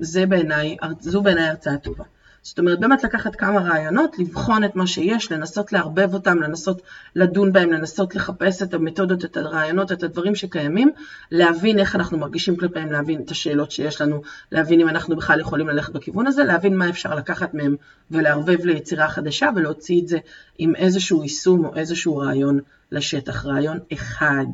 זה 0.00 0.26
בעיניי, 0.26 0.76
זו 1.00 1.22
בעיניי 1.22 1.48
הרצאה 1.48 1.76
טובה. 1.76 2.04
זאת 2.46 2.58
אומרת, 2.58 2.80
באמת 2.80 3.04
לקחת 3.04 3.36
כמה 3.36 3.60
רעיונות, 3.60 4.18
לבחון 4.18 4.64
את 4.64 4.76
מה 4.76 4.86
שיש, 4.86 5.32
לנסות 5.32 5.72
לערבב 5.72 6.14
אותם, 6.14 6.42
לנסות 6.42 6.82
לדון 7.16 7.52
בהם, 7.52 7.72
לנסות 7.72 8.14
לחפש 8.14 8.62
את 8.62 8.74
המתודות, 8.74 9.24
את 9.24 9.36
הרעיונות, 9.36 9.92
את 9.92 10.02
הדברים 10.02 10.34
שקיימים, 10.34 10.90
להבין 11.30 11.78
איך 11.78 11.94
אנחנו 11.94 12.18
מרגישים 12.18 12.56
כלפיהם, 12.56 12.92
להבין 12.92 13.20
את 13.20 13.30
השאלות 13.30 13.70
שיש 13.70 14.00
לנו, 14.00 14.22
להבין 14.52 14.80
אם 14.80 14.88
אנחנו 14.88 15.16
בכלל 15.16 15.40
יכולים 15.40 15.68
ללכת 15.68 15.92
בכיוון 15.92 16.26
הזה, 16.26 16.44
להבין 16.44 16.76
מה 16.76 16.88
אפשר 16.88 17.14
לקחת 17.14 17.54
מהם 17.54 17.76
ולערבב 18.10 18.64
ליצירה 18.64 19.08
חדשה 19.08 19.48
ולהוציא 19.56 20.02
את 20.02 20.08
זה 20.08 20.18
עם 20.58 20.76
איזשהו 20.76 21.22
יישום 21.22 21.64
או 21.64 21.76
איזשהו 21.76 22.16
רעיון 22.16 22.60
לשטח, 22.92 23.46
רעיון 23.46 23.78
אחד. 23.92 24.46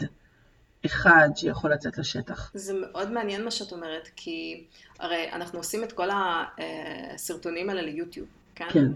אחד 0.86 1.28
שיכול 1.36 1.72
לצאת 1.72 1.98
לשטח. 1.98 2.50
זה 2.54 2.72
מאוד 2.80 3.10
מעניין 3.10 3.44
מה 3.44 3.50
שאת 3.50 3.72
אומרת, 3.72 4.08
כי 4.16 4.64
הרי 5.02 5.32
אנחנו 5.32 5.58
עושים 5.58 5.84
את 5.84 5.92
כל 5.92 6.08
הסרטונים 6.12 7.70
האלה 7.70 7.82
ליוטיוב, 7.82 8.28
כן? 8.54 8.68
כן. 8.72 8.86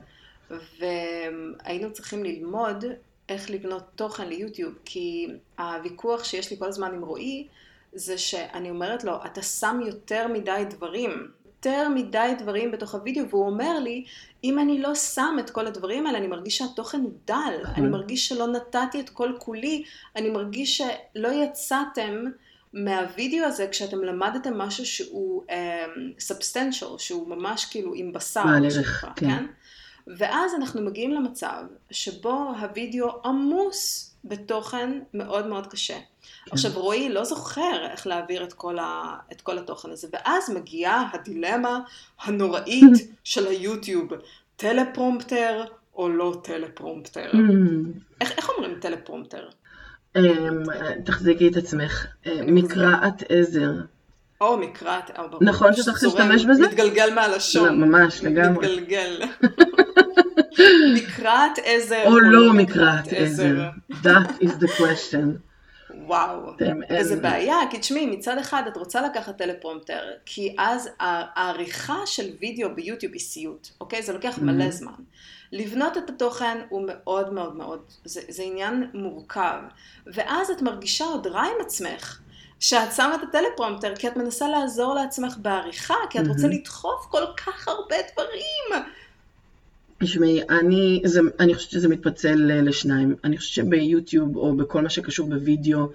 והיינו 0.78 1.92
צריכים 1.92 2.24
ללמוד 2.24 2.84
איך 3.28 3.50
לבנות 3.50 3.82
תוכן 3.96 4.28
ליוטיוב, 4.28 4.74
כי 4.84 5.28
הוויכוח 5.58 6.24
שיש 6.24 6.50
לי 6.50 6.56
כל 6.58 6.68
הזמן 6.68 6.94
עם 6.94 7.02
רועי, 7.02 7.46
זה 7.92 8.18
שאני 8.18 8.70
אומרת 8.70 9.04
לו, 9.04 9.16
אתה 9.26 9.42
שם 9.42 9.80
יותר 9.86 10.28
מדי 10.28 10.62
דברים, 10.70 11.30
יותר 11.46 11.88
מדי 11.88 12.32
דברים 12.38 12.70
בתוך 12.70 12.94
הוידאו, 12.94 13.28
והוא 13.28 13.46
אומר 13.46 13.78
לי, 13.78 14.04
אם 14.44 14.58
אני 14.58 14.82
לא 14.82 14.94
שם 14.94 15.36
את 15.40 15.50
כל 15.50 15.66
הדברים 15.66 16.06
האלה, 16.06 16.18
אני 16.18 16.26
מרגיש 16.26 16.58
שהתוכן 16.58 17.00
הוא 17.00 17.12
דל. 17.26 17.62
אני 17.74 17.88
מרגיש 17.88 18.28
שלא 18.28 18.46
נתתי 18.46 19.00
את 19.00 19.10
כל 19.10 19.32
כולי, 19.38 19.84
אני 20.16 20.30
מרגיש 20.30 20.82
שלא 20.82 21.28
יצאתם 21.28 22.24
מהווידאו 22.76 23.44
הזה 23.44 23.66
כשאתם 23.70 24.04
למדתם 24.04 24.58
משהו 24.58 24.86
שהוא 24.86 25.42
סאבסטנציאל, 26.18 26.90
um, 26.90 26.98
שהוא 26.98 27.28
ממש 27.28 27.64
כאילו 27.64 27.92
עם 27.94 28.12
בשר, 28.12 28.44
מערך, 28.44 29.04
כן. 29.16 29.26
כן? 29.26 29.46
ואז 30.06 30.54
אנחנו 30.54 30.82
מגיעים 30.82 31.10
למצב 31.10 31.62
שבו 31.90 32.54
הווידאו 32.60 33.08
עמוס 33.24 34.14
בתוכן 34.24 34.98
מאוד 35.14 35.46
מאוד 35.46 35.66
קשה. 35.66 35.94
כן. 35.94 36.50
עכשיו 36.50 36.70
רועי 36.74 37.08
לא 37.08 37.24
זוכר 37.24 37.86
איך 37.90 38.06
להעביר 38.06 38.44
את 38.44 38.52
כל, 38.52 38.78
ה, 38.78 39.16
את 39.32 39.40
כל 39.40 39.58
התוכן 39.58 39.90
הזה, 39.90 40.08
ואז 40.12 40.50
מגיעה 40.50 41.10
הדילמה 41.12 41.80
הנוראית 42.20 43.08
של 43.24 43.46
היוטיוב, 43.46 44.08
טלפרומפטר 44.56 45.64
או 45.94 46.08
לא 46.08 46.40
טלפרומפטר. 46.44 47.30
Mm. 47.32 47.36
איך, 48.20 48.32
איך 48.32 48.50
אומרים 48.50 48.80
טלפרומפטר? 48.80 49.48
אמ, 50.16 50.62
תחזיקי 51.04 51.48
את 51.48 51.56
עצמך, 51.56 52.06
אה, 52.26 52.40
מקראת 52.46 53.22
עזר. 53.28 53.72
או 54.40 54.58
מקראת, 54.58 55.10
נכון 55.40 55.74
שצריך 55.74 56.04
להשתמש 56.04 56.44
בזה? 56.44 56.66
מתגלגל 56.66 57.14
מהלשון. 57.14 57.80
לא, 57.80 57.86
ממש, 57.86 58.24
לגמרי. 58.24 58.66
מתגלגל. 58.66 59.22
מקראת 60.96 61.58
עזר. 61.64 62.02
או 62.06 62.18
לא, 62.18 62.46
לא 62.46 62.52
מקראת 62.52 63.12
עזר. 63.12 63.68
That 63.90 64.42
is 64.42 64.62
the 64.62 64.68
question. 64.78 65.38
וואו, 66.06 66.52
וזה 67.00 67.16
בעיה, 67.16 67.56
כי 67.70 67.78
תשמעי, 67.78 68.06
מצד 68.06 68.38
אחד 68.38 68.62
את 68.68 68.76
רוצה 68.76 69.02
לקחת 69.02 69.38
טלפרומטר, 69.38 70.02
כי 70.26 70.54
אז 70.58 70.88
העריכה 71.00 71.98
של 72.06 72.26
וידאו 72.40 72.74
ביוטיוב 72.74 73.12
היא 73.12 73.20
סיוט, 73.20 73.68
אוקיי? 73.80 74.02
זה 74.02 74.12
לוקח 74.12 74.38
מלא 74.38 74.70
זמן. 74.70 74.92
לבנות 75.52 75.96
את 75.96 76.10
התוכן 76.10 76.58
הוא 76.68 76.84
מאוד 76.86 77.32
מאוד 77.32 77.56
מאוד, 77.56 77.80
זה, 78.04 78.20
זה 78.28 78.42
עניין 78.42 78.90
מורכב. 78.94 79.60
ואז 80.06 80.50
את 80.50 80.62
מרגישה 80.62 81.04
עוד 81.04 81.26
רע 81.26 81.42
עם 81.42 81.60
עצמך, 81.60 82.20
שאת 82.60 82.92
שמה 82.96 83.14
את 83.14 83.20
הטלפרומטר, 83.22 83.96
כי 83.96 84.08
את 84.08 84.16
מנסה 84.16 84.48
לעזור 84.48 84.94
לעצמך 84.94 85.36
בעריכה, 85.42 85.94
כי 86.10 86.20
את 86.20 86.26
רוצה 86.26 86.48
לדחוף 86.48 87.06
כל 87.10 87.24
כך 87.36 87.68
הרבה 87.68 87.96
דברים. 88.12 88.86
תשמעי, 89.98 90.42
אני, 90.50 91.02
אני 91.40 91.54
חושבת 91.54 91.70
שזה 91.70 91.88
מתפצל 91.88 92.34
לשניים. 92.62 93.16
אני 93.24 93.38
חושבת 93.38 93.66
שביוטיוב 93.66 94.36
או 94.36 94.56
בכל 94.56 94.82
מה 94.82 94.90
שקשור 94.90 95.28
בווידאו, 95.28 95.88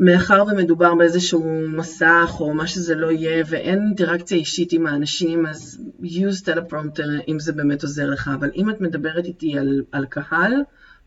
מאחר 0.00 0.44
ומדובר 0.48 0.94
באיזשהו 0.94 1.44
מסך 1.68 2.36
או 2.40 2.54
מה 2.54 2.66
שזה 2.66 2.94
לא 2.94 3.10
יהיה 3.10 3.44
ואין 3.48 3.78
אינטראקציה 3.78 4.38
אישית 4.38 4.72
עם 4.72 4.86
האנשים, 4.86 5.46
אז 5.46 5.80
use 6.02 6.44
teleprompter 6.44 7.22
אם 7.28 7.38
זה 7.38 7.52
באמת 7.52 7.82
עוזר 7.82 8.10
לך. 8.10 8.30
אבל 8.34 8.50
אם 8.56 8.70
את 8.70 8.80
מדברת 8.80 9.24
איתי 9.24 9.58
על, 9.58 9.82
על 9.92 10.04
קהל, 10.06 10.52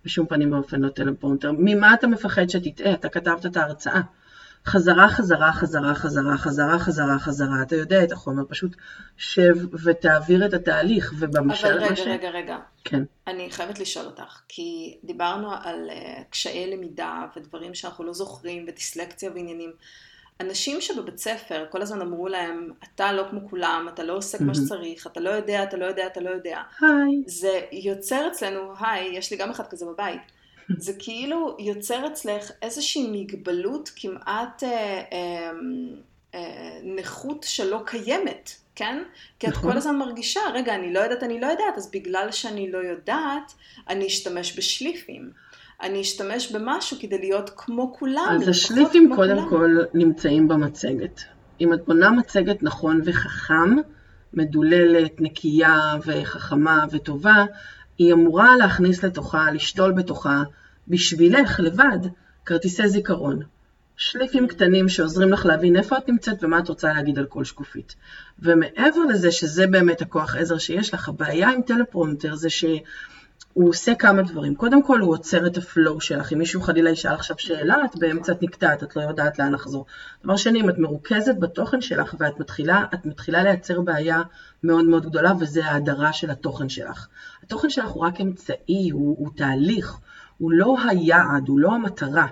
בשום 0.05 0.25
פנים 0.27 0.53
ואופן 0.53 0.81
לא 0.81 0.89
טלפרומטר. 0.89 1.51
ממה 1.57 1.93
אתה 1.93 2.07
מפחד 2.07 2.49
שתטעה? 2.49 2.93
אתה 2.93 3.09
כתבת 3.09 3.45
את 3.45 3.57
ההרצאה. 3.57 4.01
חזרה, 4.65 5.09
חזרה, 5.09 5.53
חזרה, 5.53 5.95
חזרה, 5.95 6.37
חזרה, 6.37 6.79
חזרה, 6.79 7.19
חזרה, 7.19 7.61
אתה 7.61 7.75
יודע 7.75 8.03
את 8.03 8.11
החומר, 8.11 8.43
פשוט 8.49 8.75
שב 9.17 9.55
ותעביר 9.85 10.45
את 10.45 10.53
התהליך, 10.53 11.13
ובמשל... 11.19 11.67
אבל 11.67 11.83
רגע, 11.83 11.95
ש... 11.95 11.99
רגע, 11.99 12.29
רגע. 12.29 12.57
כן. 12.83 13.03
אני 13.27 13.51
חייבת 13.51 13.79
לשאול 13.79 14.05
אותך, 14.05 14.41
כי 14.47 14.97
דיברנו 15.03 15.51
על 15.63 15.89
uh, 15.89 16.23
קשיי 16.29 16.75
למידה 16.75 17.25
ודברים 17.35 17.73
שאנחנו 17.73 18.03
לא 18.03 18.13
זוכרים, 18.13 18.65
ודיסלקציה 18.67 19.31
ועניינים. 19.35 19.71
אנשים 20.41 20.81
שבבית 20.81 21.17
ספר 21.17 21.65
כל 21.69 21.81
הזמן 21.81 22.01
אמרו 22.01 22.27
להם, 22.27 22.69
אתה 22.83 23.11
לא 23.11 23.25
כמו 23.29 23.49
כולם, 23.49 23.87
אתה 23.93 24.03
לא 24.03 24.13
עושה 24.13 24.37
כמו 24.37 24.55
שצריך, 24.55 25.07
אתה 25.07 25.19
לא 25.19 25.29
יודע, 25.29 25.63
אתה 25.63 25.77
לא 25.77 25.85
יודע, 25.85 26.07
אתה 26.07 26.21
לא 26.21 26.29
יודע. 26.29 26.61
היי. 26.81 27.23
זה 27.25 27.61
יוצר 27.71 28.27
אצלנו, 28.31 28.73
היי, 28.79 29.17
יש 29.17 29.31
לי 29.31 29.37
גם 29.37 29.49
אחד 29.49 29.67
כזה 29.67 29.85
בבית. 29.85 30.21
זה 30.77 30.93
כאילו 30.99 31.57
יוצר 31.59 32.07
אצלך 32.07 32.51
איזושהי 32.61 33.07
מגבלות 33.11 33.91
כמעט 33.95 34.63
אה, 34.63 35.01
אה, 35.13 35.51
אה, 36.35 36.79
נכות 36.95 37.45
שלא 37.49 37.81
קיימת, 37.85 38.51
כן? 38.75 39.03
כי 39.39 39.47
את 39.47 39.51
נכון. 39.51 39.71
כל 39.71 39.77
הזמן 39.77 39.95
מרגישה, 39.95 40.39
רגע, 40.53 40.75
אני 40.75 40.93
לא 40.93 40.99
יודעת, 40.99 41.23
אני 41.23 41.41
לא 41.41 41.47
יודעת, 41.47 41.77
אז 41.77 41.91
בגלל 41.91 42.27
שאני 42.31 42.71
לא 42.71 42.77
יודעת, 42.77 43.53
אני 43.89 44.07
אשתמש 44.07 44.57
בשליפים. 44.57 45.31
אני 45.81 46.01
אשתמש 46.01 46.51
במשהו 46.51 46.97
כדי 46.99 47.17
להיות 47.17 47.51
כמו 47.57 47.93
כולם. 47.93 48.37
אז 48.41 48.47
השליפים 48.47 49.15
קודם 49.15 49.35
כולם. 49.35 49.49
כל 49.49 49.77
נמצאים 49.93 50.47
במצגת. 50.47 51.21
אם 51.61 51.73
את 51.73 51.85
בונה 51.85 52.09
מצגת 52.09 52.63
נכון 52.63 53.01
וחכם, 53.05 53.75
מדוללת, 54.33 55.21
נקייה 55.21 55.93
וחכמה 56.05 56.85
וטובה, 56.91 57.45
היא 57.97 58.13
אמורה 58.13 58.57
להכניס 58.57 59.03
לתוכה, 59.03 59.51
לשתול 59.51 59.91
בתוכה 59.91 60.43
בשבילך 60.91 61.59
לבד 61.59 61.99
כרטיסי 62.45 62.89
זיכרון. 62.89 63.39
שליפים 63.95 64.47
קטנים 64.47 64.89
שעוזרים 64.89 65.33
לך 65.33 65.45
להבין 65.45 65.75
איפה 65.75 65.97
את 65.97 66.09
נמצאת 66.09 66.43
ומה 66.43 66.59
את 66.59 66.69
רוצה 66.69 66.93
להגיד 66.93 67.19
על 67.19 67.25
כל 67.25 67.43
שקופית. 67.43 67.95
ומעבר 68.39 69.01
לזה 69.09 69.31
שזה 69.31 69.67
באמת 69.67 70.01
הכוח 70.01 70.35
עזר 70.35 70.57
שיש 70.57 70.93
לך, 70.93 71.09
הבעיה 71.09 71.49
עם 71.49 71.61
טלפרומטר 71.61 72.35
זה 72.35 72.49
שהוא 72.49 72.79
עושה 73.53 73.95
כמה 73.95 74.21
דברים. 74.21 74.55
קודם 74.55 74.83
כל 74.83 74.99
הוא 74.99 75.13
עוצר 75.13 75.47
את 75.47 75.57
הפלואו 75.57 76.01
שלך. 76.01 76.33
אם 76.33 76.37
מישהו 76.37 76.61
חלילה 76.61 76.89
ישאל 76.89 77.13
עכשיו 77.13 77.35
שאלה, 77.39 77.85
את 77.85 77.99
באמצע 77.99 78.31
את 78.31 78.43
נקטעת, 78.43 78.83
את 78.83 78.95
לא 78.95 79.01
יודעת 79.01 79.39
לאן 79.39 79.53
לחזור. 79.53 79.85
דבר 80.23 80.35
שני, 80.35 80.61
אם 80.61 80.69
את 80.69 80.77
מרוכזת 80.77 81.35
בתוכן 81.39 81.81
שלך 81.81 82.15
ואת 82.19 82.39
מתחילה, 82.39 82.85
את 82.93 83.05
מתחילה 83.05 83.43
לייצר 83.43 83.81
בעיה 83.81 84.21
מאוד 84.63 84.85
מאוד 84.85 85.05
גדולה, 85.05 85.33
וזה 85.39 85.65
ההדרה 85.65 86.13
של 86.13 86.29
התוכן 86.29 86.69
שלך. 86.69 87.07
התוכן 87.43 87.69
שלך 87.69 87.89
הוא 87.89 88.05
רק 88.05 88.21
אמצעי, 88.21 88.89
הוא, 88.91 89.15
הוא 89.19 89.29
תהליך. 89.35 89.97
הוא 90.41 90.51
לא 90.51 90.75
היעד, 90.89 91.47
הוא 91.47 91.59
לא 91.59 91.73
המטרה. 91.73 92.27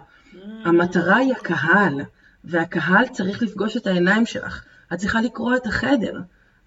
המטרה 0.64 1.16
היא 1.16 1.34
הקהל, 1.34 2.02
והקהל 2.44 3.08
צריך 3.08 3.42
לפגוש 3.42 3.78
את 3.78 3.88
העיניים 3.88 4.26
שלך. 4.26 4.64
את 4.94 4.98
צריכה 4.98 5.22
לקרוא 5.22 5.56
את 5.56 5.68
החדר. 5.68 6.22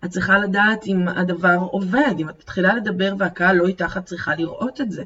את 0.05 0.11
צריכה 0.11 0.39
לדעת 0.39 0.87
אם 0.87 1.09
הדבר 1.09 1.59
עובד, 1.71 2.15
אם 2.19 2.29
את 2.29 2.39
מתחילה 2.39 2.75
לדבר 2.75 3.15
והקהל 3.19 3.57
לא 3.57 3.67
איתך, 3.67 3.97
את 3.97 4.05
צריכה 4.05 4.35
לראות 4.35 4.81
את 4.81 4.91
זה. 4.91 5.03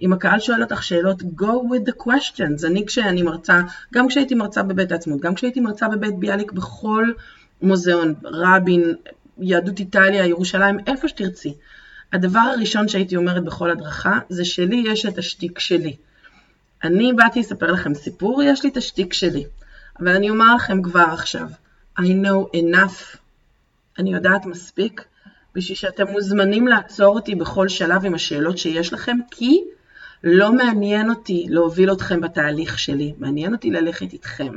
אם 0.00 0.12
הקהל 0.12 0.40
שואל 0.40 0.62
אותך 0.62 0.82
שאלות, 0.82 1.22
go 1.22 1.44
with 1.44 1.90
the 1.90 2.02
questions. 2.04 2.66
אני 2.66 2.86
כשאני 2.86 3.22
מרצה, 3.22 3.60
גם 3.94 4.08
כשהייתי 4.08 4.34
מרצה 4.34 4.62
בבית 4.62 4.92
העצמות, 4.92 5.20
גם 5.20 5.34
כשהייתי 5.34 5.60
מרצה 5.60 5.88
בבית 5.88 6.18
ביאליק, 6.18 6.52
בכל 6.52 7.12
מוזיאון, 7.62 8.14
רבין, 8.24 8.94
יהדות 9.38 9.78
איטליה, 9.78 10.26
ירושלים, 10.26 10.78
איפה 10.86 11.08
שתרצי. 11.08 11.54
הדבר 12.12 12.38
הראשון 12.38 12.88
שהייתי 12.88 13.16
אומרת 13.16 13.44
בכל 13.44 13.70
הדרכה, 13.70 14.18
זה 14.28 14.44
שלי 14.44 14.84
יש 14.86 15.06
את 15.06 15.18
השטיק 15.18 15.58
שלי. 15.58 15.96
אני 16.84 17.12
באתי 17.12 17.40
לספר 17.40 17.72
לכם 17.72 17.94
סיפור, 17.94 18.42
יש 18.42 18.64
לי 18.64 18.70
את 18.70 18.76
השטיק 18.76 19.12
שלי. 19.12 19.44
אבל 20.00 20.16
אני 20.16 20.30
אומר 20.30 20.54
לכם 20.54 20.82
כבר 20.82 21.04
עכשיו, 21.12 21.48
I 21.98 22.02
know 22.02 22.56
enough, 22.56 23.16
אני 23.98 24.12
יודעת 24.12 24.46
מספיק, 24.46 25.04
בשביל 25.54 25.76
שאתם 25.76 26.06
מוזמנים 26.06 26.68
לעצור 26.68 27.14
אותי 27.14 27.34
בכל 27.34 27.68
שלב 27.68 28.04
עם 28.04 28.14
השאלות 28.14 28.58
שיש 28.58 28.92
לכם, 28.92 29.16
כי 29.30 29.60
לא 30.24 30.52
מעניין 30.52 31.10
אותי 31.10 31.46
להוביל 31.48 31.92
אתכם 31.92 32.20
בתהליך 32.20 32.78
שלי, 32.78 33.14
מעניין 33.18 33.52
אותי 33.52 33.70
ללכת 33.70 34.12
איתכם. 34.12 34.52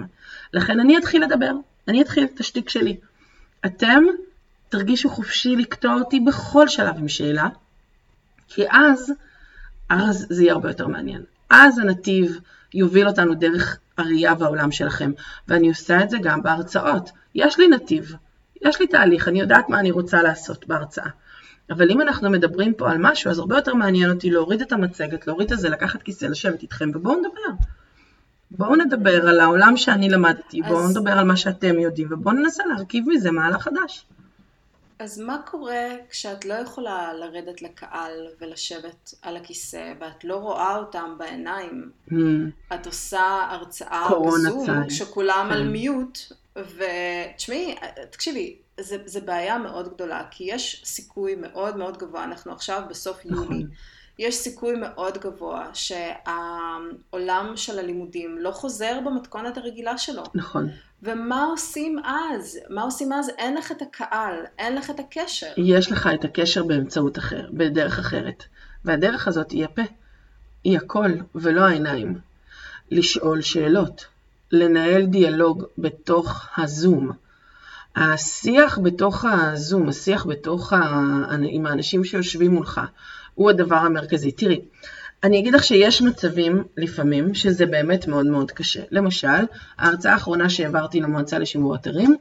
לכן 0.54 0.80
אני 0.80 0.98
אתחיל 0.98 1.24
לדבר, 1.24 1.52
אני 1.88 2.02
אתחיל 2.02 2.24
את 2.24 2.40
השטיק 2.40 2.70
שלי. 2.70 2.96
אתם 3.66 4.04
תרגישו 4.72 5.10
חופשי 5.10 5.56
לקטוע 5.56 5.94
אותי 5.94 6.20
בכל 6.20 6.68
שלב 6.68 6.98
עם 6.98 7.08
שאלה, 7.08 7.48
כי 8.48 8.64
אז, 8.70 9.12
אז 9.90 10.26
זה 10.30 10.44
יהיה 10.44 10.54
הרבה 10.54 10.70
יותר 10.70 10.88
מעניין. 10.88 11.22
אז 11.50 11.78
הנתיב 11.78 12.40
יוביל 12.74 13.08
אותנו 13.08 13.34
דרך 13.34 13.78
הראייה 13.98 14.34
והעולם 14.40 14.72
שלכם, 14.72 15.12
ואני 15.48 15.68
עושה 15.70 16.04
את 16.04 16.10
זה 16.10 16.18
גם 16.24 16.44
בהרצאות. 16.44 17.10
יש 17.36 17.60
לי 17.60 17.68
נתיב, 17.68 18.16
יש 18.62 18.80
לי 18.80 18.88
תהליך, 18.88 19.28
אני 19.28 19.40
יודעת 19.40 19.70
מה 19.70 19.80
אני 19.80 19.92
רוצה 19.92 20.22
לעשות 20.24 20.68
בהרצאה. 20.68 21.10
אבל 21.70 21.92
אם 21.92 22.02
אנחנו 22.02 22.30
מדברים 22.30 22.74
פה 22.74 22.92
על 22.92 22.98
משהו, 23.00 23.32
אז 23.32 23.40
הרבה 23.40 23.56
יותר 23.56 23.74
מעניין 23.74 24.10
אותי 24.10 24.30
להוריד 24.30 24.62
את 24.62 24.72
המצגת, 24.72 25.28
להוריד 25.28 25.52
את 25.52 25.60
זה, 25.60 25.70
לקחת 25.70 26.02
כיסא, 26.02 26.26
לשבת 26.26 26.62
איתכם, 26.62 26.90
ובואו 26.94 27.16
נדבר. 27.20 27.64
בואו 28.52 28.76
נדבר 28.76 29.28
על 29.30 29.40
העולם 29.40 29.78
שאני 29.78 30.10
למדתי, 30.10 30.62
בואו 30.62 30.84
אז- 30.84 30.98
נדבר 30.98 31.12
על 31.12 31.26
מה 31.26 31.36
שאתם 31.38 31.80
יודעים, 31.80 32.08
ובואו 32.12 32.36
ננסה 32.36 32.64
להרכיב 32.66 33.06
מזה 33.08 33.32
מהלך 33.32 33.62
חדש. 33.62 34.06
אז 35.02 35.20
מה 35.20 35.38
קורה 35.46 35.88
כשאת 36.10 36.46
לא 36.46 36.54
יכולה 36.54 37.14
לרדת 37.14 37.62
לקהל 37.62 38.28
ולשבת 38.40 39.14
על 39.22 39.38
הכיסא, 39.38 39.94
ואת 40.00 40.24
לא 40.24 40.36
רואה 40.36 40.76
אותם 40.78 41.16
בעיניים? 41.18 41.92
Hmm, 42.10 42.14
את 42.76 42.86
עושה 42.86 43.48
הרצאה 43.50 44.10
בזום, 44.10 44.66
צי. 44.66 44.72
כשכולם 44.90 45.46
כן. 45.50 45.54
על 45.54 45.68
מיוט, 45.68 46.20
ותשמעי, 46.56 47.76
תקשיבי, 48.10 48.58
זה, 48.80 48.98
זה 49.06 49.22
בעיה 49.22 49.58
מאוד 49.58 49.94
גדולה, 49.94 50.24
כי 50.32 50.44
יש 50.44 50.82
סיכוי 50.86 51.36
מאוד 51.36 51.78
מאוד 51.78 51.98
גבוה, 51.98 52.24
אנחנו 52.24 52.52
עכשיו 52.52 52.82
בסוף 52.90 53.26
נכון. 53.26 53.44
יולי, 53.44 53.66
יש 54.20 54.36
סיכוי 54.36 54.76
מאוד 54.76 55.18
גבוה 55.18 55.70
שהעולם 55.74 57.54
של 57.56 57.80
הלימודים 57.80 58.38
לא 58.38 58.52
חוזר 58.52 59.00
במתכונת 59.06 59.58
הרגילה 59.58 59.98
שלו. 59.98 60.24
נכון. 60.34 60.70
ומה 61.04 61.44
עושים 61.44 62.00
אז? 62.06 62.60
מה 62.70 62.82
עושים 62.82 63.14
אז? 63.14 63.30
אין 63.38 63.56
לך 63.56 63.72
את 63.72 63.82
הקהל, 63.82 64.36
אין 64.60 64.76
לך 64.76 64.90
את 64.90 65.00
הקשר. 65.00 65.48
יש 65.58 65.92
לך 65.92 66.10
את 66.14 66.26
הקשר 66.26 66.64
באמצעות 66.64 67.18
אחר, 67.18 67.48
בדרך 67.54 68.00
אחרת. 68.00 68.44
והדרך 68.86 69.28
הזאת 69.28 69.52
היא 69.52 69.66
הפה. 69.66 69.82
היא 70.64 70.78
הכל, 70.78 71.12
ולא 71.36 71.62
העיניים. 71.62 72.20
לשאול 72.92 73.42
שאלות. 73.42 74.06
לנהל 74.52 75.06
דיאלוג 75.06 75.64
בתוך 75.78 76.48
הזום. 76.58 77.12
השיח 77.96 78.80
בתוך 78.84 79.26
הזום, 79.26 79.90
השיח 79.90 80.26
בתוך 80.26 80.74
ה... 80.74 80.78
עם 81.50 81.66
האנשים 81.66 82.04
שיושבים 82.04 82.52
מולך, 82.52 82.82
הוא 83.36 83.50
הדבר 83.50 83.76
המרכזי. 83.76 84.32
תראי, 84.32 84.62
אני 85.24 85.40
אגיד 85.40 85.54
לך 85.54 85.64
שיש 85.64 86.02
מצבים 86.02 86.64
לפעמים 86.78 87.34
שזה 87.34 87.66
באמת 87.66 88.08
מאוד 88.08 88.26
מאוד 88.26 88.52
קשה. 88.52 88.82
למשל, 88.92 89.28
ההרצאה 89.78 90.14
האחרונה 90.14 90.50
שהעברתי 90.50 91.00
למועצה 91.02 91.40
לשימור 91.40 91.76
אתרים 91.76 92.16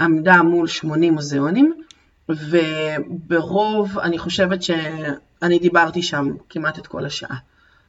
עמדה 0.00 0.42
מול 0.42 0.66
80 0.66 1.14
מוזיאונים, 1.14 1.74
וברוב, 2.28 3.98
אני 3.98 4.18
חושבת 4.18 4.62
שאני 4.62 5.58
דיברתי 5.58 6.02
שם 6.02 6.28
כמעט 6.48 6.78
את 6.78 6.86
כל 6.86 7.04
השעה. 7.04 7.36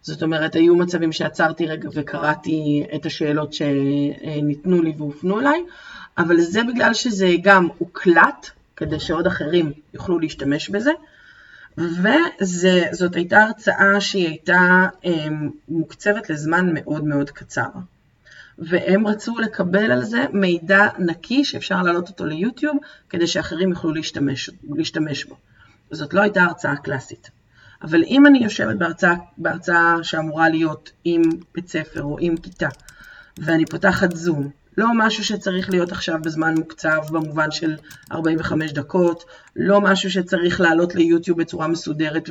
זאת 0.01 0.24
אומרת, 0.24 0.55
היו 0.55 0.76
מצבים 0.76 1.12
שעצרתי 1.12 1.68
רגע 1.68 1.89
וקראתי 1.93 2.84
את 2.95 3.05
השאלות 3.05 3.53
שניתנו 3.53 4.82
לי 4.82 4.93
והופנו 4.97 5.39
אליי, 5.39 5.64
אבל 6.18 6.39
זה 6.41 6.64
בגלל 6.64 6.93
שזה 6.93 7.30
גם 7.41 7.68
הוקלט, 7.78 8.49
כדי 8.76 8.99
שעוד 8.99 9.28
אחרים 9.28 9.72
יוכלו 9.93 10.20
להשתמש 10.20 10.70
בזה, 10.70 10.91
וזאת 11.78 13.16
הייתה 13.16 13.44
הרצאה 13.44 14.02
שהיא 14.02 14.28
הייתה 14.28 14.88
הם, 15.04 15.50
מוקצבת 15.70 16.30
לזמן 16.30 16.70
מאוד 16.74 17.04
מאוד 17.04 17.30
קצר. 17.30 17.70
והם 18.58 19.08
רצו 19.08 19.40
לקבל 19.40 19.92
על 19.92 20.04
זה 20.04 20.26
מידע 20.34 20.88
נקי 21.00 21.46
שאפשר 21.46 21.82
להעלות 21.82 22.10
אותו 22.10 22.26
ליוטיוב, 22.26 22.78
כדי 23.10 23.28
שאחרים 23.28 23.70
יוכלו 23.70 23.94
להשתמש, 23.94 24.50
להשתמש 24.70 25.26
בו. 25.26 25.36
זאת 25.92 26.14
לא 26.14 26.22
הייתה 26.22 26.44
הרצאה 26.44 26.76
קלאסית. 26.76 27.32
אבל 27.82 28.04
אם 28.04 28.26
אני 28.26 28.44
יושבת 28.44 28.78
בהרצאה, 28.78 29.14
בהרצאה 29.38 29.96
שאמורה 30.04 30.50
להיות 30.50 30.92
עם 31.04 31.22
בית 31.56 31.70
ספר 31.70 32.04
או 32.04 32.18
עם 32.20 32.38
כיתה, 32.38 32.70
ואני 33.38 33.66
פותחת 33.66 34.16
זום, 34.16 34.50
לא 34.78 34.88
משהו 34.96 35.24
שצריך 35.24 35.70
להיות 35.70 35.92
עכשיו 35.92 36.20
בזמן 36.22 36.54
מוקצב 36.58 37.00
במובן 37.10 37.52
של 37.52 37.76
45 38.12 38.72
דקות, 38.72 39.26
לא 39.56 39.82
משהו 39.82 40.12
שצריך 40.12 40.62
לעלות 40.62 40.96
ליוטיוב 40.96 41.42
בצורה 41.42 41.68
מסודרת 41.68 42.30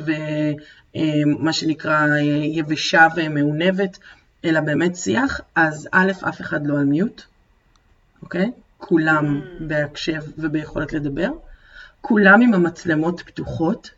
ומה 0.95 1.53
שנקרא 1.53 2.07
יבשה 2.43 3.07
ומעונבת, 3.15 3.97
אלא 4.45 4.59
באמת 4.59 4.95
שיח, 4.95 5.41
אז 5.55 5.87
א', 5.91 6.11
אף 6.29 6.41
אחד 6.41 6.67
לא 6.67 6.79
על 6.79 6.85
מיוט, 6.85 7.21
אוקיי? 8.23 8.51
כולם 8.77 9.41
בהקשב 9.59 10.21
וביכולת 10.37 10.93
לדבר, 10.93 11.29
כולם 12.01 12.41
עם 12.41 12.53
המצלמות 12.53 13.21
פתוחות, 13.21 13.89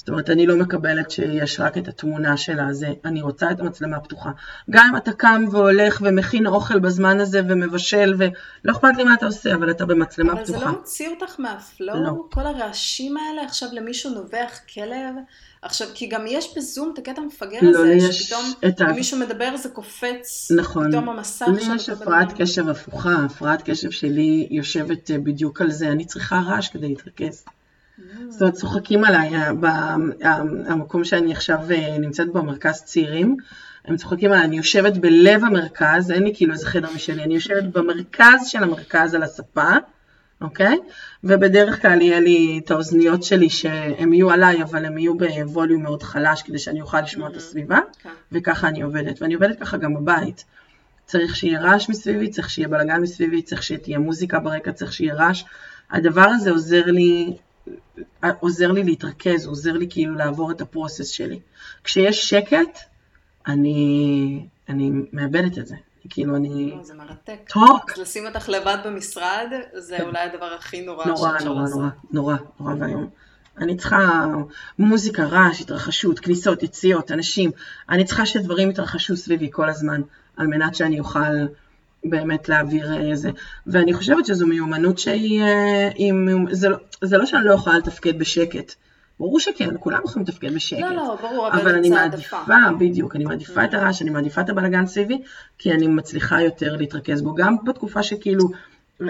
זאת 0.00 0.08
אומרת, 0.08 0.30
אני 0.30 0.46
לא 0.46 0.56
מקבלת 0.56 1.10
שיש 1.10 1.60
רק 1.60 1.78
את 1.78 1.88
התמונה 1.88 2.36
של 2.36 2.60
הזה, 2.60 2.88
אני 3.04 3.22
רוצה 3.22 3.50
את 3.50 3.60
המצלמה 3.60 4.00
פתוחה. 4.00 4.30
גם 4.70 4.86
אם 4.90 4.96
אתה 4.96 5.12
קם 5.12 5.44
והולך 5.50 6.02
ומכין 6.04 6.46
אוכל 6.46 6.78
בזמן 6.78 7.20
הזה 7.20 7.40
ומבשל, 7.48 8.14
ולא 8.18 8.72
אכפת 8.72 8.88
לי 8.96 9.04
מה 9.04 9.14
אתה 9.14 9.26
עושה, 9.26 9.54
אבל 9.54 9.70
אתה 9.70 9.86
במצלמה 9.86 10.32
אבל 10.32 10.44
פתוחה. 10.44 10.58
זה 10.58 10.64
לא 10.64 10.70
מוציא 10.72 11.08
אותך 11.08 11.40
מהפלואו? 11.40 12.02
לא. 12.04 12.24
כל 12.30 12.40
הרעשים 12.40 13.16
האלה, 13.16 13.42
עכשיו 13.44 13.68
למישהו 13.72 14.10
נובח 14.10 14.58
כלב? 14.74 15.14
עכשיו, 15.62 15.88
כי 15.94 16.06
גם 16.06 16.24
יש 16.26 16.56
בזום 16.56 16.90
את 16.94 16.98
הקטע 16.98 17.22
המפגר 17.22 17.58
לא, 17.62 17.78
הזה, 17.78 17.92
יש 17.92 18.22
שפתאום 18.22 18.44
את 18.66 18.80
ה- 18.80 18.92
מישהו 18.92 19.18
מדבר 19.18 19.56
זה 19.56 19.68
קופץ, 19.68 20.50
נכון. 20.58 20.88
פתאום 20.90 21.08
המסך 21.08 21.46
לי 21.54 21.60
של 21.64 21.74
יש 21.74 21.88
הפרעת. 21.88 22.32
קשב 22.40 22.68
הפוכה, 22.68 23.14
הפרעת 23.24 23.62
קשב 23.70 23.90
שלי 23.90 24.48
יושבת 24.50 25.10
אה, 25.10 25.18
בדיוק 25.18 25.60
על 25.60 25.70
זה, 25.70 25.88
אני 25.88 26.04
צריכה 26.04 26.40
רעש 26.46 26.68
כדי 26.68 26.88
להתרכז. 26.88 27.44
זאת 28.28 28.40
אומרת, 28.40 28.54
צוחקים 28.54 29.04
עליי, 29.04 29.36
ה- 29.36 29.54
ב- 29.54 29.64
ה- 29.64 30.36
המקום 30.66 31.04
שאני 31.04 31.32
עכשיו 31.32 31.58
אה, 31.70 31.98
נמצאת 31.98 32.32
במרכז 32.32 32.82
צעירים, 32.82 33.36
הם 33.84 33.96
צוחקים 33.96 34.32
עליי, 34.32 34.44
אני 34.44 34.56
יושבת 34.56 34.96
בלב 34.96 35.44
המרכז, 35.44 36.10
אין 36.10 36.22
לי 36.22 36.32
כאילו 36.34 36.52
איזה 36.52 36.66
חדר 36.66 36.88
משלי, 36.94 37.24
אני 37.24 37.34
יושבת 37.34 37.64
במרכז 37.64 38.46
של 38.46 38.62
המרכז 38.62 39.14
על 39.14 39.22
הספה, 39.22 39.72
אוקיי? 40.40 40.78
ובדרך 41.24 41.82
כלל 41.82 42.02
יהיה 42.02 42.20
לי 42.20 42.60
את 42.64 42.70
האוזניות 42.70 43.22
שלי 43.22 43.50
שהן 43.50 44.12
יהיו 44.12 44.30
עליי, 44.30 44.62
אבל 44.62 44.84
הן 44.84 44.98
יהיו 44.98 45.14
בווליום 45.18 45.82
מאוד 45.82 46.02
חלש, 46.02 46.42
כדי 46.42 46.58
שאני 46.58 46.80
אוכל 46.80 47.00
לשמוע 47.00 47.28
את 47.28 47.36
הסביבה, 47.36 47.78
כן. 48.02 48.08
וככה 48.32 48.68
אני 48.68 48.82
עובדת. 48.82 49.22
ואני 49.22 49.34
עובדת 49.34 49.60
ככה 49.60 49.76
גם 49.76 49.94
בבית. 49.94 50.44
צריך 51.06 51.36
שיהיה 51.36 51.60
רעש 51.60 51.88
מסביבי, 51.88 52.28
צריך 52.28 52.50
שיהיה 52.50 52.68
בלאגן 52.68 53.00
מסביבי, 53.00 53.42
צריך 53.42 53.62
שתהיה 53.62 53.98
מוזיקה 53.98 54.38
ברקע, 54.38 54.72
צריך 54.72 54.92
שיהיה 54.92 55.14
רעש. 55.14 55.44
הדבר 55.90 56.28
הזה 56.28 56.50
עוזר 56.50 56.84
לי, 56.86 57.36
עוזר 58.40 58.72
לי 58.72 58.84
להתרכז, 58.84 59.46
עוזר 59.46 59.72
לי 59.72 59.86
כאילו 59.90 60.14
לעבור 60.14 60.50
את 60.50 60.60
הפרוסס 60.60 61.08
שלי. 61.08 61.40
כשיש 61.84 62.28
שקט, 62.28 62.78
אני, 63.46 64.46
אני 64.68 64.90
מאבדת 65.12 65.58
את 65.58 65.66
זה. 65.66 65.76
כאילו 66.10 66.36
אני... 66.36 66.74
זה 66.82 66.94
מרתק. 66.94 67.38
טוק! 67.48 67.98
לשים 67.98 68.26
אותך 68.26 68.48
לבד 68.48 68.76
במשרד, 68.84 69.48
זה 69.74 69.96
כן. 69.96 70.02
אולי 70.02 70.18
הדבר 70.18 70.54
הכי 70.58 70.80
נורא 70.80 71.06
נורא, 71.06 71.30
נורא. 71.44 71.68
נורא, 71.68 71.88
נורא, 72.12 72.36
נורא 72.60 72.74
ואיום. 72.80 73.10
אני 73.58 73.76
צריכה 73.76 74.26
מוזיקה, 74.78 75.24
רעש, 75.24 75.60
התרחשות, 75.60 76.18
כניסות, 76.18 76.62
יציאות, 76.62 77.10
אנשים. 77.12 77.50
אני 77.88 78.04
צריכה 78.04 78.26
שדברים 78.26 78.70
יתרחשו 78.70 79.16
סביבי 79.16 79.48
כל 79.52 79.68
הזמן, 79.68 80.00
על 80.36 80.46
מנת 80.46 80.74
שאני 80.74 81.00
אוכל 81.00 81.46
באמת 82.04 82.48
להעביר 82.48 83.10
איזה. 83.10 83.30
ואני 83.66 83.94
חושבת 83.94 84.26
שזו 84.26 84.46
מיומנות 84.46 84.98
שהיא... 84.98 85.42
אה, 85.42 85.88
היא 85.94 86.12
מיומ- 86.12 86.52
זה, 86.54 86.68
לא, 86.68 86.76
זה 87.02 87.18
לא 87.18 87.26
שאני 87.26 87.44
לא 87.44 87.52
יכולה 87.52 87.78
לתפקד 87.78 88.18
בשקט. 88.18 88.74
ברור 89.20 89.40
שכן, 89.40 89.68
כולם 89.80 90.00
יכולים 90.04 90.26
לתפקד 90.28 90.54
בשקט. 90.54 90.80
לא, 90.80 90.94
לא, 90.94 91.18
ברור, 91.22 91.48
אבל 91.48 91.60
אבל 91.60 91.74
אני 91.74 91.90
מעדיפה, 91.90 92.36
העדפה. 92.36 92.78
בדיוק, 92.78 93.16
אני 93.16 93.24
מעדיפה 93.24 93.64
את 93.64 93.74
הרעש, 93.74 94.02
אני 94.02 94.10
מעדיפה 94.10 94.40
את 94.40 94.48
הבלגן 94.50 94.86
סביבי, 94.86 95.22
כי 95.58 95.72
אני 95.72 95.86
מצליחה 95.86 96.42
יותר 96.42 96.76
להתרכז 96.76 97.22
בו. 97.22 97.34
גם 97.34 97.56
בתקופה 97.64 98.02
שכאילו 98.02 98.44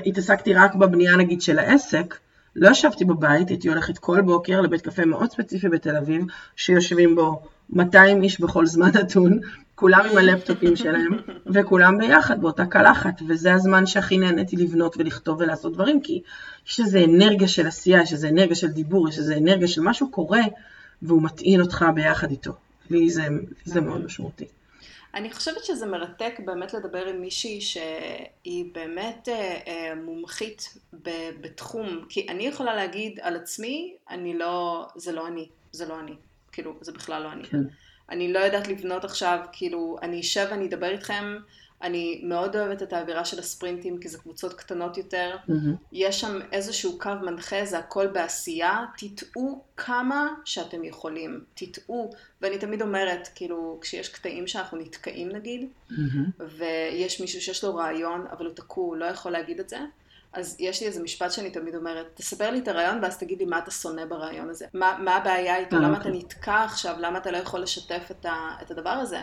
התעסקתי 0.07 0.55
רק 0.55 0.75
בבנייה 0.75 1.17
נגיד 1.17 1.43
של 1.43 1.59
העסק, 1.59 2.19
לא 2.57 2.71
ישבתי 2.71 3.05
בבית, 3.05 3.49
הייתי 3.49 3.69
הולכת 3.69 3.99
כל 3.99 4.21
בוקר 4.21 4.61
לבית 4.61 4.81
קפה 4.81 5.05
מאוד 5.05 5.31
ספציפי 5.31 5.69
בתל 5.69 5.97
אביב, 5.97 6.25
שיושבים 6.57 7.15
בו 7.15 7.43
200 7.71 8.23
איש 8.23 8.41
בכל 8.41 8.67
זמן 8.67 8.91
נתון, 8.95 9.41
כולם 9.81 10.07
עם 10.11 10.19
הלפטופים 10.19 10.77
שלהם, 10.77 11.19
וכולם 11.55 11.99
ביחד 11.99 12.41
באותה 12.41 12.67
קלחת, 12.67 13.23
וזה 13.29 13.55
הזמן 13.55 13.87
שהכי 13.87 14.19
נהניתי 14.19 14.57
לבנות 14.57 14.97
ולכתוב 14.99 15.41
ולעשות 15.41 15.73
דברים, 15.73 16.01
כי 16.01 16.23
יש 16.67 16.81
איזו 16.81 16.99
אנרגיה 17.05 17.49
של 17.49 17.67
עשייה, 17.67 18.03
יש 18.03 18.13
איזו 18.13 18.29
אנרגיה 18.29 18.57
של 18.57 18.67
דיבור, 18.67 19.09
יש 19.09 19.19
איזו 19.19 19.35
אנרגיה 19.35 19.69
של 19.69 19.81
משהו 19.81 20.11
קורה, 20.11 20.43
והוא 21.03 21.23
מטעין 21.23 21.61
אותך 21.61 21.85
ביחד 21.95 22.31
איתו. 22.31 22.53
לי 22.91 23.11
זה, 23.11 23.23
זה 23.65 23.81
מאוד 23.81 24.05
משמעותי. 24.05 24.45
אני 25.15 25.33
חושבת 25.33 25.65
שזה 25.65 25.87
מרתק 25.87 26.35
באמת 26.45 26.75
לדבר 26.75 27.07
עם 27.07 27.21
מישהי 27.21 27.61
שהיא 27.61 28.65
באמת 28.75 29.29
אה, 29.29 29.59
אה, 29.67 29.95
מומחית 29.95 30.79
ב, 31.03 31.11
בתחום, 31.41 32.05
כי 32.09 32.27
אני 32.29 32.47
יכולה 32.47 32.77
להגיד 32.77 33.19
על 33.23 33.37
עצמי, 33.37 33.95
אני 34.11 34.39
לא, 34.39 34.87
זה 34.97 35.13
לא 35.13 35.29
אני, 35.29 35.49
זה 35.73 35.87
לא 35.87 36.01
אני, 36.01 36.15
כאילו, 36.53 36.75
זה 36.81 36.93
בכלל 36.93 37.23
לא 37.23 37.33
אני. 37.33 37.45
כן. 37.45 37.63
אני 38.11 38.33
לא 38.33 38.39
יודעת 38.39 38.69
לבנות 38.69 39.05
עכשיו, 39.05 39.39
כאילו, 39.53 39.97
אני 40.03 40.21
אשב 40.21 40.47
ואני 40.51 40.67
אדבר 40.67 40.91
איתכם, 40.91 41.37
אני 41.83 42.21
מאוד 42.25 42.57
אוהבת 42.57 42.83
את 42.83 42.93
האווירה 42.93 43.25
של 43.25 43.39
הספרינטים, 43.39 43.99
כי 43.99 44.09
זה 44.09 44.19
קבוצות 44.19 44.55
קטנות 44.55 44.97
יותר. 44.97 45.37
מהמם. 45.49 45.75
יש 45.93 46.21
שם 46.21 46.39
איזשהו 46.53 46.99
קו 46.99 47.11
מנחה, 47.23 47.65
זה 47.65 47.79
הכל 47.79 48.07
בעשייה, 48.07 48.85
תטעו 48.97 49.65
כמה 49.77 50.29
שאתם 50.45 50.85
יכולים, 50.85 51.45
תטעו. 51.55 52.11
ואני 52.41 52.59
תמיד 52.59 52.83
אומרת, 52.83 53.29
כאילו, 53.35 53.79
כשיש 53.81 54.09
קטעים 54.09 54.47
שאנחנו 54.47 54.79
נתקעים 54.79 55.29
נגיד, 55.29 55.69
מהמם. 55.91 56.31
ויש 56.59 57.21
מישהו 57.21 57.41
שיש 57.41 57.65
לו 57.65 57.75
רעיון, 57.75 58.27
אבל 58.33 58.47
הוא 58.47 58.55
תקוע, 58.55 58.85
הוא 58.85 58.97
לא 58.97 59.05
יכול 59.05 59.33
להגיד 59.33 59.61
את 59.61 59.69
זה, 59.69 59.79
אז 60.33 60.57
יש 60.59 60.81
לי 60.81 60.87
איזה 60.87 61.03
משפט 61.03 61.33
שאני 61.33 61.51
תמיד 61.51 61.75
אומרת, 61.75 62.07
תספר 62.15 62.51
לי 62.51 62.59
את 62.59 62.69
הרעיון 62.69 62.99
ואז 63.03 63.19
תגיד 63.19 63.39
לי 63.39 63.45
מה 63.45 63.59
אתה 63.59 63.71
שונא 63.71 64.05
ברעיון 64.05 64.51
הזה. 64.51 64.67
מה, 64.75 64.97
מה 64.99 65.17
הבעיה 65.17 65.57
איתו, 65.57 65.77
אה, 65.77 65.81
למה 65.81 65.97
אוקיי. 65.97 66.11
אתה 66.11 66.19
נתקע 66.19 66.65
עכשיו, 66.65 66.97
למה 66.99 67.19
אתה 67.19 67.31
לא 67.31 67.37
יכול 67.37 67.61
לשתף 67.61 68.03
את, 68.11 68.27
ה, 68.27 68.57
את 68.63 68.71
הדבר 68.71 68.91
הזה. 68.91 69.21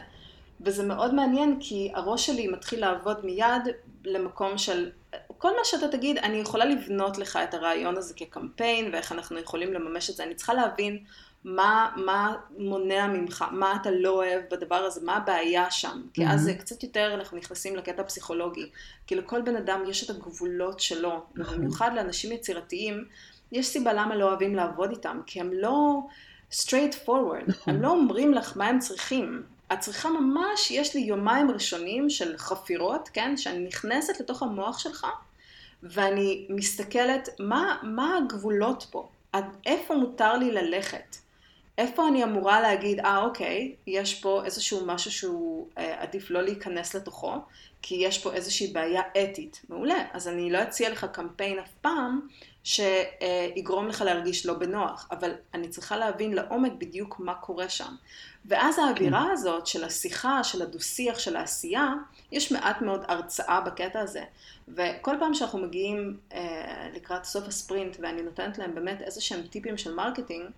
וזה 0.61 0.83
מאוד 0.83 1.13
מעניין 1.13 1.57
כי 1.59 1.91
הראש 1.95 2.25
שלי 2.25 2.47
מתחיל 2.47 2.81
לעבוד 2.81 3.25
מיד 3.25 3.63
למקום 4.05 4.57
של, 4.57 4.91
כל 5.37 5.51
מה 5.51 5.63
שאתה 5.63 5.87
תגיד, 5.87 6.17
אני 6.17 6.37
יכולה 6.37 6.65
לבנות 6.65 7.17
לך 7.17 7.39
את 7.43 7.53
הרעיון 7.53 7.97
הזה 7.97 8.13
כקמפיין 8.13 8.89
ואיך 8.93 9.11
אנחנו 9.11 9.39
יכולים 9.39 9.73
לממש 9.73 10.09
את 10.09 10.15
זה. 10.15 10.23
אני 10.23 10.35
צריכה 10.35 10.53
להבין 10.53 11.03
מה, 11.43 11.89
מה 11.95 12.35
מונע 12.57 13.07
ממך, 13.07 13.45
מה 13.51 13.77
אתה 13.81 13.91
לא 13.91 14.09
אוהב 14.09 14.41
בדבר 14.51 14.75
הזה, 14.75 15.01
מה 15.03 15.15
הבעיה 15.15 15.71
שם. 15.71 16.01
כי 16.13 16.27
אז 16.27 16.41
זה 16.41 16.53
קצת 16.53 16.83
יותר, 16.83 17.13
אנחנו 17.13 17.37
נכנסים 17.37 17.75
לקטע 17.75 18.03
פסיכולוגי. 18.03 18.69
כי 19.07 19.15
לכל 19.15 19.41
בן 19.41 19.55
אדם 19.55 19.83
יש 19.87 20.03
את 20.03 20.09
הגבולות 20.09 20.79
שלו, 20.79 21.23
נכון. 21.35 21.57
במיוחד 21.57 21.91
לאנשים 21.95 22.31
יצירתיים, 22.31 23.05
יש 23.51 23.67
סיבה 23.67 23.93
למה 23.93 24.15
לא 24.15 24.25
אוהבים 24.25 24.55
לעבוד 24.55 24.89
איתם, 24.89 25.19
כי 25.25 25.39
הם 25.39 25.53
לא 25.53 25.99
straight 26.51 26.93
forward, 27.05 27.43
נכון. 27.47 27.73
הם 27.73 27.81
לא 27.81 27.89
אומרים 27.89 28.33
לך 28.33 28.57
מה 28.57 28.67
הם 28.67 28.79
צריכים. 28.79 29.43
את 29.73 29.79
צריכה 29.79 30.09
ממש, 30.09 30.71
יש 30.71 30.95
לי 30.95 31.01
יומיים 31.01 31.51
ראשונים 31.51 32.09
של 32.09 32.37
חפירות, 32.37 33.09
כן, 33.13 33.37
שאני 33.37 33.59
נכנסת 33.59 34.19
לתוך 34.19 34.43
המוח 34.43 34.79
שלך, 34.79 35.07
ואני 35.83 36.47
מסתכלת, 36.49 37.29
מה, 37.39 37.77
מה 37.83 38.17
הגבולות 38.17 38.85
פה? 38.91 39.09
עד 39.33 39.45
איפה 39.65 39.95
מותר 39.95 40.37
לי 40.37 40.51
ללכת? 40.51 41.15
איפה 41.77 42.07
אני 42.07 42.23
אמורה 42.23 42.61
להגיד, 42.61 42.99
אה 42.99 43.23
אוקיי, 43.23 43.75
יש 43.87 44.21
פה 44.21 44.41
איזשהו 44.45 44.85
משהו 44.85 45.11
שהוא 45.11 45.67
אה, 45.77 46.01
עדיף 46.01 46.29
לא 46.29 46.41
להיכנס 46.41 46.95
לתוכו, 46.95 47.33
כי 47.81 47.95
יש 47.95 48.23
פה 48.23 48.33
איזושהי 48.33 48.67
בעיה 48.67 49.01
אתית. 49.23 49.61
מעולה, 49.69 50.05
אז 50.13 50.27
אני 50.27 50.51
לא 50.51 50.63
אציע 50.63 50.89
לך 50.89 51.05
קמפיין 51.13 51.59
אף 51.59 51.71
פעם 51.81 52.19
שיגרום 52.63 53.87
לך 53.87 54.01
להרגיש 54.01 54.45
לא 54.45 54.53
בנוח, 54.53 55.07
אבל 55.11 55.31
אני 55.53 55.69
צריכה 55.69 55.97
להבין 55.97 56.33
לעומק 56.33 56.71
בדיוק 56.77 57.19
מה 57.19 57.33
קורה 57.33 57.69
שם. 57.69 57.95
ואז 58.45 58.79
האווירה 58.79 59.31
הזאת 59.31 59.67
של 59.67 59.83
השיחה, 59.83 60.43
של 60.43 60.61
הדו-שיח, 60.61 61.19
של 61.19 61.35
העשייה, 61.35 61.93
יש 62.31 62.51
מעט 62.51 62.81
מאוד 62.81 63.03
הרצאה 63.07 63.61
בקטע 63.61 63.99
הזה. 63.99 64.23
וכל 64.67 65.15
פעם 65.19 65.33
שאנחנו 65.33 65.59
מגיעים 65.59 66.17
אה, 66.33 66.89
לקראת 66.93 67.25
סוף 67.25 67.47
הספרינט 67.47 67.97
ואני 67.99 68.21
נותנת 68.21 68.57
להם 68.57 68.75
באמת 68.75 69.01
איזה 69.01 69.21
שהם 69.21 69.41
טיפים 69.47 69.77
של 69.77 69.93
marketing, 69.93 70.49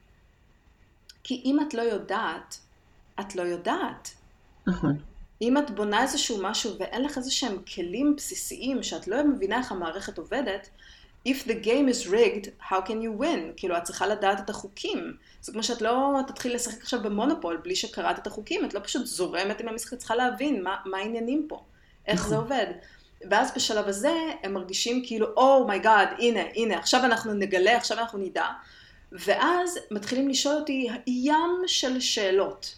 כי 1.29 1.41
אם 1.45 1.59
את 1.67 1.73
לא 1.73 1.81
יודעת, 1.81 2.59
את 3.19 3.35
לא 3.35 3.41
יודעת. 3.41 4.09
נכון. 4.67 4.97
אם 5.41 5.57
את 5.57 5.71
בונה 5.71 6.01
איזשהו 6.01 6.37
משהו 6.41 6.75
ואין 6.79 7.03
לך 7.03 7.17
איזה 7.17 7.31
שהם 7.31 7.57
כלים 7.75 8.15
בסיסיים 8.15 8.83
שאת 8.83 9.07
לא 9.07 9.23
מבינה 9.23 9.57
איך 9.57 9.71
המערכת 9.71 10.17
עובדת, 10.17 10.69
If 11.27 11.47
the 11.47 11.65
game 11.65 11.87
is 11.93 12.07
rigged, 12.11 12.47
how 12.69 12.81
can 12.87 12.99
you 13.03 13.21
win? 13.21 13.53
כאילו, 13.57 13.77
את 13.77 13.83
צריכה 13.83 14.07
לדעת 14.07 14.39
את 14.39 14.49
החוקים. 14.49 15.13
זה 15.41 15.51
כמו 15.51 15.63
שאת 15.63 15.81
לא 15.81 16.19
תתחיל 16.27 16.55
לשחק 16.55 16.81
עכשיו 16.81 17.03
במונופול 17.03 17.57
בלי 17.63 17.75
שקראת 17.75 18.19
את 18.19 18.27
החוקים, 18.27 18.65
את 18.65 18.73
לא 18.73 18.79
פשוט 18.79 19.05
זורמת 19.05 19.61
עם 19.61 19.67
המשחק, 19.67 19.93
את 19.93 19.97
צריכה 19.97 20.15
להבין 20.15 20.63
מה, 20.63 20.75
מה 20.85 20.97
העניינים 20.97 21.45
פה, 21.49 21.63
איך 22.07 22.27
זה 22.27 22.37
עובד. 22.37 22.67
ואז 23.29 23.51
בשלב 23.55 23.87
הזה 23.87 24.13
הם 24.43 24.53
מרגישים 24.53 25.03
כאילו, 25.05 25.27
oh 25.35 25.71
הנה, 26.19 26.41
הנה, 26.55 26.77
עכשיו 26.77 27.05
אנחנו 27.05 27.33
נגלה, 27.33 27.77
עכשיו 27.77 27.99
אנחנו 27.99 28.19
נדע. 28.19 28.45
ואז 29.11 29.79
מתחילים 29.91 30.29
לשאול 30.29 30.55
אותי 30.55 30.87
ים 31.07 31.63
של 31.67 31.99
שאלות. 31.99 32.75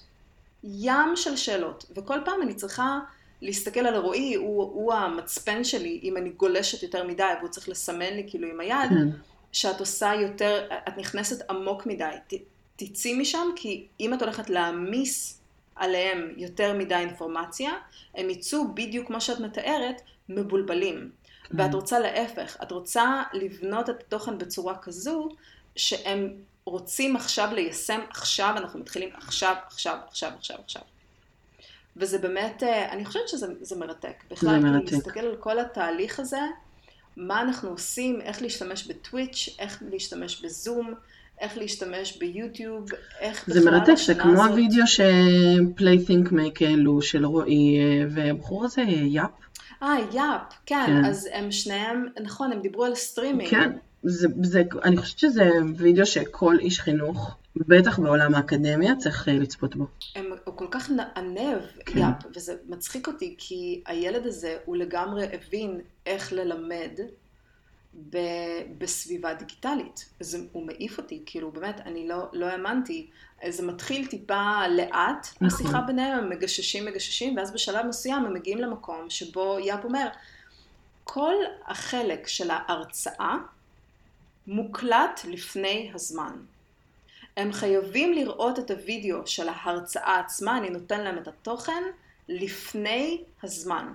ים 0.64 1.16
של 1.16 1.36
שאלות. 1.36 1.86
וכל 1.96 2.18
פעם 2.26 2.42
אני 2.42 2.54
צריכה 2.54 3.00
להסתכל 3.42 3.80
על 3.80 3.96
רועי, 3.96 4.36
הוא, 4.36 4.64
הוא 4.64 4.94
המצפן 4.94 5.64
שלי, 5.64 6.00
אם 6.04 6.18
אני 6.18 6.30
גולשת 6.30 6.84
יותר 6.84 7.08
מדי, 7.08 7.24
והוא 7.40 7.50
צריך 7.50 7.70
לסמן 7.70 8.14
לי 8.14 8.26
כאילו 8.28 8.48
עם 8.48 8.60
היד, 8.60 8.90
כן. 8.90 9.08
שאת 9.52 9.80
עושה 9.80 10.12
יותר, 10.22 10.68
את 10.88 10.98
נכנסת 10.98 11.50
עמוק 11.50 11.86
מדי. 11.86 12.16
ת, 12.28 12.34
תצאי 12.76 13.14
משם, 13.14 13.48
כי 13.56 13.88
אם 14.00 14.14
את 14.14 14.22
הולכת 14.22 14.50
להעמיס 14.50 15.42
עליהם 15.76 16.34
יותר 16.38 16.74
מדי 16.74 16.96
אינפורמציה, 16.96 17.72
הם 18.16 18.30
יצאו 18.30 18.74
בדיוק 18.74 19.08
כמו 19.08 19.22
שאת 19.22 19.40
מתארת, 19.40 20.02
מבולבלים. 20.30 21.12
ואת 21.52 21.74
רוצה 21.74 22.00
להפך, 22.00 22.58
את 22.64 22.72
רוצה 22.72 23.24
לבנות 23.34 23.90
את 23.90 24.00
התוכן 24.00 24.38
בצורה 24.38 24.78
כזו, 24.78 25.30
שהם 25.76 26.34
רוצים 26.66 27.16
עכשיו 27.16 27.50
ליישם 27.54 28.00
עכשיו, 28.10 28.54
אנחנו 28.58 28.80
מתחילים 28.80 29.10
עכשיו, 29.14 29.56
עכשיו, 29.68 29.98
עכשיו, 30.08 30.32
עכשיו, 30.38 30.58
עכשיו. 30.64 30.82
וזה 31.98 32.18
באמת, 32.18 32.64
אה, 32.64 32.92
אני 32.92 33.06
חושבת 33.06 33.28
שזה 33.28 33.48
זה 33.62 33.76
מרתק. 33.76 34.24
בכלל, 34.32 34.62
זה 34.62 34.68
מרתק. 34.68 34.92
להסתכל 34.92 35.20
על 35.20 35.36
כל 35.40 35.60
התהליך 35.60 36.20
הזה, 36.20 36.40
מה 37.18 37.42
אנחנו 37.42 37.70
עושים, 37.70 38.22
איך 38.22 38.42
להשתמש 38.42 38.88
בטוויץ', 38.88 39.50
איך 39.60 39.84
להשתמש 39.92 40.42
בזום, 40.42 40.94
איך 41.42 41.58
להשתמש 41.58 42.18
ביוטיוב, 42.18 42.86
איך 43.20 43.44
זה 43.48 43.60
בכלל 43.60 43.80
מרתק, 43.80 43.94
זה 44.06 44.16
כמו 44.16 44.32
הזאת- 44.44 44.52
הוידאו 44.52 44.88
ש 44.88 45.13
Playthink 45.13 46.28
Make 46.32 46.66
העלו 46.66 47.02
של 47.02 47.26
רועי 47.26 47.80
אה, 47.80 48.06
והבחור 48.10 48.66
הזה, 48.66 48.82
יאפ. 48.88 49.30
אה, 49.84 49.96
יאפ, 50.14 50.42
כן, 50.66 50.84
כן. 50.86 51.06
אז 51.06 51.30
הם 51.34 51.52
שניהם, 51.52 52.08
נכון, 52.24 52.52
הם 52.52 52.62
דיברו 52.62 52.86
על 52.86 52.96
סטרימינג. 52.96 53.50
כן, 53.52 53.72
זה, 54.04 54.28
זה, 54.44 54.64
אני 54.84 54.98
חושבת 54.98 55.20
שזה 55.20 55.50
וידאו 55.78 56.06
שכל 56.06 56.58
איש 56.60 56.80
חינוך, 56.80 57.38
בטח 57.56 58.00
בעולם 58.00 58.36
האקדמיה, 58.36 58.96
צריך 58.96 59.28
אה, 59.28 59.34
לצפות 59.34 59.76
בו. 59.76 59.86
הם, 60.16 60.26
הוא 60.46 60.58
כל 60.58 60.68
כך 60.72 60.90
נענב, 60.90 61.60
כן. 61.86 62.00
יאפ, 62.00 62.26
וזה 62.36 62.56
מצחיק 62.68 63.08
אותי, 63.08 63.36
כי 63.38 63.84
הילד 63.86 64.26
הזה, 64.26 64.58
הוא 64.66 64.78
לגמרי 64.78 65.26
הבין 65.34 65.82
איך 66.06 66.34
ללמד 66.34 67.00
ב, 68.10 68.18
בסביבה 68.78 69.34
דיגיטלית. 69.34 70.10
זה, 70.20 70.38
הוא 70.52 70.66
מעיף 70.66 70.98
אותי, 70.98 71.24
כאילו, 71.26 71.52
באמת, 71.52 71.82
אני 71.86 72.08
לא, 72.08 72.30
לא 72.34 72.46
האמנתי. 72.46 73.10
זה 73.50 73.68
מתחיל 73.68 74.08
טיפה 74.08 74.68
לאט, 74.68 75.28
נכון. 75.42 75.48
השיחה 75.48 75.82
ביניהם, 75.82 76.18
הם 76.18 76.30
מגששים, 76.30 76.86
מגששים, 76.86 77.38
ואז 77.38 77.54
בשלב 77.54 77.86
מסוים 77.86 78.26
הם 78.26 78.34
מגיעים 78.34 78.58
למקום 78.58 79.10
שבו 79.10 79.58
יאפ 79.60 79.84
אומר, 79.84 80.08
כל 81.04 81.36
החלק 81.68 82.28
של 82.28 82.50
ההרצאה 82.52 83.38
מוקלט 84.48 85.22
לפני 85.28 85.92
הזמן. 85.94 86.32
הם 87.38 87.54
חייבים 87.54 88.14
לראות 88.14 88.60
את 88.60 88.72
הוידאו 88.72 89.28
של 89.28 89.50
ההרצאה 89.50 90.20
עצמה, 90.20 90.58
אני 90.58 90.70
נותן 90.70 91.02
להם 91.02 91.18
את 91.18 91.28
התוכן, 91.28 91.84
לפני 92.30 93.24
הזמן. 93.44 93.88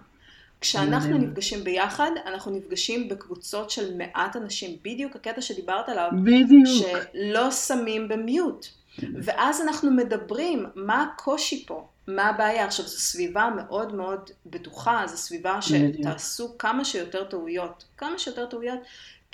כשאנחנו. 0.60 1.18
נפגשים 1.18 1.64
ביחד, 1.64 2.10
אנחנו 2.26 2.52
נפגשים 2.52 3.08
בקבוצות 3.08 3.70
של 3.70 3.96
מעט 3.96 4.36
אנשים, 4.36 4.76
בדיוק 4.82 5.16
הקטע 5.16 5.40
שדיברת 5.40 5.88
עליו, 5.88 6.10
בדיוק. 6.24 6.86
שלא 7.14 7.50
שמים 7.50 8.08
במיוט. 8.08 8.66
ואז 9.22 9.60
אנחנו 9.60 9.90
מדברים, 9.90 10.66
מה 10.74 11.02
הקושי 11.02 11.66
פה? 11.66 11.88
מה 12.06 12.28
הבעיה? 12.28 12.64
עכשיו, 12.64 12.86
זו 12.86 12.98
סביבה 12.98 13.50
מאוד 13.56 13.94
מאוד 13.94 14.30
בטוחה, 14.46 15.02
זו 15.06 15.16
סביבה. 15.16 15.58
שתעשו 15.62 16.58
כמה 16.58 16.84
שיותר 16.84 17.24
טעויות. 17.24 17.84
כמה 17.96 18.18
שיותר 18.18 18.46
טעויות, 18.46 18.78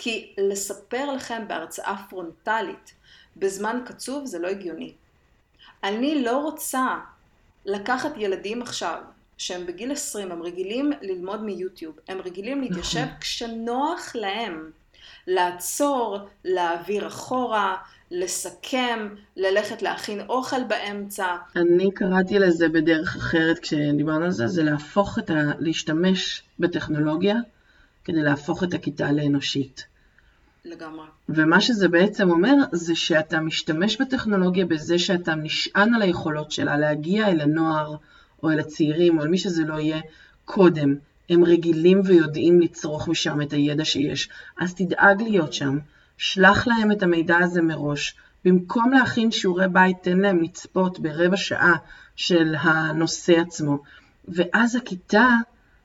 כי 0.05 0.35
לספר 0.39 1.13
לכם 1.13 1.43
בהרצאה 1.49 1.97
פרונטלית 2.11 2.95
בזמן 3.37 3.81
קצוב 3.87 4.27
זה 4.27 4.39
לא 4.39 4.49
הגיוני. 4.49 4.93
אני 5.85 6.23
לא 6.25 6.39
רוצה 6.39 6.99
לקחת 7.65 8.13
ילדים 8.17 8.63
עכשיו, 8.63 8.99
שהם 9.39 9.67
בגיל 9.67 9.93
20, 9.93 10.33
הם 10.33 10.43
רגילים 10.43 10.93
ללמוד 11.03 11.43
מיוטיוב, 11.43 11.99
הם 12.09 12.19
רגילים 12.25 12.61
להתיישב 12.61 12.99
נכון. 12.99 13.19
כשנוח 13.21 14.13
להם. 14.15 14.71
לעצור, 15.27 16.19
להעביר 16.45 17.07
אחורה, 17.07 17.77
לסכם, 18.11 19.09
ללכת 19.37 19.83
להכין 19.83 20.21
אוכל 20.29 20.65
באמצע. 20.65 21.37
אני 21.57 21.91
קראתי 21.95 22.39
לזה 22.39 22.69
בדרך 22.69 23.17
אחרת 23.17 23.59
כשדיברנו 23.59 24.25
על 24.25 24.31
זה, 24.31 24.47
זה 24.47 24.63
להפוך 24.63 25.19
את 25.19 25.31
ה... 25.31 25.35
להשתמש 25.59 26.43
בטכנולוגיה 26.59 27.37
כדי 28.05 28.23
להפוך 28.23 28.65
את 28.65 28.75
הכיתה 28.75 29.13
לאנושית. 29.13 29.92
לגמרי. 30.65 31.07
ומה 31.29 31.61
שזה 31.61 31.89
בעצם 31.89 32.31
אומר, 32.31 32.55
זה 32.73 32.95
שאתה 32.95 33.41
משתמש 33.41 34.01
בטכנולוגיה 34.01 34.67
בזה 34.67 34.99
שאתה 34.99 35.35
נשען 35.35 35.95
על 35.95 36.03
היכולות 36.03 36.53
שלה 36.53 36.77
להגיע 36.77 37.29
אל 37.29 37.41
הנוער, 37.41 37.97
או 38.43 38.51
אל 38.51 38.59
הצעירים, 38.59 39.19
או 39.19 39.23
אל 39.23 39.29
מי 39.29 39.39
שזה 39.39 39.65
לא 39.65 39.75
יהיה, 39.75 40.01
קודם. 40.45 40.95
הם 41.31 41.45
רגילים 41.45 42.01
ויודעים 42.05 42.61
לצרוך 42.61 43.09
משם 43.09 43.43
את 43.43 43.53
הידע 43.53 43.85
שיש. 43.85 44.29
אז 44.59 44.75
תדאג 44.75 45.23
להיות 45.23 45.53
שם, 45.53 45.79
שלח 46.17 46.67
להם 46.67 46.93
את 46.93 47.03
המידע 47.03 47.39
הזה 47.39 47.63
מראש. 47.63 48.15
במקום 48.45 48.93
להכין 48.93 49.31
שיעורי 49.31 49.69
בית, 49.69 49.97
תן 50.03 50.19
להם 50.19 50.43
לצפות 50.43 50.99
ברבע 50.99 51.37
שעה 51.37 51.75
של 52.17 52.55
הנושא 52.59 53.41
עצמו. 53.41 53.79
ואז 54.29 54.77
הכיתה 54.77 55.37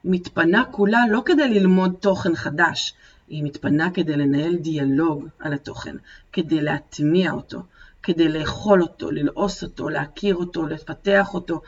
מתפנה 0.03 0.63
כולה 0.65 1.03
לא 1.09 1.21
כדי 1.25 1.59
ללמוד 1.59 1.95
תוכן 1.99 2.35
חדש, 2.35 2.93
היא 3.27 3.43
מתפנה 3.43 3.91
כדי 3.91 4.17
לנהל 4.17 4.55
דיאלוג 4.55 5.27
על 5.39 5.53
התוכן, 5.53 5.95
כדי 6.33 6.61
להטמיע 6.61 7.31
אותו, 7.31 7.63
כדי 8.03 8.29
לאכול 8.29 8.81
אותו, 8.81 9.11
ללעוס 9.11 9.63
אותו, 9.63 9.89
להכיר 9.89 10.35
אותו, 10.35 10.67
לפתח 10.67 11.33
אותו, 11.33 11.61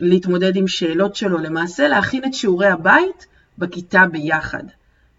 להתמודד 0.00 0.56
עם 0.56 0.68
שאלות 0.68 1.16
שלו, 1.16 1.38
למעשה 1.38 1.88
להכין 1.88 2.24
את 2.24 2.34
שיעורי 2.34 2.66
הבית 2.66 3.26
בכיתה 3.58 4.06
ביחד. 4.12 4.64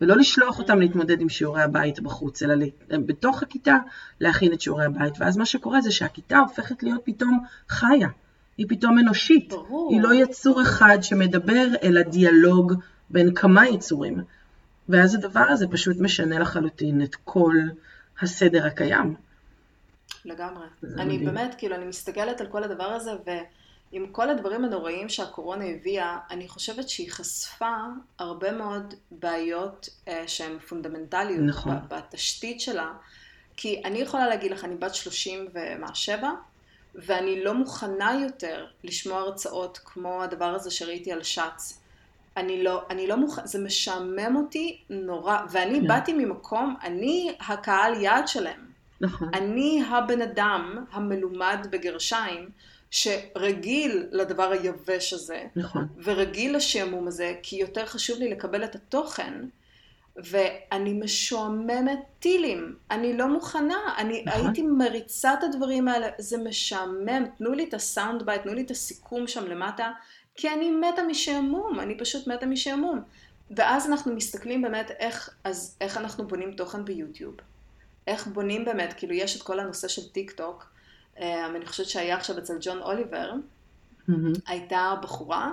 ולא 0.02 0.18
לשלוח 0.18 0.60
אותם 0.60 0.80
להתמודד 0.80 1.22
עם 1.22 1.30
שיעורי 1.30 1.62
הבית 1.62 2.00
בחוץ, 2.00 2.44
אלא 2.44 2.66
בתוך 2.90 3.44
הכיתה 3.44 3.76
להכין 4.22 4.54
את 4.54 4.62
שיעורי 4.62 4.86
הבית. 4.86 5.14
ואז 5.20 5.38
מה 5.38 5.46
שקורה 5.46 5.82
זה 5.82 5.92
שהכיתה 5.92 6.38
הופכת 6.40 6.84
להיות 6.84 7.02
פתאום 7.04 7.40
חיה, 7.70 8.08
היא 8.58 8.66
פתאום 8.70 9.00
אנושית. 9.00 9.50
ברור. 9.50 9.94
היא 9.94 10.02
לא 10.02 10.14
יצור 10.14 10.62
אחד 10.62 10.98
שמדבר, 11.02 11.68
אלא 11.84 12.02
דיאלוג 12.02 12.74
בין 13.10 13.34
כמה 13.34 13.68
יצורים. 13.68 14.22
ואז 14.90 15.16
הדבר 15.16 15.46
הזה 15.50 15.68
פשוט 15.68 15.98
משנה 16.00 16.40
לחלוטין 16.40 17.02
את 17.02 17.16
כל 17.16 17.54
הסדר 18.22 18.66
הקיים. 18.66 19.16
לגמרי. 20.26 20.66
אני 20.84 21.18
מדהים. 21.18 21.26
באמת, 21.26 21.56
כאילו, 21.58 21.76
אני 21.76 21.86
מסתכלת 21.86 22.42
על 22.42 22.48
כל 22.48 22.64
הדבר 22.64 22.84
הזה, 22.84 23.12
ועם 23.26 24.08
כל 24.12 24.30
הדברים 24.30 24.66
הנוראים 24.66 25.10
שהקורונה 25.10 25.66
הביאה, 25.66 26.20
אני 26.32 26.48
חושבת 26.48 26.90
שהיא 26.90 27.12
חשפה 27.12 27.76
הרבה 28.20 28.52
מאוד 28.52 28.94
בעיות 29.12 29.90
אה, 30.08 30.24
שהן 30.28 30.60
פונדמנטליות 30.60 31.44
נכון. 31.46 31.76
בתשתית 31.88 32.62
שלה. 32.62 32.94
כי 33.58 33.82
אני 33.86 34.00
יכולה 34.00 34.28
להגיד 34.28 34.52
לך, 34.52 34.66
אני 34.66 34.76
בת 34.76 34.96
30 34.96 35.48
ומשבע, 35.54 36.32
ואני 36.96 37.44
לא 37.44 37.54
מוכנה 37.54 38.20
יותר 38.22 38.66
לשמוע 38.84 39.20
הרצאות 39.20 39.80
כמו 39.86 40.24
הדבר 40.24 40.46
הזה 40.46 40.72
שראיתי 40.72 41.12
על 41.12 41.24
שץ. 41.24 41.80
אני 42.38 42.64
לא, 42.64 42.82
אני 42.90 43.08
לא 43.08 43.16
מוכנה, 43.16 43.46
זה 43.48 43.60
משעמם 43.60 44.36
אותי 44.36 44.82
נורא, 44.90 45.38
ואני 45.52 45.82
כן. 45.82 45.88
באתי 45.88 46.14
ממקום, 46.14 46.76
אני 46.84 47.36
הקהל 47.40 48.02
יעד 48.02 48.28
שלהם. 48.28 48.68
נכון. 49.02 49.30
אני 49.34 49.84
הבן 49.90 50.22
אדם 50.22 50.86
המלומד 50.92 51.68
בגרשיים, 51.70 52.50
שרגיל 52.92 54.06
לדבר 54.12 54.52
היבש 54.52 55.14
הזה, 55.14 55.44
נכון. 55.56 55.88
ורגיל 56.04 56.56
לשעמום 56.56 57.08
הזה, 57.08 57.36
כי 57.44 57.56
יותר 57.56 57.86
חשוב 57.86 58.20
לי 58.20 58.30
לקבל 58.30 58.64
את 58.64 58.76
התוכן, 58.76 59.34
ואני 60.16 60.94
משועממת 60.94 62.00
טילים. 62.20 62.76
אני 62.92 63.18
לא 63.18 63.28
מוכנה, 63.28 63.78
אני 63.98 64.24
נכון. 64.26 64.46
הייתי 64.46 64.62
מריצה 64.62 65.34
את 65.34 65.44
הדברים 65.44 65.88
האלה, 65.88 66.08
זה 66.18 66.38
משעמם, 66.38 67.26
תנו 67.38 67.54
לי 67.54 67.64
את 67.64 67.74
ה 67.74 67.82
sound 67.82 68.24
bite, 68.24 68.42
תנו 68.42 68.54
לי 68.54 68.62
את 68.62 68.72
הסיכום 68.72 69.28
שם 69.28 69.46
למטה, 69.46 69.92
כי 70.38 70.50
אני 70.50 70.72
מתה 70.72 71.04
משעמום, 71.04 71.80
אני 71.80 71.98
פשוט 71.98 72.28
מתה 72.28 72.46
משעמום. 72.46 73.02
ואז 73.52 73.88
אנחנו 73.88 74.16
מסתכלים 74.16 74.62
באמת 74.62 74.92
איך, 74.92 75.30
אז 75.44 75.78
איך 75.82 75.98
אנחנו 75.98 76.28
בונים 76.28 76.52
תוכן 76.52 76.86
ביוטיוב. 76.86 77.36
איך 78.08 78.28
בונים 78.28 78.66
באמת, 78.66 78.94
כאילו 78.94 79.14
יש 79.14 79.38
את 79.38 79.42
כל 79.42 79.60
הנושא 79.60 79.88
של 79.88 80.10
טיק 80.10 80.32
טוק, 80.32 80.66
אה, 81.20 81.46
אני 81.46 81.66
חושבת 81.66 81.86
שהיה 81.86 82.16
עכשיו 82.16 82.38
אצל 82.38 82.58
ג'ון 82.62 82.82
אוליבר, 82.82 83.34
מהמם. 84.08 84.34
הייתה 84.48 84.94
בחורה 85.02 85.52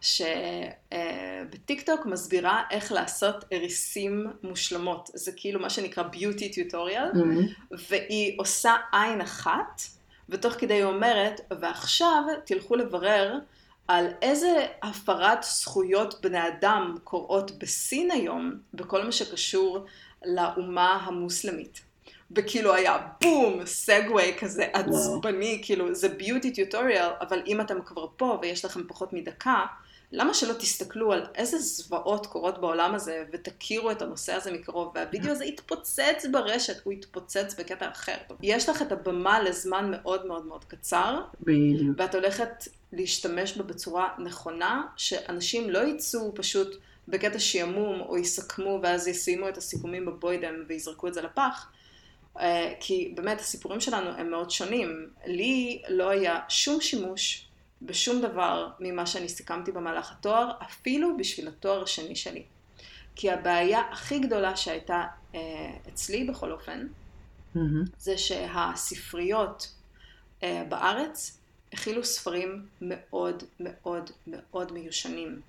שבטיק 0.00 1.82
טוק 1.86 2.06
מסבירה 2.06 2.62
איך 2.70 2.92
לעשות 2.92 3.44
ריסים 3.52 4.26
מושלמות. 4.42 5.10
זה 5.14 5.32
כאילו 5.36 5.60
מה 5.60 5.70
שנקרא 5.70 6.02
beauty 6.02 6.48
tutorial, 6.48 7.12
מהמם. 7.14 7.46
והיא 7.88 8.34
עושה 8.38 8.76
עין 8.92 9.20
אחת, 9.20 9.82
ותוך 10.28 10.54
כדי 10.54 10.74
היא 10.74 10.84
אומרת, 10.84 11.40
ועכשיו 11.60 12.22
תלכו 12.44 12.76
לברר 12.76 13.38
על 13.88 14.06
איזה 14.22 14.66
הפרת 14.82 15.42
זכויות 15.42 16.20
בני 16.20 16.48
אדם 16.48 16.94
קורות 17.04 17.58
בסין 17.58 18.10
היום, 18.10 18.52
בכל 18.74 19.04
מה 19.04 19.12
שקשור 19.12 19.84
לאומה 20.24 20.92
המוסלמית. 21.04 21.80
וכאילו 22.36 22.74
היה 22.74 22.98
בום, 23.22 23.66
סגווי 23.66 24.34
כזה 24.38 24.66
עצבני, 24.72 25.60
כאילו 25.64 25.94
זה 25.94 26.08
ביוטי 26.08 26.50
טיוטוריאל, 26.50 27.10
אבל 27.20 27.42
אם 27.46 27.60
אתם 27.60 27.82
כבר 27.84 28.06
פה 28.16 28.38
ויש 28.42 28.64
לכם 28.64 28.80
פחות 28.88 29.12
מדקה, 29.12 29.66
למה 30.16 30.34
שלא 30.34 30.52
תסתכלו 30.52 31.12
על 31.12 31.26
איזה 31.34 31.58
זוועות 31.58 32.26
קורות 32.26 32.60
בעולם 32.60 32.94
הזה 32.94 33.24
ותכירו 33.32 33.90
את 33.90 34.02
הנושא 34.02 34.32
הזה 34.32 34.52
מקרוב, 34.52 34.92
והווידאו 34.94 35.30
הזה 35.30 35.44
יתפוצץ 35.44 36.26
ברשת, 36.32 36.84
הוא 36.84 36.92
יתפוצץ 36.92 37.54
בקטע 37.58 37.88
אחר. 37.90 38.16
יש 38.42 38.68
לך 38.68 38.82
את 38.82 38.92
הבמה 38.92 39.42
לזמן 39.42 39.90
מאוד 39.90 40.26
מאוד 40.26 40.46
מאוד 40.46 40.64
קצר, 40.64 41.20
בדיוק. 41.40 41.96
ואת 41.96 42.14
הולכת 42.14 42.68
להשתמש 42.92 43.56
בה 43.56 43.62
בצורה 43.62 44.08
נכונה, 44.18 44.82
שאנשים 44.96 45.70
לא 45.70 45.78
יצאו 45.78 46.34
פשוט 46.34 46.76
בקטע 47.08 47.38
שעמום 47.38 48.00
או 48.00 48.18
יסכמו 48.18 48.80
ואז 48.82 49.08
ישימו 49.08 49.48
את 49.48 49.56
הסיכומים 49.56 50.06
בבוידם 50.06 50.54
ויזרקו 50.68 51.08
את 51.08 51.14
זה 51.14 51.22
לפח. 51.22 51.70
אה, 52.40 52.72
כי 52.80 53.12
באמת 53.16 53.40
הסיפורים 53.40 53.80
שלנו 53.80 54.10
הם 54.10 54.30
מאוד 54.30 54.50
שונים. 54.50 55.08
לי 55.26 55.82
לא 55.88 56.08
היה 56.08 56.40
שום 56.48 56.80
שימוש 56.80 57.46
בשום 57.82 58.20
דבר 58.20 58.70
ממה 58.80 59.06
שאני 59.06 59.28
סיכמתי 59.28 59.72
במהלך 59.72 60.12
התואר, 60.12 60.50
אפילו 60.62 61.16
בשביל 61.16 61.48
התואר 61.48 61.82
השני 61.82 62.16
שלי. 62.16 62.42
כי 63.16 63.30
הבעיה 63.30 63.80
הכי 63.90 64.18
גדולה 64.18 64.56
שהייתה 64.56 65.06
אה, 65.34 65.40
אצלי 65.88 66.24
בכל 66.24 66.52
אופן, 66.52 66.86
מהמם. 67.54 67.84
זה 67.98 68.18
שהספריות 68.18 69.74
אה, 70.42 70.64
בארץ 70.68 71.38
הכילו 71.72 72.04
ספרים 72.04 72.66
מאוד 72.80 73.42
מאוד 73.60 74.10
מאוד 74.26 74.72
מיושנים. 74.72 75.40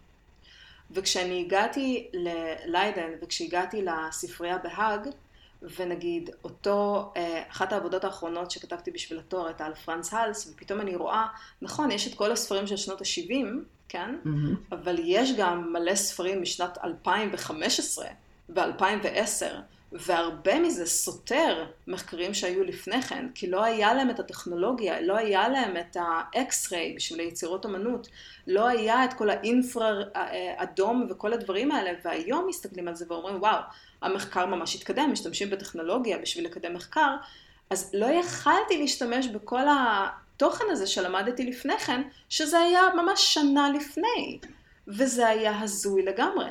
וכשאני 0.91 1.41
הגעתי 1.45 2.07
לליידן 2.13 3.09
וכשהגעתי 3.21 3.81
לספרייה 3.81 4.57
בהאג, 4.57 5.09
ונגיד 5.61 6.29
אותו, 6.43 7.11
אה, 7.17 7.43
אחת 7.49 7.73
העבודות 7.73 8.03
האחרונות 8.03 8.51
שכתבתי 8.51 8.91
בשביל 8.91 9.19
התואר 9.19 9.47
הייתה 9.47 9.65
על 9.65 9.75
פרנס 9.75 10.13
האלס, 10.13 10.53
ופתאום 10.53 10.81
אני 10.81 10.95
רואה, 10.95 11.25
נכון, 11.61 11.91
יש 11.91 12.07
את 12.07 12.15
כל 12.15 12.31
הספרים 12.31 12.67
של 12.67 12.77
שנות 12.77 13.01
ה-70, 13.01 13.45
כן? 13.89 14.15
מהמם. 14.23 14.55
אבל 14.71 14.95
יש 15.03 15.31
גם 15.37 15.73
מלא 15.73 15.95
ספרים 15.95 16.41
משנת 16.41 16.77
2015 16.83 18.07
ו-2010, 18.49 19.55
והרבה 19.91 20.59
מזה 20.59 20.85
סותר 20.85 21.65
מחקרים 21.87 22.33
שהיו 22.33 22.63
לפני 22.63 23.01
כן, 23.01 23.27
כי 23.35 23.49
לא 23.49 23.63
היה 23.63 23.93
להם 23.93 24.09
את 24.09 24.19
הטכנולוגיה, 24.19 25.01
לא 25.01 25.17
היה 25.17 25.49
להם 25.49 25.77
את 25.77 25.97
ה 25.99 26.15
X-ray 26.15 26.93
בשביל 26.95 27.19
היצירות 27.19 27.65
אמנות, 27.65 28.07
לא 28.47 28.67
היה 28.67 29.05
את 29.05 29.13
כל 29.13 29.29
האינפרה 29.29 29.89
אדום 30.55 31.07
וכל 31.09 31.33
הדברים 31.33 31.71
האלה, 31.71 31.91
והיום 32.03 32.47
מסתכלים 32.47 32.87
על 32.87 32.95
זה 32.95 33.05
ואומרים, 33.09 33.35
וואו, 33.41 33.59
המחקר 34.01 34.45
ממש 34.45 34.75
התקדם, 34.75 35.09
משתמשים 35.11 35.49
בטכנולוגיה 35.49 36.17
בשביל 36.17 36.45
לקדם 36.45 36.73
מחקר, 36.73 37.15
אז 37.69 37.91
לא 37.93 38.05
יכלתי 38.05 38.77
להשתמש 38.77 39.27
בכל 39.27 39.61
התוכן 39.69 40.65
הזה 40.69 40.87
שלמדתי 40.87 41.45
לפני 41.45 41.77
כן, 41.77 42.01
שזה 42.29 42.59
היה 42.59 42.81
ממש 42.95 43.33
שנה 43.33 43.69
לפני, 43.69 44.39
וזה 44.87 45.27
היה 45.27 45.61
הזוי 45.61 46.01
לגמרי. 46.01 46.49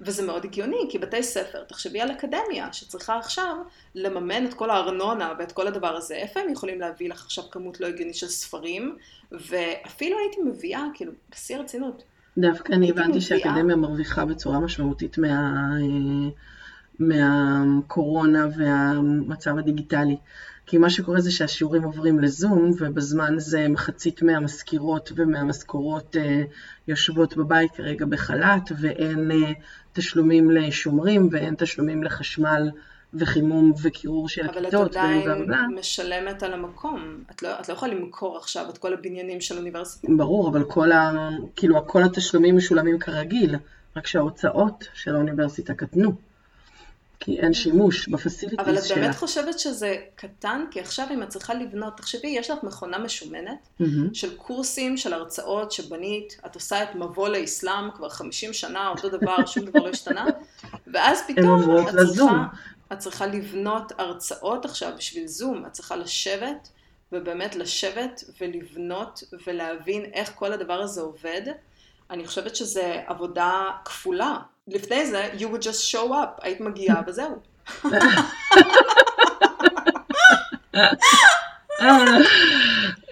וזה 0.00 0.26
מאוד 0.26 0.44
הגיוני, 0.44 0.86
כי 0.90 0.98
בתי 0.98 1.22
ספר, 1.22 1.64
תחשבי 1.64 2.00
על 2.00 2.10
אקדמיה, 2.12 2.72
שצריכה 2.72 3.18
עכשיו 3.18 3.56
לממן 3.94 4.46
את 4.46 4.54
כל 4.54 4.70
הארנונה 4.70 5.32
ואת 5.38 5.52
כל 5.52 5.66
הדבר 5.66 5.96
הזה, 5.96 6.14
איפה 6.14 6.40
הם 6.40 6.52
יכולים 6.52 6.80
להביא 6.80 7.10
לך 7.10 7.24
עכשיו 7.24 7.44
כמות 7.50 7.80
לא 7.80 7.86
הגיונית 7.86 8.14
של 8.14 8.26
ספרים, 8.28 8.96
ואפילו 9.32 10.18
הייתי 10.18 10.40
מביאה, 10.42 10.84
כאילו, 10.94 11.12
בשיא 11.32 11.56
הרצינות. 11.56 12.02
דווקא 12.38 12.72
אני 12.72 12.90
הבנתי 12.90 13.08
מביאה- 13.08 13.20
שהאקדמיה 13.22 13.76
מרוויחה 13.76 14.24
בצורה 14.24 14.60
משמעותית 14.60 15.18
מה, 15.18 15.28
אה, 15.28 16.30
מהקורונה 16.98 18.46
והמצב 18.56 19.58
הדיגיטלי. 19.58 20.16
כי 20.70 20.78
מה 20.78 20.90
שקורה 20.90 21.20
זה 21.20 21.30
שהשיעורים 21.30 21.82
עוברים 21.82 22.20
לזום, 22.20 22.70
ובזמן 22.78 23.38
זה 23.38 23.68
מחצית 23.68 24.22
מהמזכירות 24.22 25.12
ומהמשכורות 25.16 26.16
אה, 26.16 26.42
יושבות 26.88 27.36
בבית 27.36 27.72
כרגע 27.72 28.06
בחל"ת, 28.06 28.72
ואין 28.80 29.30
אה, 29.30 29.52
תשלומים 29.92 30.50
לשומרים, 30.50 31.28
ואין 31.32 31.54
תשלומים 31.54 32.02
לחשמל 32.02 32.70
וחימום 33.14 33.72
וקירור 33.82 34.28
של 34.28 34.42
אבל 34.42 34.50
את 34.50 34.56
הכיתות, 34.56 34.96
עדיין 34.96 35.20
ובלה 35.20 35.46
בלה. 35.46 35.66
משלמת 35.78 36.42
על 36.42 36.52
המקום. 36.52 37.24
את 37.30 37.42
לא, 37.42 37.60
את 37.60 37.68
לא 37.68 37.74
יכולה 37.74 37.94
למכור 37.94 38.36
עכשיו 38.36 38.70
את 38.70 38.78
כל 38.78 38.92
הבניינים 38.92 39.40
של 39.40 39.58
אוניברסיטה. 39.58 40.08
ברור, 40.16 40.48
אבל 40.48 40.64
כל, 40.64 40.92
ה... 40.92 41.28
כאילו, 41.56 41.86
כל 41.86 42.02
התשלומים 42.02 42.56
משולמים 42.56 42.98
כרגיל, 42.98 43.56
רק 43.96 44.06
שההוצאות 44.06 44.84
של 44.94 45.14
האוניברסיטה 45.14 45.74
קטנו. 45.74 46.29
כי 47.20 47.40
אין 47.40 47.52
שימוש 47.52 48.08
אבל 48.08 48.16
בפסיליטיז 48.16 48.78
את 48.78 48.84
שלה. 48.84 48.96
באמת 48.96 49.14
חושבת 49.14 49.58
שזה 49.58 49.96
קטן? 50.14 50.64
כי 50.70 50.80
עכשיו 50.80 51.06
אם 51.14 51.22
את 51.22 51.28
צריכה 51.28 51.54
לבנות, 51.54 51.96
תחשבי, 51.96 52.28
יש 52.28 52.50
לך 52.50 52.58
מכונה 52.62 52.98
משומנת 52.98 53.68
מהמם. 53.80 54.14
של 54.14 54.36
קורסים, 54.36 54.96
של 54.96 55.12
הרצאות 55.12 55.72
שבנית, 55.72 56.40
את 56.46 56.54
עושה 56.54 56.82
את 56.82 56.94
מבוא 56.94 57.28
לאסלאם 57.28 57.90
כבר 57.94 58.08
50 58.08 58.52
שנה, 58.52 58.88
אותו 58.88 59.08
דבר, 59.08 59.46
שום 59.46 59.64
דבר 59.64 59.80
לא 59.80 59.88
השתנה, 59.88 60.26
ואז 60.92 61.22
פתאום 61.28 61.78
את. 61.88 61.94
צריכה, 62.06 62.46
את 62.92 62.98
צריכה 62.98 63.26
לבנות 63.26 63.92
הרצאות 63.98 64.64
עכשיו 64.64 64.92
בשביל 64.98 65.26
זום, 65.26 65.66
את 65.66 65.72
צריכה 65.72 65.96
לשבת, 65.96 66.68
ובאמת 67.12 67.56
לשבת 67.56 68.24
ולבנות 68.40 69.22
ולהבין 69.46 70.04
איך 70.04 70.32
כל 70.34 70.52
הדבר 70.52 70.80
הזה 70.80 71.00
עובד. 71.00 71.42
אני 72.10 72.26
חושבת 72.26 72.56
שזה 72.56 73.00
עבודה 73.06 73.70
כפולה. 73.84 74.38
לפני 74.70 75.06
זה, 75.06 75.28
you 75.38 75.42
would 75.42 75.62
just 75.62 75.92
show 75.92 76.10
up, 76.10 76.42
היית 76.42 76.60
מגיעה 76.60 77.02
וזהו. 77.06 77.40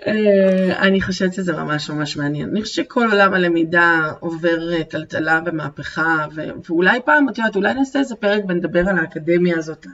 אה, 0.06 0.78
אני 0.78 1.02
חושבת 1.02 1.34
שזה 1.34 1.52
ממש 1.52 1.90
ממש 1.90 2.16
מעניין. 2.16 2.48
אני 2.50 2.62
חושבת 2.62 2.84
שכל 2.84 3.06
עולם 3.10 3.34
הלמידה 3.34 4.12
עובר 4.20 4.72
אה, 4.72 4.84
טלטלה 4.84 5.40
ומהפכה, 5.46 6.26
ו- 6.34 6.42
ואולי 6.68 7.00
פעם, 7.04 7.28
את 7.28 7.38
יודעת, 7.38 7.56
אולי 7.56 7.74
נעשה 7.74 7.98
איזה 7.98 8.14
פרק 8.16 8.42
ונדבר 8.48 8.88
על 8.88 8.98
האקדמיה 8.98 9.58
הזאת 9.58 9.86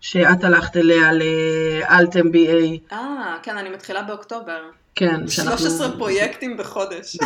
שאת 0.00 0.44
הלכת 0.44 0.76
אליה 0.76 1.12
לאלט 1.12 2.16
MBA. 2.16 2.92
אה, 2.92 3.36
כן, 3.42 3.58
אני 3.58 3.68
מתחילה 3.70 4.02
באוקטובר. 4.02 4.60
כן, 4.94 5.28
13 5.28 5.98
פרויקטים 5.98 6.56
בחודש. 6.56 7.16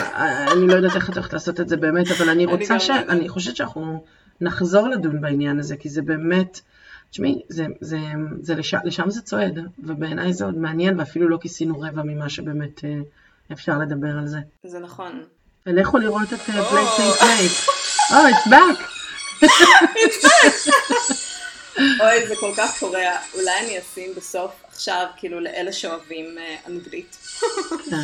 אני 0.52 0.66
לא 0.66 0.74
יודעת 0.74 0.96
איך 0.96 1.10
את 1.10 1.14
הולכת 1.14 1.32
לעשות 1.32 1.60
את 1.60 1.68
זה 1.68 1.76
באמת, 1.76 2.06
אבל 2.10 2.28
אני 2.28 2.46
רוצה 2.46 2.80
ש... 2.80 2.90
לא. 2.90 2.96
אני 3.08 3.28
חושבת 3.28 3.56
שאנחנו 3.56 4.04
נחזור 4.40 4.88
לדון 4.88 5.20
בעניין 5.20 5.58
הזה, 5.58 5.76
כי 5.76 5.88
זה 5.88 6.02
באמת... 6.02 6.60
תשמעי, 7.10 7.42
זה, 7.48 7.66
זה, 7.80 7.98
זה 8.40 8.54
לש... 8.54 8.74
לשם 8.84 9.10
זה 9.10 9.22
צועד, 9.22 9.58
ובעיניי 9.78 10.32
זה 10.32 10.44
עוד 10.44 10.58
מעניין, 10.58 11.00
ואפילו 11.00 11.28
לא 11.28 11.38
כיסינו 11.40 11.80
רבע 11.80 12.02
ממה 12.02 12.28
שבאמת 12.28 12.84
אה, 12.84 12.98
אפשר 13.52 13.78
לדבר 13.78 14.18
על 14.18 14.26
זה. 14.26 14.38
זה 14.64 14.78
נכון. 14.78 15.22
ולכו 15.66 15.98
לראות 15.98 16.32
את 16.32 16.32
אה, 16.32 16.64
flight 16.64 16.88
flight 16.88 17.14
flight. 17.16 17.52
Oh, 18.10 18.28
it's 18.30 18.46
back! 18.50 18.78
אוי, 21.78 22.26
זה 22.28 22.36
כל 22.36 22.52
כך 22.56 22.78
קורע. 22.78 23.16
אולי 23.34 23.60
אני 23.60 23.78
אשים 23.78 24.14
בסוף 24.16 24.50
עכשיו, 24.72 25.06
כאילו, 25.16 25.40
לאלה 25.40 25.72
שאוהבים 25.72 26.38
אה, 26.38 26.56
אנגלית. 26.66 27.16
כן. 27.90 27.96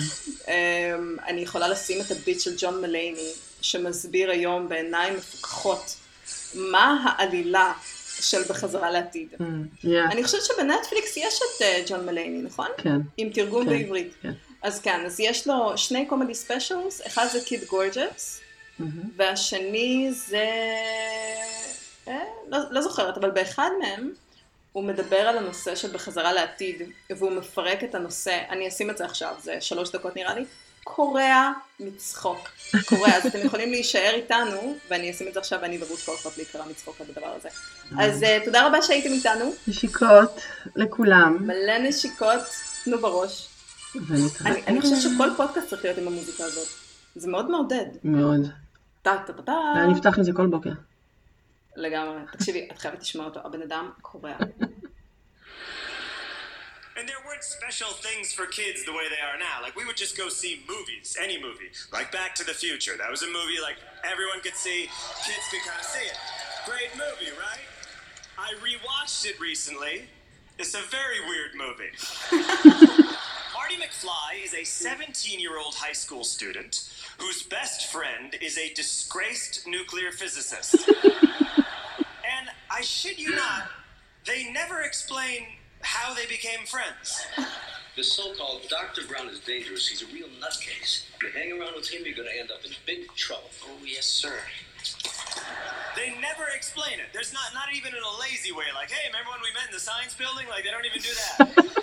אמ, 0.48 1.16
אני 1.28 1.40
יכולה 1.40 1.68
לשים 1.68 2.00
את 2.00 2.10
הביט 2.10 2.40
של 2.40 2.54
ג'ון 2.58 2.80
מלייני, 2.80 3.30
שמסביר 3.60 4.30
היום 4.30 4.68
בעיניים 4.68 5.16
מפוקחות 5.16 5.96
מה 6.54 7.04
העלילה 7.04 7.72
של 8.20 8.42
בחזרה 8.42 8.90
לעתיד. 8.90 9.28
Mm, 9.32 9.42
yeah, 9.84 10.12
אני 10.12 10.24
חושבת 10.24 10.44
שבנטפליקס 10.44 11.16
יש 11.16 11.34
את 11.34 11.62
אה, 11.62 11.82
ג'ון 11.86 12.06
מלייני, 12.06 12.42
נכון? 12.42 12.68
כן. 12.76 12.96
עם 13.16 13.30
תרגום 13.30 13.64
כן, 13.64 13.70
בעברית. 13.70 14.12
כן. 14.22 14.32
אז 14.62 14.80
כן, 14.80 15.06
אז 15.06 15.20
יש 15.20 15.46
לו 15.46 15.78
שני 15.78 16.06
comedy 16.06 16.34
specials, 16.34 17.06
אחד 17.06 17.26
זה 17.32 17.40
Kid 17.46 17.64
Gorgeous, 17.64 18.40
מהמם. 18.78 19.10
והשני 19.16 20.10
זה... 20.12 20.46
לא, 22.48 22.58
לא 22.70 22.80
זוכרת, 22.80 23.16
אבל 23.16 23.30
באחד 23.30 23.70
מהם 23.82 24.12
הוא 24.72 24.84
מדבר 24.84 25.16
על 25.16 25.38
הנושא 25.38 25.74
של 25.74 25.92
בחזרה 25.92 26.32
לעתיד, 26.32 26.82
והוא 27.10 27.32
מפרק 27.32 27.84
את 27.84 27.94
הנושא, 27.94 28.38
אני 28.50 28.68
אשים 28.68 28.90
את 28.90 28.98
זה 28.98 29.04
עכשיו, 29.04 29.34
זה 29.42 29.60
שלוש 29.60 29.90
דקות 29.90 30.16
נראה 30.16 30.34
לי, 30.34 30.44
קורע 30.84 31.52
מצחוק. 31.80 32.48
קורע, 32.88 33.08
אז 33.08 33.26
אתם 33.26 33.38
יכולים 33.44 33.70
להישאר 33.70 34.12
איתנו, 34.14 34.76
ואני 34.90 35.10
אשים 35.10 35.28
את 35.28 35.34
זה 35.34 35.40
עכשיו, 35.40 35.58
ואני 35.62 35.78
ורות 35.82 35.98
כל 35.98 36.12
אחת 36.14 36.36
להיקרע 36.36 36.64
מצחוק 36.70 37.00
על 37.00 37.06
הדבר 37.10 37.34
הזה. 37.36 37.48
אז 37.98 38.22
אה, 38.22 38.38
תודה 38.44 38.66
רבה 38.66 38.82
שהייתם 38.82 39.12
איתנו, 39.12 39.52
נשיקות 39.68 40.40
לכולם, 40.76 41.38
מלא 41.40 41.78
נשיקות, 41.78 42.40
תנו 42.84 42.98
בראש. 42.98 43.48
אני, 44.46 44.62
אני 44.66 44.80
חושבת 44.80 45.00
שכל 45.00 45.28
פודקאסט 45.36 45.68
צריך 45.68 45.84
להיות 45.84 45.98
עם 45.98 46.06
המוזיקה 46.06 46.44
הזאת. 46.44 46.68
זה 47.16 47.30
מאוד 47.30 47.50
מעודד. 47.50 47.86
מאוד. 48.04 48.40
טה 49.02 49.16
טה 49.26 49.32
טה 49.32 49.42
טה. 49.42 49.52
אני 49.84 49.92
אפתח 49.92 50.18
עם 50.18 50.24
זה 50.24 50.32
כל 50.32 50.46
בוקר. 50.46 50.70
לגמרי. 51.75 52.21
תקשיבי, 52.31 52.67
את 52.71 52.79
חייבת 52.79 53.01
לשמוע 53.01 53.25
אותו, 53.25 53.39
הבן 53.45 53.61
אדם 53.61 53.91
קורע. 54.01 54.33
And 56.97 57.09
there 57.09 57.23
weren't 57.27 57.43
special 57.43 57.91
things 58.07 58.31
for 58.31 58.45
kids 58.59 58.85
the 58.85 58.93
way 58.93 59.05
they 59.15 59.23
are 59.29 59.37
now. 59.37 59.57
Like 59.61 59.75
we 59.75 59.83
would 59.87 59.97
just 59.97 60.15
go 60.15 60.29
see 60.29 60.53
movies, 60.73 61.17
any 61.25 61.37
movie, 61.47 61.69
like 61.91 62.09
Back 62.19 62.31
to 62.39 62.45
the 62.45 62.53
Future. 62.53 62.95
That 63.01 63.11
was 63.11 63.21
a 63.21 63.31
movie 63.39 63.59
like 63.67 63.77
everyone 64.13 64.39
could 64.45 64.55
see, 64.55 64.79
kids 65.27 65.45
could 65.51 65.63
kind 65.67 65.79
of 65.83 65.87
see 65.95 66.05
it. 66.13 66.17
Great 66.71 66.91
movie, 67.03 67.31
right? 67.45 67.65
I 68.37 68.49
rewatched 68.67 69.25
it 69.25 69.37
recently. 69.41 69.95
It's 70.57 70.73
a 70.73 70.83
very 70.99 71.19
weird 71.29 71.51
movie. 71.63 71.91
McFly 74.00 74.44
is 74.44 74.54
a 74.54 74.64
17 74.64 75.40
year 75.40 75.58
old 75.58 75.74
high 75.74 75.92
school 75.92 76.24
student 76.24 76.88
whose 77.18 77.42
best 77.44 77.92
friend 77.92 78.34
is 78.40 78.56
a 78.58 78.72
disgraced 78.74 79.66
nuclear 79.66 80.12
physicist. 80.12 80.88
and 81.04 82.48
I 82.70 82.80
shit 82.82 83.18
you 83.18 83.34
not, 83.34 83.70
they 84.26 84.50
never 84.52 84.82
explain 84.82 85.46
how 85.82 86.14
they 86.14 86.26
became 86.26 86.66
friends. 86.66 87.26
The 87.96 88.04
so-called 88.04 88.62
Dr. 88.68 89.06
Brown 89.06 89.28
is 89.28 89.40
dangerous. 89.40 89.88
He's 89.88 90.02
a 90.02 90.06
real 90.06 90.28
nutcase. 90.40 91.06
You 91.22 91.28
hang 91.34 91.52
around 91.52 91.74
with 91.74 91.88
him, 91.88 92.02
you're 92.04 92.14
going 92.14 92.28
to 92.28 92.38
end 92.38 92.50
up 92.50 92.64
in 92.64 92.70
big 92.86 93.12
trouble. 93.16 93.50
Oh, 93.64 93.84
yes, 93.84 94.06
sir. 94.06 94.38
They 95.96 96.14
never 96.20 96.44
explain 96.54 96.94
it. 96.94 97.12
There's 97.12 97.34
not 97.34 97.52
not 97.52 97.74
even 97.74 97.92
in 97.92 98.00
a 98.00 98.20
lazy 98.20 98.52
way, 98.52 98.64
like, 98.74 98.90
hey, 98.90 99.08
remember 99.08 99.30
when 99.30 99.40
we 99.42 99.52
met 99.52 99.68
in 99.68 99.74
the 99.74 99.80
science 99.80 100.14
building? 100.14 100.48
Like, 100.48 100.64
they 100.64 100.70
don't 100.70 100.86
even 100.86 101.02
do 101.02 101.10
that. 101.12 101.66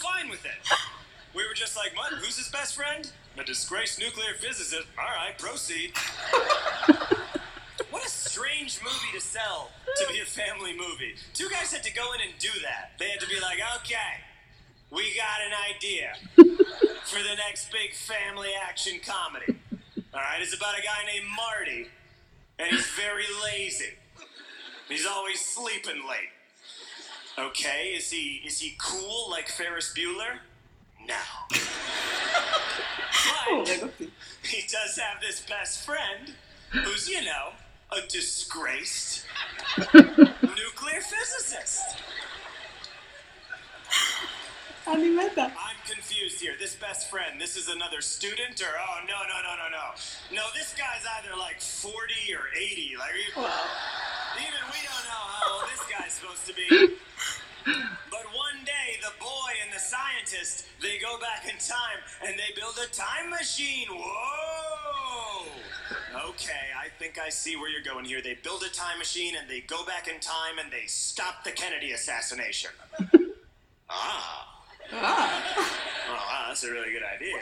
fine 0.00 0.30
with 0.30 0.44
it. 0.44 0.52
We 1.32 1.46
were 1.46 1.54
just 1.54 1.76
like, 1.76 1.96
what? 1.96 2.12
Who's 2.12 2.36
his 2.36 2.48
best 2.48 2.74
friend? 2.74 3.08
A 3.38 3.44
disgraced 3.44 4.00
nuclear 4.00 4.34
physicist. 4.34 4.84
All 4.98 5.04
right, 5.04 5.38
proceed. 5.38 5.92
What 7.90 8.06
a 8.06 8.08
strange 8.08 8.80
movie 8.84 9.12
to 9.14 9.20
sell 9.20 9.70
to 9.96 10.06
be 10.12 10.20
a 10.20 10.24
family 10.24 10.72
movie. 10.76 11.14
Two 11.34 11.48
guys 11.48 11.72
had 11.72 11.82
to 11.82 11.92
go 11.92 12.12
in 12.12 12.20
and 12.20 12.30
do 12.38 12.48
that. 12.62 12.92
They 12.98 13.10
had 13.10 13.20
to 13.20 13.26
be 13.26 13.40
like, 13.40 13.58
okay, 13.78 14.22
we 14.90 15.02
got 15.16 15.40
an 15.44 15.52
idea 15.74 16.12
for 17.04 17.18
the 17.18 17.34
next 17.36 17.72
big 17.72 17.94
family 17.94 18.50
action 18.62 19.00
comedy. 19.04 19.58
All 20.14 20.20
right, 20.20 20.40
it's 20.40 20.54
about 20.54 20.78
a 20.78 20.82
guy 20.82 21.04
named 21.12 21.26
Marty, 21.36 21.88
and 22.58 22.68
he's 22.70 22.86
very 22.90 23.24
lazy. 23.44 23.94
He's 24.88 25.06
always 25.06 25.40
sleeping 25.40 26.02
late. 26.08 26.30
Okay, 27.46 27.94
is 27.96 28.10
he 28.10 28.42
is 28.44 28.60
he 28.60 28.74
cool 28.78 29.30
like 29.30 29.48
Ferris 29.48 29.94
Bueller? 29.96 30.38
No. 31.06 31.14
Oh, 33.52 33.64
but 33.66 33.92
he 34.44 34.62
does 34.62 34.96
have 34.98 35.20
this 35.20 35.40
best 35.40 35.84
friend 35.84 36.32
who's, 36.70 37.08
you 37.08 37.22
know, 37.22 37.48
a 37.90 38.06
disgraced 38.08 39.24
nuclear 39.94 41.00
physicist. 41.00 41.96
I'm 45.58 45.76
confused 45.86 46.40
here. 46.40 46.54
This 46.58 46.74
best 46.74 47.10
friend, 47.10 47.40
this 47.40 47.56
is 47.56 47.68
another 47.68 48.00
student, 48.00 48.60
or 48.60 48.72
oh 48.78 49.00
no 49.06 49.18
no 49.28 49.38
no 49.44 49.52
no 49.56 49.68
no 49.68 50.36
no. 50.36 50.42
This 50.54 50.74
guy's 50.74 51.04
either 51.18 51.36
like 51.38 51.60
40 51.60 51.92
or 52.34 52.48
80. 52.56 52.96
Like 52.98 53.10
even 53.14 54.62
we 54.72 54.80
don't 54.80 55.04
know 55.04 55.24
how 55.36 55.54
old 55.54 55.70
this 55.70 55.84
guy's 55.86 56.12
supposed 56.12 56.46
to 56.46 56.54
be. 56.54 56.96
But 58.10 58.24
one 58.32 58.64
day, 58.64 58.96
the 59.02 59.12
boy 59.20 59.52
and 59.64 59.72
the 59.72 59.78
scientist 59.78 60.66
they 60.80 60.98
go 60.98 61.18
back 61.20 61.44
in 61.44 61.58
time 61.58 62.00
and 62.24 62.38
they 62.38 62.54
build 62.58 62.78
a 62.82 62.88
time 62.92 63.30
machine. 63.30 63.86
Whoa! 63.90 65.46
Okay, 66.30 66.72
I 66.76 66.88
think 66.98 67.18
I 67.18 67.28
see 67.28 67.56
where 67.56 67.68
you're 67.68 67.82
going 67.82 68.06
here. 68.06 68.22
They 68.22 68.34
build 68.42 68.62
a 68.62 68.70
time 68.70 68.98
machine 68.98 69.34
and 69.38 69.48
they 69.48 69.60
go 69.60 69.84
back 69.84 70.08
in 70.08 70.20
time 70.20 70.58
and 70.62 70.72
they 70.72 70.86
stop 70.86 71.44
the 71.44 71.50
Kennedy 71.50 71.92
assassination. 71.92 72.70
ah. 73.90 74.59
Oh, 74.93 74.97
wow, 76.09 76.45
that's 76.47 76.63
a 76.63 76.71
really 76.71 76.91
good 76.91 77.03
idea. 77.03 77.39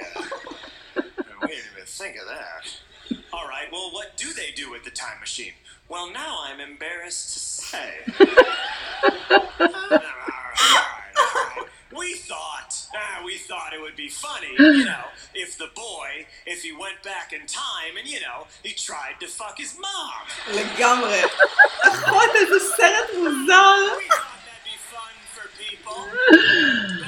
we 1.41 1.47
didn't 1.47 1.65
even 1.73 1.85
think 1.85 2.15
of 2.17 2.27
that. 2.27 2.79
All 3.33 3.47
right, 3.47 3.67
well, 3.71 3.89
what 3.91 4.15
do 4.17 4.33
they 4.33 4.51
do 4.55 4.71
with 4.71 4.83
the 4.83 4.91
time 4.91 5.19
machine? 5.19 5.53
Well, 5.89 6.09
now 6.11 6.39
I'm 6.45 6.59
embarrassed 6.59 7.33
to 7.33 7.39
say. 7.39 7.93
all 8.19 8.25
right, 9.05 9.61
all 9.61 9.69
right, 9.69 10.01
all 11.17 11.33
right. 11.35 11.67
We 11.95 12.15
thought, 12.15 12.87
ah, 12.95 13.21
we 13.23 13.37
thought 13.37 13.71
it 13.73 13.81
would 13.81 13.95
be 13.95 14.09
funny, 14.09 14.47
you 14.57 14.85
know, 14.85 15.03
if 15.35 15.57
the 15.59 15.69
boy, 15.75 16.25
if 16.47 16.63
he 16.63 16.71
went 16.71 17.03
back 17.03 17.33
in 17.33 17.45
time 17.45 17.97
and, 17.99 18.07
you 18.07 18.19
know, 18.19 18.47
he 18.63 18.73
tried 18.73 19.19
to 19.19 19.27
fuck 19.27 19.57
his 19.59 19.77
mom. 19.79 20.25
לגמרי. 20.55 21.21
אחות, 21.87 22.29
איזה 22.35 22.59
סרט 22.77 23.09
מוזר. 23.17 23.97
We 23.97 24.07
thought 24.07 24.41
that'd 24.47 24.65
be 24.65 24.77
fun 24.91 25.13
for 25.35 25.45
people. 25.59 27.06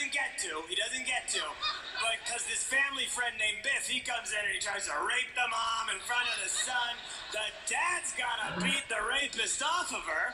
doesn't 0.00 0.16
get 0.16 0.40
to. 0.40 0.64
He 0.68 0.76
doesn't 0.76 1.04
get 1.04 1.28
to. 1.36 1.42
But 2.00 2.16
because 2.24 2.46
this 2.48 2.64
family 2.64 3.04
friend 3.04 3.36
named 3.36 3.60
Biff, 3.62 3.84
he 3.84 4.00
comes 4.00 4.32
in 4.32 4.40
and 4.40 4.48
he 4.56 4.60
tries 4.60 4.86
to 4.88 4.96
rape 5.04 5.28
the 5.36 5.44
mom 5.52 5.92
in 5.92 6.00
front 6.00 6.24
of 6.24 6.40
the 6.40 6.48
son. 6.48 6.96
The 7.36 7.44
dad's 7.68 8.16
gonna 8.16 8.56
beat 8.64 8.88
the 8.88 8.96
rapist 9.04 9.60
off 9.60 9.92
of 9.92 10.00
her. 10.08 10.32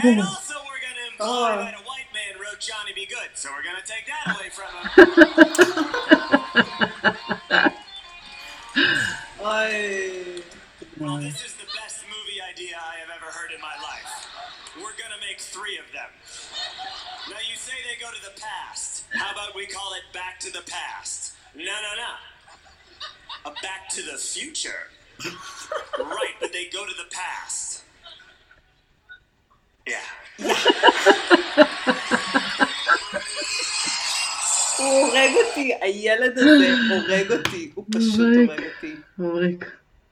And 0.00 0.16
also, 0.24 0.64
we're 0.64 0.80
gonna 0.80 1.12
imply 1.12 1.52
uh. 1.52 1.60
that 1.60 1.76
a 1.76 1.84
white 1.84 2.08
man 2.16 2.40
wrote 2.40 2.56
Johnny 2.56 2.96
Be 2.96 3.04
Good, 3.04 3.36
so 3.36 3.52
we're 3.52 3.68
gonna 3.68 3.84
take 3.84 4.08
that 4.08 4.32
away 4.32 4.48
from 4.48 4.72
him. 4.72 4.88
I... 9.44 10.40
Well, 10.96 11.18
this 11.18 11.44
is 11.44 11.52
the 11.60 11.68
best 11.76 12.08
movie 12.08 12.40
idea 12.40 12.80
I 12.80 12.96
have 13.04 13.12
ever 13.12 13.28
heard 13.28 13.52
in 13.52 13.60
my 13.60 13.76
life. 13.84 14.08
We're 14.76 14.96
gonna 14.96 15.20
make 15.20 15.40
three 15.40 15.76
of 15.76 15.92
them 15.92 16.08
Now 17.91 17.91
you 17.91 17.91
say 17.91 17.95
they 17.95 18.01
go 18.01 18.11
to 18.11 18.21
the 18.23 18.39
past. 18.39 19.03
How 19.11 19.31
about 19.31 19.55
we 19.55 19.65
call 19.65 19.93
it 19.93 20.13
Back 20.13 20.39
to 20.41 20.51
the 20.51 20.61
Past? 20.61 21.33
No, 21.55 21.63
no, 21.63 21.91
no. 22.03 23.51
A 23.51 23.53
Back 23.61 23.89
to 23.89 24.01
the 24.03 24.17
Future. 24.17 24.87
right, 25.99 26.35
but 26.39 26.53
they 26.53 26.65
go 26.65 26.85
to 26.85 26.93
the 26.93 27.09
past. 27.11 27.83
Yeah. 29.85 29.97
הילד 35.81 36.37
הזה 36.37 36.73
הורג 36.89 37.31
אותי, 37.31 37.71
הוא 37.75 37.85
פשוט 37.91 38.19
מבריק. 38.19 38.49
הורג 38.49 38.63
אותי. 38.75 38.95
מבריק. 39.17 39.65